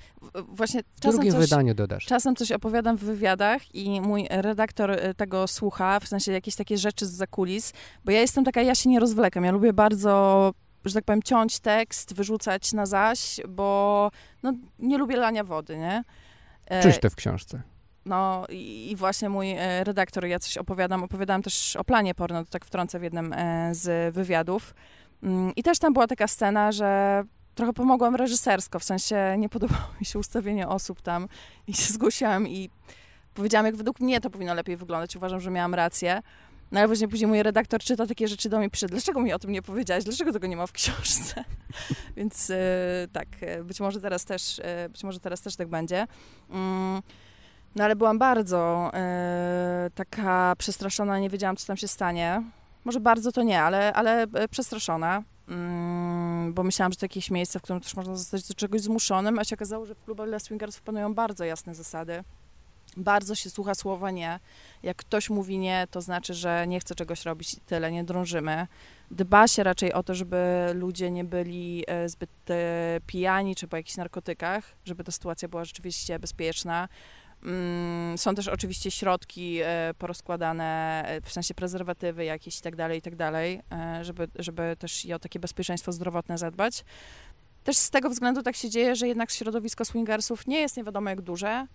właśnie 0.49 0.83
w 0.83 1.01
czasem 1.01 1.12
drugim 1.12 1.33
coś, 1.33 1.41
wydaniu 1.41 1.75
dodasz. 1.75 2.07
Czasem 2.07 2.37
coś 2.37 2.53
opowiadam 2.53 2.97
w 2.97 3.05
wywiadach 3.05 3.75
i 3.75 4.01
mój 4.01 4.27
redaktor 4.31 4.91
y, 4.91 5.14
tego 5.14 5.47
słucha, 5.47 6.01
w 6.01 6.09
sensie 6.09 6.33
jakieś 6.33 6.57
takie 6.57 6.79
rzeczy 6.79 7.07
z 7.07 7.11
zakulis, 7.11 7.73
bo 8.05 8.12
ja 8.12 8.21
jestem 8.21 8.45
taka, 8.45 8.62
ja 8.62 8.75
się 8.75 8.88
nie 8.88 9.01
rozwlekam, 9.01 9.45
ja 9.45 9.53
lubię 9.53 9.73
bardzo 9.73 10.53
że 10.85 10.95
tak 10.95 11.05
powiem, 11.05 11.23
ciąć 11.23 11.61
tekst, 11.61 12.14
wyrzucać 12.14 12.73
na 12.73 12.87
zaś, 12.87 13.41
bo 13.49 14.11
no, 14.43 14.53
nie 14.79 14.99
lubię 14.99 15.17
lania 15.17 15.45
wody, 15.45 15.79
nie? 15.79 16.05
E, 16.67 16.83
Czuć 16.83 16.99
to 16.99 17.11
w 17.11 17.14
książce. 17.14 17.62
No 18.05 18.45
i, 18.49 18.91
i, 18.91 18.97
właśnie 18.97 19.29
mój 19.29 19.51
e, 19.51 19.85
redaktor, 19.85 20.27
ja 20.27 20.38
coś 20.38 20.57
opowiadam, 20.57 21.03
opowiadałam 21.03 21.43
też 21.43 21.77
o 21.77 21.85
planie 21.85 22.14
porno, 22.14 22.45
to 22.45 22.51
tak 22.51 22.64
wtrącę 22.64 22.99
w 22.99 23.03
jednym 23.03 23.33
e, 23.33 23.75
z 23.75 24.14
wywiadów, 24.14 24.75
I 25.57 25.62
też 25.62 25.78
tam 25.78 25.92
była 25.92 26.07
taka 26.07 26.28
scena, 26.28 26.72
że 26.72 27.22
trochę 27.54 27.72
pomogłam 27.72 28.14
reżysersko, 28.14 28.78
w 28.78 28.85
sensie 28.85 29.35
nie 29.38 29.48
podobało 29.48 29.88
mi 30.00 30.07
się 30.07 30.18
ustawienie 30.18 30.68
osób 30.68 31.02
tam 31.02 31.28
i 31.66 31.74
się 31.74 31.92
zgłosiłam 31.92 32.48
i 32.48 32.70
powiedziałam, 33.35 33.66
jak 33.66 33.76
według 33.76 34.00
mnie 34.00 34.20
to 34.20 34.31
powinno 34.31 34.54
lepiej 34.54 34.76
wyglądać. 34.76 35.16
Uważam, 35.16 35.40
że 35.40 35.50
miałam 35.50 35.74
rację. 35.74 36.22
No 36.72 36.81
ale 36.81 36.87
właśnie 36.87 37.09
później 37.09 37.28
mój 37.28 37.42
redaktor 37.42 37.81
czyta 37.81 38.07
takie 38.07 38.28
rzeczy 38.28 38.48
do 38.48 38.59
mnie 38.59 38.70
pisze, 38.70 38.87
dlaczego 38.87 39.20
mi 39.20 39.33
o 39.33 39.38
tym 39.38 39.52
nie 39.52 39.62
powiedziałaś, 39.62 40.04
dlaczego 40.04 40.33
tego 40.33 40.46
nie 40.46 40.57
ma 40.57 40.66
w 40.66 40.72
książce? 40.72 41.44
Więc 42.16 42.48
yy, 42.48 42.57
tak, 43.12 43.28
e, 43.40 43.64
być 43.64 43.81
może 43.81 44.00
teraz 44.00 44.24
też, 44.24 44.59
yy, 44.59 44.88
być 44.88 45.04
może 45.04 45.20
teraz 45.20 45.40
też 45.40 45.57
tak 45.57 45.68
będzie. 45.68 46.07
Yy, 46.50 46.57
no 47.76 47.85
ale 47.85 47.96
byłam 47.96 48.18
bardzo 48.18 48.90
taka 49.94 50.54
przestraszona, 50.59 51.18
nie 51.18 51.31
wiedziałam, 51.31 51.57
co 51.57 51.66
tam 51.66 51.76
się 51.76 51.88
stanie. 51.88 52.42
Może 52.88 53.01
bardzo 53.01 53.33
to 53.33 53.42
nie, 53.42 53.62
ale, 53.62 53.92
ale 53.92 54.22
e, 54.22 54.48
przestraszona, 54.48 55.22
mm, 55.48 56.55
bo 56.55 56.62
myślałam, 56.62 56.92
że 56.92 56.98
to 56.98 57.05
jakieś 57.05 57.31
miejsce, 57.31 57.59
w 57.59 57.62
którym 57.62 57.83
też 57.83 57.96
można 57.96 58.16
zostać 58.16 58.48
do 58.48 58.55
czegoś 58.55 58.81
zmuszonym, 58.81 59.38
a 59.38 59.44
się 59.44 59.57
okazało, 59.57 59.87
że 59.87 59.94
w 59.94 60.05
klubach 60.05 60.29
dla 60.29 60.38
swingersów 60.38 60.83
panują 60.83 61.14
bardzo 61.14 61.44
jasne 61.44 61.74
zasady. 61.74 62.24
Bardzo 62.96 63.35
się 63.35 63.51
słucha 63.51 63.74
słowa 63.74 64.11
nie. 64.11 64.40
Jak 64.83 64.96
ktoś 64.96 65.31
mówi 65.31 65.59
nie, 65.59 65.87
to 65.90 66.01
znaczy, 66.01 66.35
że 66.35 66.66
nie 66.66 66.81
chce 66.81 66.94
czegoś 66.94 67.24
robić 67.24 67.55
i 67.55 67.61
tyle, 67.61 67.92
nie 67.92 68.05
drążymy. 68.05 68.66
Dba 69.11 69.48
się 69.48 69.62
raczej 69.62 69.92
o 69.92 70.03
to, 70.03 70.14
żeby 70.14 70.66
ludzie 70.74 71.11
nie 71.11 71.24
byli 71.24 71.85
e, 71.87 72.09
zbyt 72.09 72.31
e, 72.51 73.01
pijani 73.07 73.57
czy 73.57 73.68
po 73.68 73.77
jakichś 73.77 73.96
narkotykach, 73.96 74.64
żeby 74.85 75.05
ta 75.05 75.12
sytuacja 75.12 75.48
była 75.48 75.64
rzeczywiście 75.64 76.18
bezpieczna. 76.18 76.88
Mm, 77.42 78.18
są 78.18 78.35
też 78.35 78.48
oczywiście 78.48 78.90
środki 78.90 79.59
e, 79.62 79.94
porozkładane, 79.98 81.03
e, 81.07 81.20
w 81.20 81.33
sensie 81.33 81.55
prezerwatywy 81.55 82.24
jakieś 82.24 82.59
i 82.59 82.62
tak 82.62 82.77
dalej, 82.77 82.98
i 82.98 83.03
tak 83.03 83.16
dalej, 83.16 83.61
e, 83.72 84.05
żeby, 84.05 84.29
żeby 84.38 84.77
też 84.79 85.05
i 85.05 85.14
o 85.14 85.18
takie 85.18 85.40
bezpieczeństwo 85.40 85.92
zdrowotne 85.92 86.38
zadbać. 86.38 86.85
Też 87.64 87.77
z 87.77 87.90
tego 87.90 88.11
względu 88.11 88.42
tak 88.42 88.57
się 88.57 88.70
dzieje, 88.70 88.96
że 88.96 89.09
jednak 89.09 89.31
środowisko 89.31 89.85
swingersów 89.85 90.46
nie 90.46 90.61
jest 90.61 90.77
nie 90.77 90.85
wiadomo 90.85 91.11
jak 91.11 91.20
duże 91.20 91.66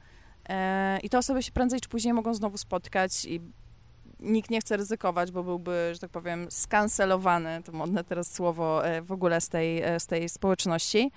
i 1.03 1.09
te 1.09 1.17
osoby 1.17 1.43
się 1.43 1.51
prędzej 1.51 1.81
czy 1.81 1.89
później 1.89 2.13
mogą 2.13 2.33
znowu 2.33 2.57
spotkać 2.57 3.25
i 3.25 3.41
nikt 4.19 4.49
nie 4.49 4.61
chce 4.61 4.77
ryzykować, 4.77 5.31
bo 5.31 5.43
byłby, 5.43 5.89
że 5.93 5.99
tak 5.99 6.09
powiem, 6.09 6.47
skancelowany, 6.51 7.63
to 7.63 7.71
modne 7.71 8.03
teraz 8.03 8.33
słowo 8.33 8.81
w 9.01 9.11
ogóle 9.11 9.41
z 9.41 9.49
tej, 9.49 9.83
z 9.99 10.07
tej 10.07 10.29
społeczności. 10.29 11.11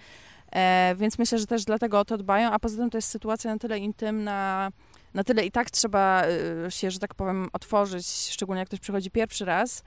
E, 0.53 0.95
więc 0.99 1.19
myślę, 1.19 1.39
że 1.39 1.47
też 1.47 1.65
dlatego 1.65 2.01
o 2.01 2.05
to 2.05 2.19
dbają, 2.19 2.51
a 2.51 2.59
poza 2.59 2.77
tym 2.77 2.91
to 2.91 2.99
jest 2.99 3.09
sytuacja 3.09 3.53
na 3.53 3.59
tyle 3.59 3.79
intymna, 3.79 4.71
na 5.15 5.25
tyle 5.25 5.47
i 5.47 5.51
tak 5.51 5.71
trzeba 5.71 6.25
y, 6.67 6.71
się, 6.71 6.91
że 6.91 6.99
tak 6.99 7.15
powiem, 7.15 7.49
otworzyć, 7.53 8.07
szczególnie 8.07 8.59
jak 8.61 8.69
ktoś 8.69 8.81
przychodzi 8.81 9.11
pierwszy 9.11 9.45
raz, 9.45 9.83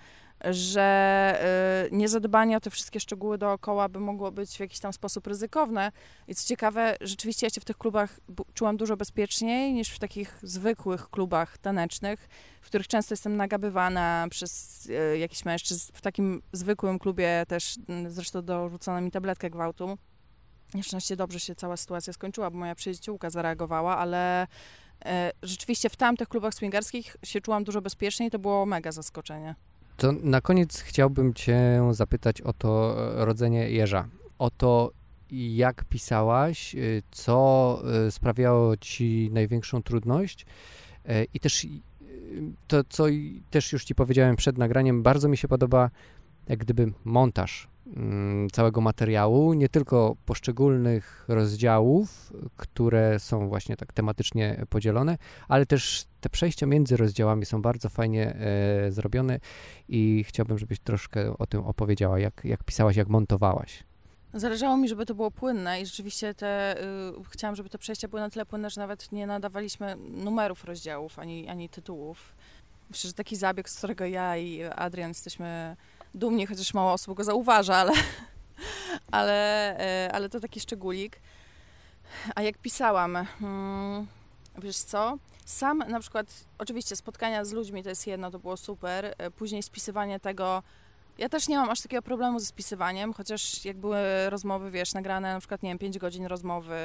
że 0.46 1.40
y, 1.88 1.96
niezadbanie 1.96 2.58
o 2.58 2.60
te 2.60 2.70
wszystkie 2.70 3.00
szczegóły 3.00 3.38
dookoła 3.38 3.90
by 3.90 4.00
mogło 4.00 4.32
być 4.32 4.58
w 4.58 4.60
jakiś 4.60 4.80
tam 4.80 4.94
sposób 4.94 5.28
ryzykowne. 5.28 5.92
I 6.28 6.36
co 6.36 6.48
ciekawe, 6.48 6.96
rzeczywiście 7.02 7.46
ja 7.46 7.50
się 7.50 7.62
w 7.62 7.66
tych 7.66 7.78
klubach 7.78 8.20
czułam 8.54 8.78
dużo 8.78 8.98
bezpieczniej 8.98 9.74
niż 9.74 9.90
w 9.90 10.00
takich 10.00 10.40
zwykłych 10.44 11.10
klubach 11.10 11.58
tanecznych, 11.58 12.28
w 12.62 12.66
których 12.66 12.88
często 12.88 13.14
jestem 13.14 13.38
nagabywana 13.38 14.28
przez 14.30 14.86
y, 14.86 15.18
jakichś 15.18 15.46
mężczyzn. 15.46 15.92
W 15.94 16.02
takim 16.02 16.42
zwykłym 16.54 17.00
klubie 17.00 17.44
też 17.48 17.76
zresztą 18.08 18.42
dorzucono 18.42 19.02
mi 19.02 19.12
tabletkę 19.12 19.50
gwałtu 19.50 19.98
Nieszczęście 20.74 21.16
dobrze 21.16 21.40
się 21.40 21.56
cała 21.56 21.78
sytuacja 21.78 22.14
skończyła, 22.14 22.52
bo 22.52 22.58
moja 22.58 22.76
przyjaciółka 22.76 23.30
zareagowała, 23.30 23.98
ale 23.98 24.48
e, 25.06 25.32
rzeczywiście 25.44 25.90
w 25.90 25.96
tamtych 25.96 26.28
klubach 26.28 26.54
swingerskich 26.54 27.18
się 27.24 27.42
czułam 27.42 27.64
dużo 27.64 27.82
bezpieczniej 27.82 28.28
i 28.28 28.32
to 28.32 28.40
było 28.40 28.66
mega 28.66 28.92
zaskoczenie. 28.92 29.56
To 30.00 30.12
na 30.12 30.42
koniec 30.42 30.80
chciałbym 30.80 31.34
Cię 31.34 31.82
zapytać 31.92 32.42
o 32.42 32.54
to 32.54 32.96
e, 33.22 33.26
rodzenie 33.26 33.70
jeża. 33.70 34.08
O 34.40 34.50
to, 34.50 34.92
jak 35.32 35.86
pisałaś, 35.86 36.76
e, 36.76 36.80
co 37.12 37.82
e, 38.08 38.12
sprawiało 38.12 38.78
Ci 38.78 39.30
największą 39.32 39.84
trudność 39.84 40.46
i 41.34 41.40
też 41.40 41.68
to, 42.68 42.84
co 42.90 43.06
też 43.50 43.74
już 43.74 43.84
Ci 43.84 43.96
powiedziałem 43.96 44.36
przed 44.36 44.58
nagraniem, 44.58 45.04
bardzo 45.04 45.30
mi 45.30 45.38
się 45.38 45.48
podoba 45.48 45.90
jak 46.48 46.60
gdyby 46.60 46.94
montaż 47.06 47.68
całego 48.52 48.82
materiału, 48.82 49.54
nie 49.54 49.70
tylko 49.70 50.16
poszczególnych 50.26 51.26
rozdziałów, 51.28 52.34
które 52.58 53.20
są 53.20 53.50
właśnie 53.50 53.78
tak 53.78 53.94
tematycznie 53.94 54.66
podzielone, 54.70 55.18
ale 55.48 55.66
też 55.66 56.06
te 56.22 56.30
przejścia 56.30 56.66
między 56.66 56.98
rozdziałami 56.98 57.46
są 57.46 57.62
bardzo 57.62 57.90
fajnie 57.90 58.36
e, 58.36 58.92
zrobione 58.92 59.40
i 59.90 60.24
chciałbym, 60.28 60.58
żebyś 60.58 60.80
troszkę 60.80 61.38
o 61.38 61.48
tym 61.48 61.66
opowiedziała, 61.66 62.20
jak, 62.20 62.42
jak 62.44 62.64
pisałaś, 62.64 62.96
jak 62.96 63.08
montowałaś. 63.08 63.84
Zależało 64.34 64.78
mi, 64.78 64.90
żeby 64.90 65.06
to 65.06 65.16
było 65.16 65.32
płynne 65.32 65.82
i 65.82 65.86
rzeczywiście 65.86 66.34
te, 66.34 66.82
y, 66.82 66.86
chciałam, 67.32 67.56
żeby 67.56 67.70
te 67.70 67.78
przejścia 67.78 68.08
były 68.08 68.22
na 68.22 68.30
tyle 68.30 68.46
płynne, 68.46 68.70
że 68.70 68.82
nawet 68.82 69.12
nie 69.12 69.28
nadawaliśmy 69.28 69.96
numerów 70.10 70.66
rozdziałów 70.66 71.20
ani, 71.20 71.50
ani 71.50 71.70
tytułów. 71.70 72.36
Myślę, 72.90 73.08
że 73.08 73.14
taki 73.14 73.36
zabieg, 73.36 73.70
z 73.70 73.78
którego 73.78 74.06
ja 74.06 74.38
i 74.38 74.64
Adrian 74.64 75.10
jesteśmy 75.10 75.76
dumni, 76.16 76.46
chociaż 76.46 76.74
mało 76.74 76.94
osób 76.94 77.18
go 77.18 77.24
zauważa, 77.24 77.76
ale, 77.76 77.92
ale, 79.12 79.80
e, 79.80 80.12
ale 80.12 80.30
to 80.30 80.40
taki 80.40 80.60
szczególik. 80.60 81.22
A 82.36 82.42
jak 82.42 82.58
pisałam, 82.58 83.26
hmm, 83.40 84.08
wiesz 84.58 84.78
co, 84.78 85.18
sam 85.46 85.78
na 85.78 86.00
przykład, 86.00 86.46
oczywiście 86.58 86.96
spotkania 86.96 87.46
z 87.46 87.52
ludźmi 87.52 87.84
to 87.84 87.90
jest 87.90 88.08
jedno, 88.08 88.32
to 88.32 88.40
było 88.40 88.58
super, 88.58 89.16
e, 89.18 89.32
później 89.32 89.64
spisywanie 89.64 90.20
tego, 90.20 90.64
ja 91.18 91.30
też 91.30 91.48
nie 91.48 91.58
mam 91.58 91.70
aż 91.70 91.82
takiego 91.82 92.02
problemu 92.02 92.40
ze 92.40 92.46
spisywaniem, 92.46 93.14
chociaż 93.14 93.66
jak 93.66 93.78
były 93.78 94.30
rozmowy, 94.30 94.72
wiesz, 94.72 94.94
nagrane 94.94 95.34
na 95.34 95.40
przykład, 95.40 95.64
nie 95.64 95.70
wiem, 95.70 95.80
5 95.80 95.98
godzin 95.98 96.26
rozmowy 96.26 96.76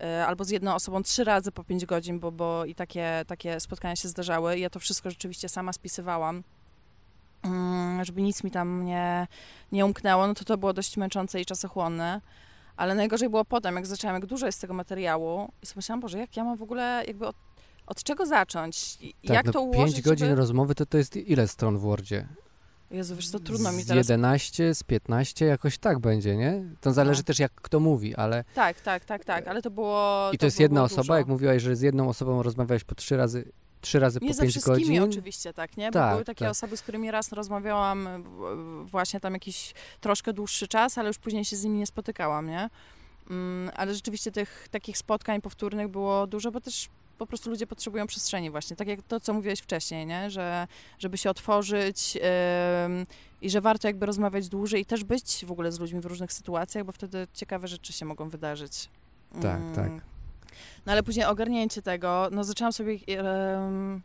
e, 0.00 0.26
albo 0.26 0.44
z 0.44 0.50
jedną 0.50 0.74
osobą 0.74 1.02
trzy 1.02 1.24
razy 1.24 1.52
po 1.52 1.64
5 1.64 1.86
godzin, 1.86 2.20
bo, 2.20 2.32
bo 2.32 2.64
i 2.64 2.74
takie, 2.74 3.24
takie 3.26 3.60
spotkania 3.60 3.96
się 3.96 4.08
zdarzały. 4.08 4.58
Ja 4.58 4.70
to 4.70 4.80
wszystko 4.80 5.10
rzeczywiście 5.10 5.48
sama 5.48 5.72
spisywałam, 5.72 6.42
żeby 8.02 8.22
nic 8.22 8.44
mi 8.44 8.50
tam 8.50 8.84
nie, 8.84 9.26
nie 9.72 9.86
umknęło, 9.86 10.26
no 10.26 10.34
to 10.34 10.44
to 10.44 10.58
było 10.58 10.72
dość 10.72 10.96
męczące 10.96 11.40
i 11.40 11.46
czasochłonne. 11.46 12.20
Ale 12.76 12.94
najgorzej 12.94 13.28
było 13.28 13.44
potem, 13.44 13.76
jak 13.76 13.86
zaczęłam, 13.86 14.14
jak 14.14 14.26
dużo 14.26 14.46
jest 14.46 14.60
tego 14.60 14.74
materiału 14.74 15.52
i 15.62 15.66
sobie 15.66 15.78
myślałam, 15.78 16.00
Boże, 16.00 16.18
jak 16.18 16.36
ja 16.36 16.44
mam 16.44 16.56
w 16.56 16.62
ogóle 16.62 17.04
jakby 17.06 17.26
od, 17.26 17.36
od 17.86 18.02
czego 18.02 18.26
zacząć? 18.26 18.96
Tak, 18.96 19.06
jak 19.22 19.46
no 19.46 19.52
to 19.52 19.60
ułożyć, 19.62 19.94
5 19.94 20.02
godzin 20.04 20.26
żeby... 20.26 20.40
rozmowy 20.40 20.74
to, 20.74 20.86
to 20.86 20.98
jest 20.98 21.16
ile 21.16 21.48
stron 21.48 21.78
w 21.78 21.80
Wordzie? 21.80 22.28
Jezu, 22.90 23.16
wiesz, 23.16 23.30
to 23.30 23.40
trudno 23.40 23.72
mi 23.72 23.82
z 23.82 23.86
teraz... 23.86 24.08
11, 24.08 24.74
z 24.74 24.82
15, 24.82 25.46
jakoś 25.46 25.78
tak 25.78 25.98
będzie, 25.98 26.36
nie? 26.36 26.64
To 26.80 26.92
zależy 26.92 27.20
No. 27.20 27.24
też 27.24 27.38
jak 27.38 27.52
kto 27.54 27.80
mówi, 27.80 28.14
ale... 28.16 28.44
Tak, 28.54 28.80
tak, 28.80 29.04
tak, 29.04 29.24
tak, 29.24 29.48
ale 29.48 29.62
to 29.62 29.70
było... 29.70 30.30
I 30.32 30.38
to, 30.38 30.46
jest 30.46 30.56
było 30.56 30.64
jedna 30.64 30.82
dużo. 30.82 30.94
osoba, 31.00 31.18
jak 31.18 31.26
mówiłaś, 31.26 31.62
że 31.62 31.76
z 31.76 31.80
jedną 31.80 32.08
osobą 32.08 32.42
rozmawiałeś 32.42 32.84
po 32.84 32.94
trzy 32.94 33.16
razy, 33.16 33.52
trzy 33.80 33.98
razy 33.98 34.18
Nie 34.22 34.28
po 34.28 34.34
ze 34.34 34.42
5 34.42 34.52
wszystkimi 34.52 34.78
godzin. 34.98 35.02
oczywiście, 35.02 35.52
tak, 35.52 35.76
nie? 35.76 35.86
Bo 35.86 35.92
Tak, 35.92 36.12
były 36.12 36.24
takie 36.24 36.44
tak. 36.44 36.50
osoby, 36.50 36.76
z 36.76 36.82
którymi 36.82 37.10
raz 37.10 37.32
rozmawiałam 37.32 38.08
właśnie 38.84 39.20
tam 39.20 39.32
jakiś 39.32 39.74
troszkę 40.00 40.32
dłuższy 40.32 40.68
czas, 40.68 40.98
ale 40.98 41.08
już 41.08 41.18
później 41.18 41.44
się 41.44 41.56
z 41.56 41.64
nimi 41.64 41.78
nie 41.78 41.86
spotykałam, 41.86 42.46
nie? 42.46 42.70
Mm, 43.30 43.70
ale 43.76 43.94
rzeczywiście 43.94 44.32
tych 44.32 44.68
takich 44.70 44.98
spotkań 44.98 45.40
powtórnych 45.40 45.88
było 45.88 46.26
dużo, 46.26 46.50
bo 46.50 46.60
też 46.60 46.88
po 47.18 47.26
prostu 47.26 47.50
ludzie 47.50 47.66
potrzebują 47.66 48.06
przestrzeni 48.06 48.50
właśnie, 48.50 48.76
tak 48.76 48.88
jak 48.88 49.02
to, 49.02 49.20
co 49.20 49.32
mówiłeś 49.32 49.60
wcześniej, 49.60 50.06
nie? 50.06 50.30
Że, 50.30 50.66
żeby 50.98 51.18
się 51.18 51.30
otworzyć 51.30 52.18
ym, 52.84 53.06
i 53.42 53.50
że 53.50 53.60
warto 53.60 53.88
jakby 53.88 54.06
rozmawiać 54.06 54.48
dłużej 54.48 54.80
i 54.82 54.84
też 54.86 55.04
być 55.04 55.44
w 55.46 55.52
ogóle 55.52 55.72
z 55.72 55.78
ludźmi 55.80 56.00
w 56.00 56.06
różnych 56.06 56.32
sytuacjach, 56.32 56.84
bo 56.84 56.92
wtedy 56.92 57.26
ciekawe 57.34 57.68
rzeczy 57.68 57.92
się 57.92 58.04
mogą 58.04 58.28
wydarzyć. 58.28 58.88
Tak, 59.42 59.60
Mm. 59.60 59.74
tak. 59.74 59.90
No 60.86 60.92
ale 60.92 61.02
później 61.02 61.26
ogarnięcie 61.26 61.82
tego, 61.82 62.28
no 62.32 62.44
zaczęłam 62.44 62.72
sobie, 62.72 62.98
em, 63.08 64.02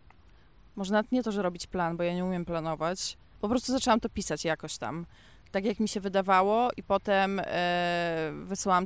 może 0.76 0.94
nawet 0.94 1.12
nie 1.12 1.24
to, 1.24 1.32
że 1.32 1.42
robić 1.42 1.68
plan, 1.68 1.98
bo 1.98 2.04
ja 2.04 2.14
nie 2.14 2.26
umiem 2.26 2.46
planować, 2.46 3.18
po 3.42 3.50
prostu 3.50 3.72
zaczęłam 3.72 4.00
to 4.00 4.10
pisać 4.10 4.46
jakoś 4.46 4.78
tam, 4.78 5.06
tak 5.52 5.66
jak 5.66 5.80
mi 5.80 5.88
się 5.88 6.00
wydawało 6.00 6.70
i 6.78 6.84
potem 6.84 7.42
e, 7.46 8.32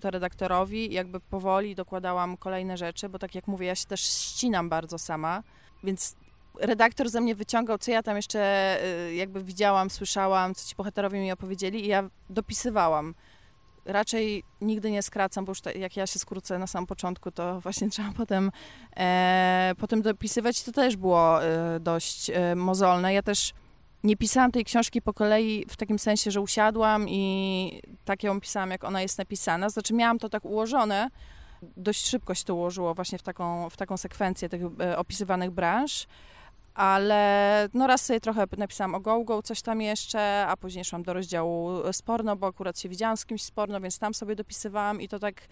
to 0.02 0.12
redaktorowi 0.12 0.94
jakby 0.94 1.20
powoli 1.20 1.76
dokładałam 1.76 2.38
kolejne 2.38 2.78
rzeczy, 2.78 3.10
bo 3.10 3.20
tak 3.20 3.36
jak 3.36 3.48
mówię, 3.48 3.68
ja 3.68 3.76
się 3.76 3.86
też 3.86 4.02
ścinam 4.02 4.70
bardzo 4.70 4.98
sama, 4.98 5.44
więc 5.84 6.16
redaktor 6.60 7.10
ze 7.10 7.22
mnie 7.22 7.36
wyciągał, 7.36 7.78
co 7.78 7.92
ja 7.92 8.04
tam 8.04 8.16
jeszcze 8.16 8.40
e, 8.40 9.16
jakby 9.16 9.44
widziałam, 9.44 9.90
słyszałam, 9.90 10.56
co 10.56 10.70
ci 10.70 10.76
bohaterowie 10.76 11.20
mi 11.20 11.32
opowiedzieli 11.32 11.86
i 11.86 11.88
ja 11.88 12.10
dopisywałam 12.30 13.14
raczej 13.86 14.44
nigdy 14.62 14.92
nie 14.92 15.02
skracam, 15.02 15.46
bo 15.46 15.52
już 15.52 15.60
jak 15.76 15.98
ja 15.98 16.08
się 16.08 16.20
skrócę 16.20 16.60
na 16.60 16.68
samym 16.68 16.88
początku, 16.88 17.32
to 17.32 17.62
właśnie 17.62 17.90
trzeba 17.92 18.12
potem, 18.18 18.52
e, 18.98 19.74
potem 19.78 20.02
dopisywać. 20.02 20.64
To 20.64 20.72
też 20.72 20.96
było 20.96 21.44
e, 21.44 21.80
dość 21.80 22.30
e, 22.30 22.56
mozolne. 22.56 23.14
Ja 23.14 23.24
też 23.24 23.54
nie 24.04 24.18
pisałam 24.18 24.52
tej 24.52 24.66
książki 24.66 25.02
po 25.02 25.14
kolei 25.14 25.66
w 25.70 25.78
takim 25.78 26.00
sensie, 26.00 26.32
że 26.32 26.42
usiadłam 26.42 27.10
i 27.10 27.82
tak 28.06 28.24
ją 28.24 28.42
pisałam, 28.42 28.72
jak 28.72 28.84
ona 28.84 29.02
jest 29.02 29.18
napisana. 29.18 29.70
Znaczy 29.70 29.94
miałam 29.94 30.20
to 30.20 30.30
tak 30.30 30.46
ułożone, 30.46 31.10
dość 31.78 32.08
szybko 32.08 32.36
się 32.36 32.44
to 32.44 32.56
ułożyło 32.56 32.94
właśnie 32.94 33.18
w 33.18 33.24
taką, 33.24 33.70
w 33.70 33.78
taką 33.78 33.98
sekwencję 33.98 34.50
tych 34.50 34.62
e, 34.82 34.98
opisywanych 34.98 35.52
branż. 35.52 36.08
Ale 36.76 37.70
no 37.74 37.88
raz 37.88 38.06
sobie 38.06 38.20
trochę 38.20 38.46
napisałam 38.58 38.96
o 38.96 39.00
GoGo, 39.00 39.42
coś 39.42 39.62
tam 39.62 39.82
jeszcze, 39.82 40.48
a 40.48 40.58
później 40.58 40.86
szłam 40.86 41.04
do 41.04 41.14
rozdziału 41.14 41.94
z 41.94 42.02
porno, 42.02 42.36
bo 42.36 42.48
akurat 42.48 42.80
się 42.80 42.90
widziałam 42.90 43.18
z 43.18 43.26
kimś 43.26 43.44
z 43.44 43.52
porno, 43.52 43.82
więc 43.82 44.00
tam 44.00 44.14
sobie 44.14 44.36
dopisywałam 44.36 45.02
i 45.02 45.08
to 45.08 45.20
tak 45.20 45.48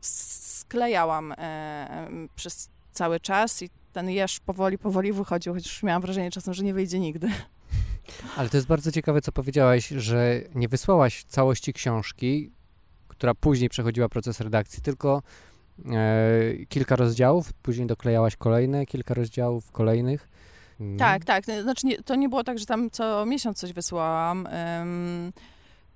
sklejałam 0.00 1.34
e, 1.38 2.08
przez 2.36 2.68
cały 2.92 3.20
czas 3.20 3.62
i 3.62 3.70
ten 3.92 4.10
jeż 4.10 4.40
powoli, 4.40 4.78
powoli 4.78 5.12
wychodził, 5.12 5.54
chociaż 5.54 5.82
miałam 5.82 6.02
wrażenie 6.02 6.30
czasem, 6.30 6.54
że 6.54 6.64
nie 6.64 6.74
wyjdzie 6.74 6.98
nigdy. 6.98 7.28
Ale 8.36 8.48
to 8.48 8.56
jest 8.56 8.66
bardzo 8.66 8.92
ciekawe, 8.92 9.20
co 9.20 9.32
powiedziałaś, 9.32 9.88
że 9.88 10.40
nie 10.54 10.68
wysłałaś 10.68 11.24
całości 11.24 11.72
książki, 11.72 12.50
która 13.08 13.34
później 13.34 13.68
przechodziła 13.68 14.08
proces 14.08 14.40
redakcji, 14.40 14.82
tylko 14.82 15.22
e, 15.92 16.66
kilka 16.68 16.96
rozdziałów, 16.96 17.52
później 17.52 17.86
doklejałaś 17.86 18.36
kolejne, 18.36 18.86
kilka 18.86 19.14
rozdziałów 19.14 19.72
kolejnych. 19.72 20.28
Mm. 20.80 20.98
Tak, 20.98 21.24
tak. 21.24 21.44
Znaczy 21.62 21.86
nie, 21.86 22.02
to 22.02 22.14
nie 22.14 22.28
było 22.28 22.44
tak, 22.44 22.58
że 22.58 22.66
tam 22.66 22.90
co 22.90 23.26
miesiąc 23.26 23.58
coś 23.58 23.72
wysyłałam, 23.72 24.48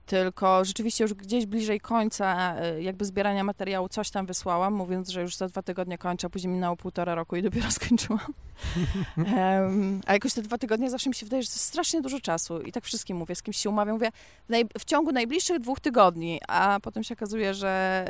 tylko 0.07 0.65
rzeczywiście 0.65 1.05
już 1.05 1.15
gdzieś 1.15 1.47
bliżej 1.47 1.81
końca 1.81 2.57
y, 2.79 2.83
jakby 2.83 3.05
zbierania 3.05 3.45
materiału 3.45 3.89
coś 3.89 4.11
tam 4.11 4.27
wysłałam, 4.27 4.75
mówiąc, 4.75 5.09
że 5.09 5.23
już 5.23 5.37
za 5.37 5.49
dwa 5.49 5.63
tygodnie 5.63 5.99
kończę, 5.99 6.31
później 6.31 6.53
minęło 6.53 6.77
półtora 6.77 7.15
roku 7.15 7.37
i 7.37 7.43
dopiero 7.43 7.71
skończyłam. 7.81 8.35
Em, 9.19 10.01
a 10.07 10.13
jakoś 10.13 10.35
te 10.35 10.43
dwa 10.43 10.59
tygodnie 10.59 10.91
zawsze 10.91 11.11
mi 11.11 11.15
się 11.15 11.27
wydaje, 11.27 11.43
że 11.43 11.49
to 11.49 11.55
jest 11.55 11.65
strasznie 11.65 12.03
dużo 12.03 12.21
czasu 12.21 12.61
i 12.61 12.73
tak 12.73 12.85
wszystkim 12.85 13.17
mówię, 13.17 13.35
z 13.35 13.43
kimś 13.43 13.57
się 13.57 13.71
umawiam, 13.71 13.95
mówię 13.95 14.11
w, 14.49 14.81
w 14.81 14.85
ciągu 14.85 15.13
najbliższych 15.13 15.59
dwóch 15.59 15.81
tygodni, 15.81 16.41
a 16.49 16.79
potem 16.83 17.05
się 17.05 17.15
okazuje, 17.15 17.55
że 17.55 18.05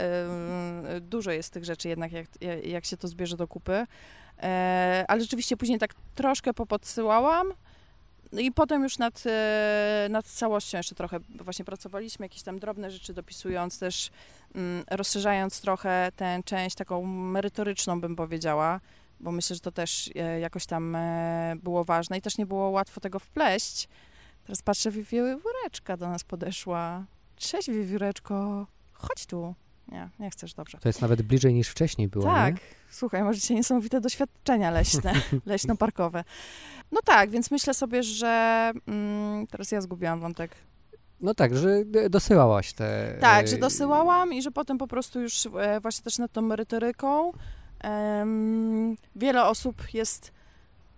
em, 0.97 1.09
dużo 1.09 1.31
jest 1.31 1.53
tych 1.53 1.65
rzeczy 1.65 1.89
jednak, 1.89 2.13
jak, 2.13 2.27
jak 2.65 2.85
się 2.85 2.97
to 2.97 3.09
zbierze 3.09 3.37
do 3.37 3.49
kupy. 3.49 3.87
E, 4.39 5.05
ale 5.09 5.21
rzeczywiście 5.21 5.57
później 5.57 5.79
tak 5.79 5.95
troszkę 6.15 6.55
popodsyłałam. 6.55 7.53
No 8.33 8.41
I 8.41 8.53
potem 8.53 8.83
już 8.83 8.99
nad, 8.99 9.23
e, 9.27 10.07
nad 10.11 10.27
całością 10.27 10.79
jeszcze 10.79 10.95
trochę 10.95 11.21
właśnie 11.29 11.65
pracowaliśmy, 11.65 12.25
jakieś 12.25 12.43
tam 12.43 12.59
drobne 12.59 12.91
rzeczy 12.91 13.15
dopisując 13.15 13.79
też, 13.79 14.11
mm, 14.55 14.85
rozszerzając 14.91 15.61
trochę 15.61 16.13
tę 16.17 16.41
część 16.45 16.77
taką 16.77 17.07
merytoryczną 17.07 18.01
bym 18.01 18.17
powiedziała, 18.17 18.81
bo 19.21 19.33
myślę, 19.33 19.57
że 19.57 19.61
to 19.61 19.73
też 19.73 20.11
e, 20.17 20.41
jakoś 20.41 20.67
tam 20.67 20.97
było 21.57 21.85
ważne 21.85 22.19
i 22.19 22.23
też 22.23 22.39
nie 22.39 22.47
było 22.47 22.71
łatwo 22.71 23.01
tego 23.01 23.19
wpleść. 23.19 23.89
Teraz 24.45 24.63
patrzę, 24.63 24.91
wiewióreczka 24.91 25.97
do 25.97 26.09
nas 26.09 26.25
podeszła. 26.25 27.05
Cześć 27.37 27.71
wiewióreczko, 27.71 28.67
chodź 28.93 29.27
tu. 29.27 29.55
Nie, 29.93 30.09
nie 30.19 30.31
chcesz, 30.31 30.55
dobrze. 30.55 30.79
To 30.79 30.89
jest 30.89 31.03
nawet 31.03 31.23
bliżej 31.23 31.55
niż 31.55 31.69
wcześniej 31.69 32.09
było, 32.09 32.25
Tak, 32.25 32.55
nie? 32.55 32.61
słuchaj, 32.91 33.23
masz 33.23 33.37
dzisiaj 33.37 33.57
niesamowite 33.57 34.01
doświadczenia 34.01 34.71
leśne, 34.71 35.13
leśno-parkowe. 35.47 36.25
No 36.93 37.01
tak, 37.05 37.31
więc 37.31 37.51
myślę 37.51 37.75
sobie, 37.75 38.03
że 38.03 38.73
mm, 38.87 39.47
teraz 39.47 39.73
ja 39.73 39.81
zgubiłam 39.81 40.21
wątek. 40.21 40.55
No 41.21 41.35
tak, 41.35 41.57
że 41.57 41.85
dosyłałaś 42.11 42.73
te... 42.73 43.17
Tak, 43.21 43.45
e, 43.45 43.49
że 43.49 43.59
dosyłałam 43.59 44.33
i 44.33 44.43
że 44.43 44.51
potem 44.51 44.79
po 44.79 44.87
prostu 44.87 45.21
już 45.21 45.47
e, 45.47 45.81
właśnie 45.81 46.05
też 46.05 46.19
nad 46.19 46.33
tą 46.33 46.43
merytoryką 46.43 47.33
em, 47.81 48.97
wiele 49.17 49.45
osób 49.45 49.95
jest, 49.95 50.33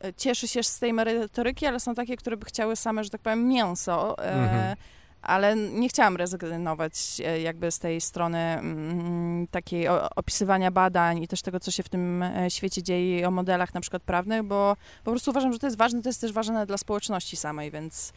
e, 0.05 0.13
cieszy 0.15 0.49
się 0.49 0.63
z 0.63 0.79
tej 0.79 0.93
merytoryki, 0.93 1.67
ale 1.67 1.81
są 1.81 1.95
takie, 1.95 2.17
które 2.17 2.37
by 2.37 2.47
chciały 2.47 2.77
same, 2.77 3.05
że 3.05 3.11
tak 3.11 3.21
powiem, 3.21 3.49
mięso, 3.49 4.19
e, 4.19 4.33
Mhm. 4.33 4.77
Ale 5.25 5.57
nie 5.57 5.89
chciałam 5.89 6.17
rezygnować 6.17 7.21
e, 7.25 7.41
jakby 7.41 7.71
z 7.71 7.79
tej 7.79 8.01
strony 8.01 8.39
mm, 8.39 9.47
takiej 9.47 9.89
opisywania 10.17 10.71
badań 10.71 11.23
i 11.23 11.29
też 11.29 11.43
tego, 11.43 11.61
co 11.61 11.71
się 11.71 11.83
w 11.83 11.89
tym 11.89 12.23
e, 12.23 12.51
świecie 12.51 12.83
dzieje 12.83 13.21
i 13.21 13.25
o 13.25 13.31
modelach 13.31 13.75
na 13.75 13.81
przykład 13.81 14.03
prawnych, 14.03 14.43
bo 14.43 14.77
po 15.05 15.11
prostu 15.11 15.31
uważam, 15.31 15.53
że 15.53 15.59
to 15.59 15.67
jest 15.67 15.77
ważne, 15.77 16.03
to 16.03 16.09
jest 16.09 16.21
też 16.21 16.33
ważne 16.33 16.67
dla 16.67 16.79
społeczności 16.79 17.37
samej, 17.37 17.71
więc 17.71 18.13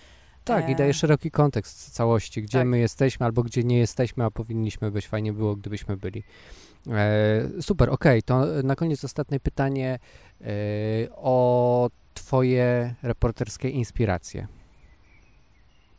Tak, 0.45 0.69
i 0.69 0.71
e, 0.71 0.75
daje 0.75 0.93
szeroki 0.93 1.31
kontekst 1.31 1.93
całości, 1.93 2.41
gdzie 2.41 2.57
tak. 2.57 2.67
my 2.67 2.79
jesteśmy 2.79 3.25
albo 3.25 3.43
gdzie 3.43 3.63
nie 3.63 3.77
jesteśmy, 3.77 4.25
a 4.25 4.31
powinniśmy 4.31 4.91
być. 4.91 5.07
Fajnie 5.07 5.33
było, 5.33 5.55
gdybyśmy 5.55 5.97
byli. 5.97 6.23
E, 6.87 7.61
super, 7.61 7.89
okej, 7.89 8.23
to 8.23 8.45
na 8.63 8.75
koniec 8.75 9.03
ostatnie 9.03 9.39
pytanie 9.39 9.99
e, 10.41 10.45
o 11.11 11.89
twoje 12.13 12.95
reporterskie 13.03 13.69
inspiracje. 13.69 14.47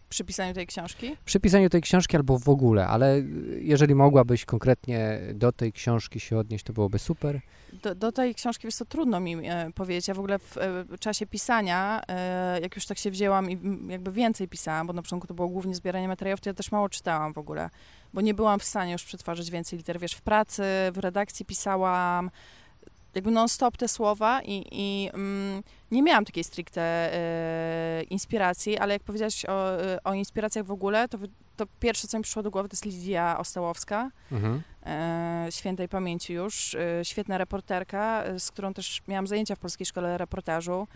Przy 0.08 0.24
pisaniu 0.24 0.54
tej 0.54 0.66
książki. 0.66 1.16
Przy 1.24 1.40
pisaniu 1.40 1.68
tej 1.68 1.82
książki 1.82 2.16
albo 2.16 2.38
w 2.38 2.48
ogóle, 2.48 2.86
ale 2.86 3.22
jeżeli 3.60 3.94
mogłabyś 3.94 4.44
konkretnie 4.44 5.20
do 5.34 5.52
tej 5.52 5.72
książki 5.72 6.20
się 6.20 6.38
odnieść, 6.38 6.64
to 6.64 6.72
byłoby 6.72 6.98
super. 6.98 7.40
Do, 7.72 7.94
do 7.94 8.12
tej 8.12 8.34
książki 8.34 8.66
jest 8.66 8.78
to 8.78 8.84
trudno 8.84 9.20
mi 9.20 9.48
e, 9.48 9.70
powiedzieć. 9.74 10.08
Ja 10.08 10.14
w 10.14 10.18
ogóle 10.18 10.38
w 10.38 10.56
e, 10.56 10.98
czasie 10.98 11.26
pisania, 11.26 12.02
e, 12.08 12.60
jak 12.60 12.76
już 12.76 12.86
tak 12.86 12.98
się 12.98 13.10
wzięłam 13.10 13.50
i 13.50 13.58
jakby 13.88 14.12
więcej 14.12 14.48
pisałam, 14.48 14.86
bo 14.86 14.92
na 14.92 15.02
początku 15.02 15.26
to 15.26 15.34
było 15.34 15.48
głównie 15.48 15.74
zbieranie 15.74 16.08
materiałów, 16.08 16.40
to 16.40 16.50
ja 16.50 16.54
też 16.54 16.72
mało 16.72 16.88
czytałam 16.88 17.32
w 17.32 17.38
ogóle, 17.38 17.70
bo 18.14 18.20
nie 18.20 18.34
byłam 18.34 18.60
w 18.60 18.64
stanie 18.64 18.92
już 18.92 19.04
przetwarzać 19.04 19.50
więcej 19.50 19.78
liter. 19.78 20.00
Wiesz, 20.00 20.12
w 20.12 20.20
pracy, 20.20 20.62
w 20.92 20.98
redakcji 20.98 21.46
pisałam, 21.46 22.30
jakby 23.18 23.30
non-stop 23.30 23.76
te 23.76 23.88
słowa 23.88 24.40
i, 24.42 24.64
i 24.72 25.10
mm, 25.14 25.62
nie 25.90 26.02
miałam 26.02 26.24
takiej 26.24 26.44
stricte 26.44 26.82
e, 26.82 28.02
inspiracji, 28.02 28.78
ale 28.78 28.92
jak 28.92 29.02
powiedziałaś 29.02 29.44
o, 29.44 29.82
e, 29.82 30.02
o 30.04 30.14
inspiracjach 30.14 30.64
w 30.64 30.70
ogóle, 30.70 31.08
to, 31.08 31.18
to 31.56 31.66
pierwsze, 31.80 32.08
co 32.08 32.18
mi 32.18 32.22
przyszło 32.22 32.42
do 32.42 32.50
głowy, 32.50 32.68
to 32.68 32.74
jest 32.74 32.84
Lidia 32.84 33.38
Ostałowska, 33.38 34.10
mhm. 34.32 34.62
e, 34.86 35.46
świętej 35.50 35.88
pamięci 35.88 36.32
już, 36.32 36.76
świetna 37.02 37.38
reporterka, 37.38 38.24
z 38.38 38.50
którą 38.50 38.74
też 38.74 39.02
miałam 39.08 39.26
zajęcia 39.26 39.54
w 39.56 39.58
Polskiej 39.58 39.86
Szkole 39.86 40.18
Reportażu. 40.18 40.86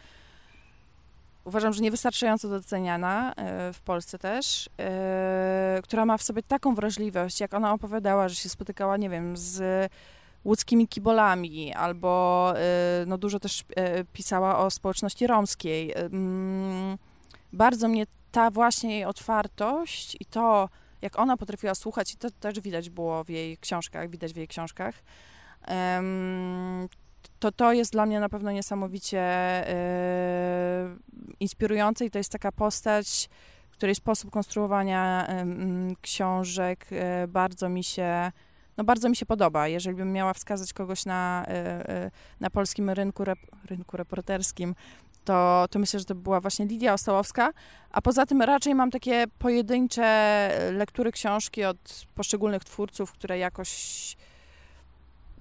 Uważam, 1.45 1.73
że 1.73 1.83
niewystarczająco 1.83 2.49
doceniana 2.49 3.35
w 3.73 3.81
Polsce 3.85 4.19
też, 4.19 4.71
która 5.83 6.07
ma 6.07 6.19
w 6.19 6.23
sobie 6.23 6.43
taką 6.43 6.75
wrażliwość, 6.75 7.41
jak 7.41 7.55
ona 7.55 7.73
opowiadała, 7.73 8.29
że 8.29 8.35
się 8.35 8.49
spotykała, 8.49 8.97
nie 8.97 9.11
wiem, 9.11 9.37
z 9.37 9.91
łódzkimi 10.45 10.89
kibolami, 10.89 11.75
albo 11.75 12.53
y, 13.03 13.07
no, 13.07 13.19
dużo 13.19 13.41
też 13.41 13.61
y, 13.61 13.65
pisała 14.13 14.59
o 14.59 14.71
społeczności 14.71 15.27
romskiej. 15.27 15.95
Bardzo 17.53 17.89
mnie 17.89 18.07
ta 18.33 18.51
właśnie 18.51 18.95
jej 18.95 19.05
otwartość 19.05 20.17
i 20.21 20.25
to, 20.25 20.69
jak 21.03 21.19
ona 21.19 21.37
potrafiła 21.37 21.75
słuchać, 21.75 22.15
i 22.15 22.17
to 22.17 22.31
też 22.31 22.61
widać 22.61 22.91
było 22.91 23.25
w 23.25 23.29
jej 23.29 23.59
książkach, 23.59 24.11
widać 24.11 24.33
w 24.33 24.37
jej 24.37 24.49
książkach, 24.49 24.95
to 27.39 27.53
to 27.53 27.73
jest 27.73 27.93
dla 27.93 28.07
mnie 28.07 28.21
na 28.21 28.29
pewno 28.29 28.51
niesamowicie 28.51 29.23
y, 29.69 29.75
inspirujące 31.41 32.05
i 32.05 32.11
to 32.11 32.19
jest 32.19 32.33
taka 32.33 32.53
postać, 32.53 33.29
której 33.83 33.95
sposób 33.95 34.31
konstruowania 34.31 35.29
książek 36.01 36.87
bardzo 37.29 37.69
mi 37.69 37.85
się 37.85 38.33
no 38.77 38.85
bardzo 38.85 39.09
mi 39.09 39.17
się 39.17 39.27
podoba. 39.27 39.69
Jeżeli 39.69 39.97
bym 39.97 40.13
miała 40.13 40.35
wskazać 40.35 40.73
kogoś 40.73 41.05
na, 41.05 41.45
e, 41.49 41.89
e, 41.89 42.11
na 42.41 42.51
polskim 42.51 42.91
rynku, 42.91 43.25
rep, 43.25 43.39
rynku 43.65 43.97
reporterskim, 43.97 44.75
to, 45.25 45.67
to 45.71 45.79
myślę, 45.79 45.99
że 45.99 46.05
to 46.05 46.15
była 46.15 46.41
właśnie 46.41 46.67
Lidia 46.67 46.93
Ostałowska. 46.93 47.53
A 47.91 48.03
poza 48.03 48.27
tym 48.27 48.43
raczej 48.43 48.75
mam 48.75 48.91
takie 48.91 49.25
pojedyncze 49.39 50.51
lektury 50.73 51.13
książki 51.13 51.65
od 51.65 52.07
poszczególnych 52.15 52.65
twórców, 52.65 53.13
które 53.13 53.39
jakoś 53.39 54.17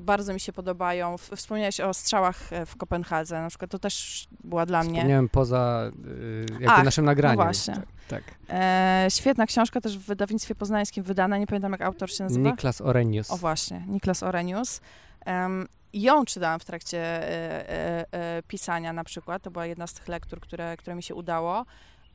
bardzo 0.02 0.34
mi 0.34 0.40
się 0.40 0.54
podobają. 0.54 1.18
Wspomniałeś 1.18 1.80
o 1.80 1.94
strzałach 1.94 2.54
e, 2.54 2.66
w 2.66 2.76
Kopenhadze, 2.76 3.42
na 3.42 3.50
przykład 3.50 3.72
to 3.72 3.80
też 3.80 4.28
była 4.44 4.66
dla 4.66 4.84
mnie. 4.84 4.94
Wspomniałem 4.94 5.30
poza 5.30 5.92
y, 6.08 6.46
jakby 6.52 6.70
Ach, 6.70 6.84
naszym 6.84 7.06
nagraniem. 7.06 7.38
No 7.38 7.44
właśnie. 7.44 7.74
Tak. 7.74 7.86
tak. 8.08 8.24
E, 8.50 9.06
świetna 9.10 9.46
książka 9.46 9.82
też 9.82 9.98
w 9.98 10.06
wydawnictwie 10.06 10.56
poznańskim 10.56 11.04
wydana, 11.04 11.38
nie 11.38 11.48
pamiętam 11.48 11.72
jak 11.72 11.82
autor 11.82 12.12
się 12.12 12.24
nazywa. 12.24 12.50
Niklas 12.50 12.82
Orenius. 12.82 13.32
O 13.32 13.38
właśnie, 13.38 13.84
Niklas 13.88 14.24
Orenius. 14.24 14.82
Um, 15.26 15.68
ją 15.94 16.26
czytałam 16.26 16.60
w 16.60 16.66
trakcie 16.66 16.98
e, 16.98 17.70
e, 17.70 18.06
e, 18.12 18.44
pisania 18.44 18.94
na 18.94 19.04
przykład, 19.04 19.44
to 19.44 19.52
była 19.52 19.66
jedna 19.66 19.88
z 19.88 19.94
tych 19.94 20.08
lektur, 20.08 20.40
które, 20.40 20.78
które 20.78 20.96
mi 20.96 21.04
się 21.04 21.16
udało. 21.16 21.66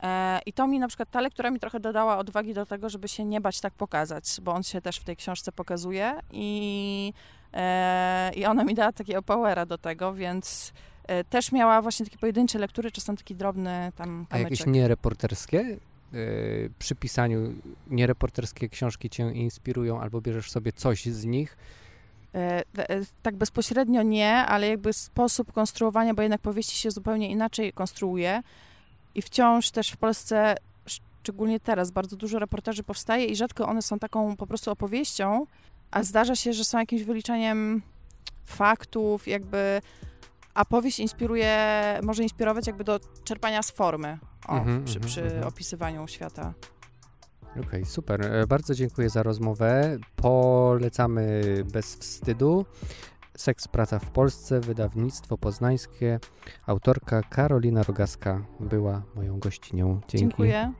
E, 0.03 0.41
I 0.47 0.53
to 0.53 0.67
mi 0.67 0.79
na 0.79 0.89
przykład 0.89 1.11
ta 1.11 1.21
lektura 1.21 1.51
mi 1.51 1.61
trochę 1.61 1.81
dodała 1.81 2.19
odwagi 2.19 2.55
do 2.55 2.67
tego, 2.67 2.89
żeby 2.89 3.09
się 3.09 3.25
nie 3.25 3.41
bać 3.41 3.61
tak 3.61 3.75
pokazać, 3.75 4.25
bo 4.43 4.53
on 4.53 4.63
się 4.63 4.81
też 4.81 4.97
w 4.97 5.05
tej 5.05 5.17
książce 5.17 5.53
pokazuje 5.53 6.21
i 6.33 7.13
E, 7.57 8.31
I 8.35 8.45
ona 8.45 8.65
mi 8.65 8.75
dała 8.75 8.93
takiego 8.93 9.23
powera 9.23 9.67
do 9.67 9.79
tego, 9.79 10.15
więc 10.15 10.73
e, 11.05 11.25
też 11.25 11.53
miała 11.53 11.83
właśnie 11.83 12.07
takie 12.07 12.19
pojedyncze 12.19 12.59
lektury, 12.59 12.91
czasem 12.91 13.17
taki 13.17 13.35
drobny 13.35 13.93
tam 13.97 14.09
kamyczek. 14.09 14.33
A 14.33 14.39
jakieś 14.39 14.67
niereporterskie? 14.67 15.77
Przy 16.79 16.95
pisaniu 16.95 17.55
niereporterskie 17.91 18.69
książki 18.69 19.11
cię 19.11 19.33
inspirują 19.33 20.01
albo 20.01 20.21
bierzesz 20.21 20.51
sobie 20.51 20.73
coś 20.73 21.07
z 21.07 21.25
nich? 21.25 21.57
Tak 23.23 23.37
bezpośrednio 23.37 24.03
nie, 24.03 24.33
ale 24.33 24.69
jakby 24.69 24.93
sposób 24.93 25.53
konstruowania, 25.53 26.15
bo 26.15 26.23
jednak 26.23 26.41
powieści 26.41 26.77
się 26.77 26.91
zupełnie 26.91 27.31
inaczej 27.31 27.73
konstruuje 27.73 28.43
i 29.17 29.23
wciąż 29.23 29.71
też 29.71 29.91
w 29.91 29.97
Polsce, 29.97 30.55
szczególnie 30.87 31.61
teraz, 31.61 31.91
bardzo 31.91 32.17
dużo 32.17 32.39
reportaży 32.39 32.83
powstaje 32.83 33.25
i 33.25 33.37
rzadko 33.37 33.67
one 33.67 33.83
są 33.83 33.99
taką 33.99 34.37
po 34.37 34.47
prostu 34.47 34.71
opowieścią, 34.71 35.47
a 35.91 36.03
zdarza 36.03 36.37
się, 36.37 36.53
że 36.53 36.65
są 36.65 36.79
jakimś 36.79 37.03
wyliczaniem 37.03 37.83
faktów, 38.45 39.29
jakby, 39.29 39.81
a 40.55 40.65
powieść 40.65 41.01
inspiruje, 41.01 41.55
może 42.03 42.23
inspirować 42.23 42.67
jakby 42.67 42.85
do 42.85 43.01
czerpania 43.25 43.63
z 43.63 43.71
formy 43.71 44.19
o, 44.49 44.59
mm 44.59 44.81
-hmm, 44.81 44.85
przy, 44.85 45.01
przy 45.01 45.23
mm 45.23 45.43
-hmm. 45.43 45.47
opisywaniu 45.47 46.09
świata. 46.09 46.55
Okej, 47.51 47.63
okay, 47.67 47.85
super. 47.85 48.23
E, 48.23 48.47
bardzo 48.47 48.75
dziękuję 48.75 49.11
za 49.11 49.23
rozmowę. 49.23 49.99
Polecamy 50.17 51.43
bez 51.73 51.97
wstydu. 51.97 52.67
Seks, 53.37 53.69
praca 53.69 53.99
w 53.99 54.11
Polsce, 54.11 54.61
wydawnictwo 54.61 55.39
poznańskie. 55.39 56.21
Autorka 56.67 57.23
Karolina 57.23 57.83
Rogaska 57.83 58.47
była 58.61 59.03
moją 59.15 59.39
gościnią. 59.39 60.01
Dzięki. 60.09 60.19
Dziękuję. 60.19 60.73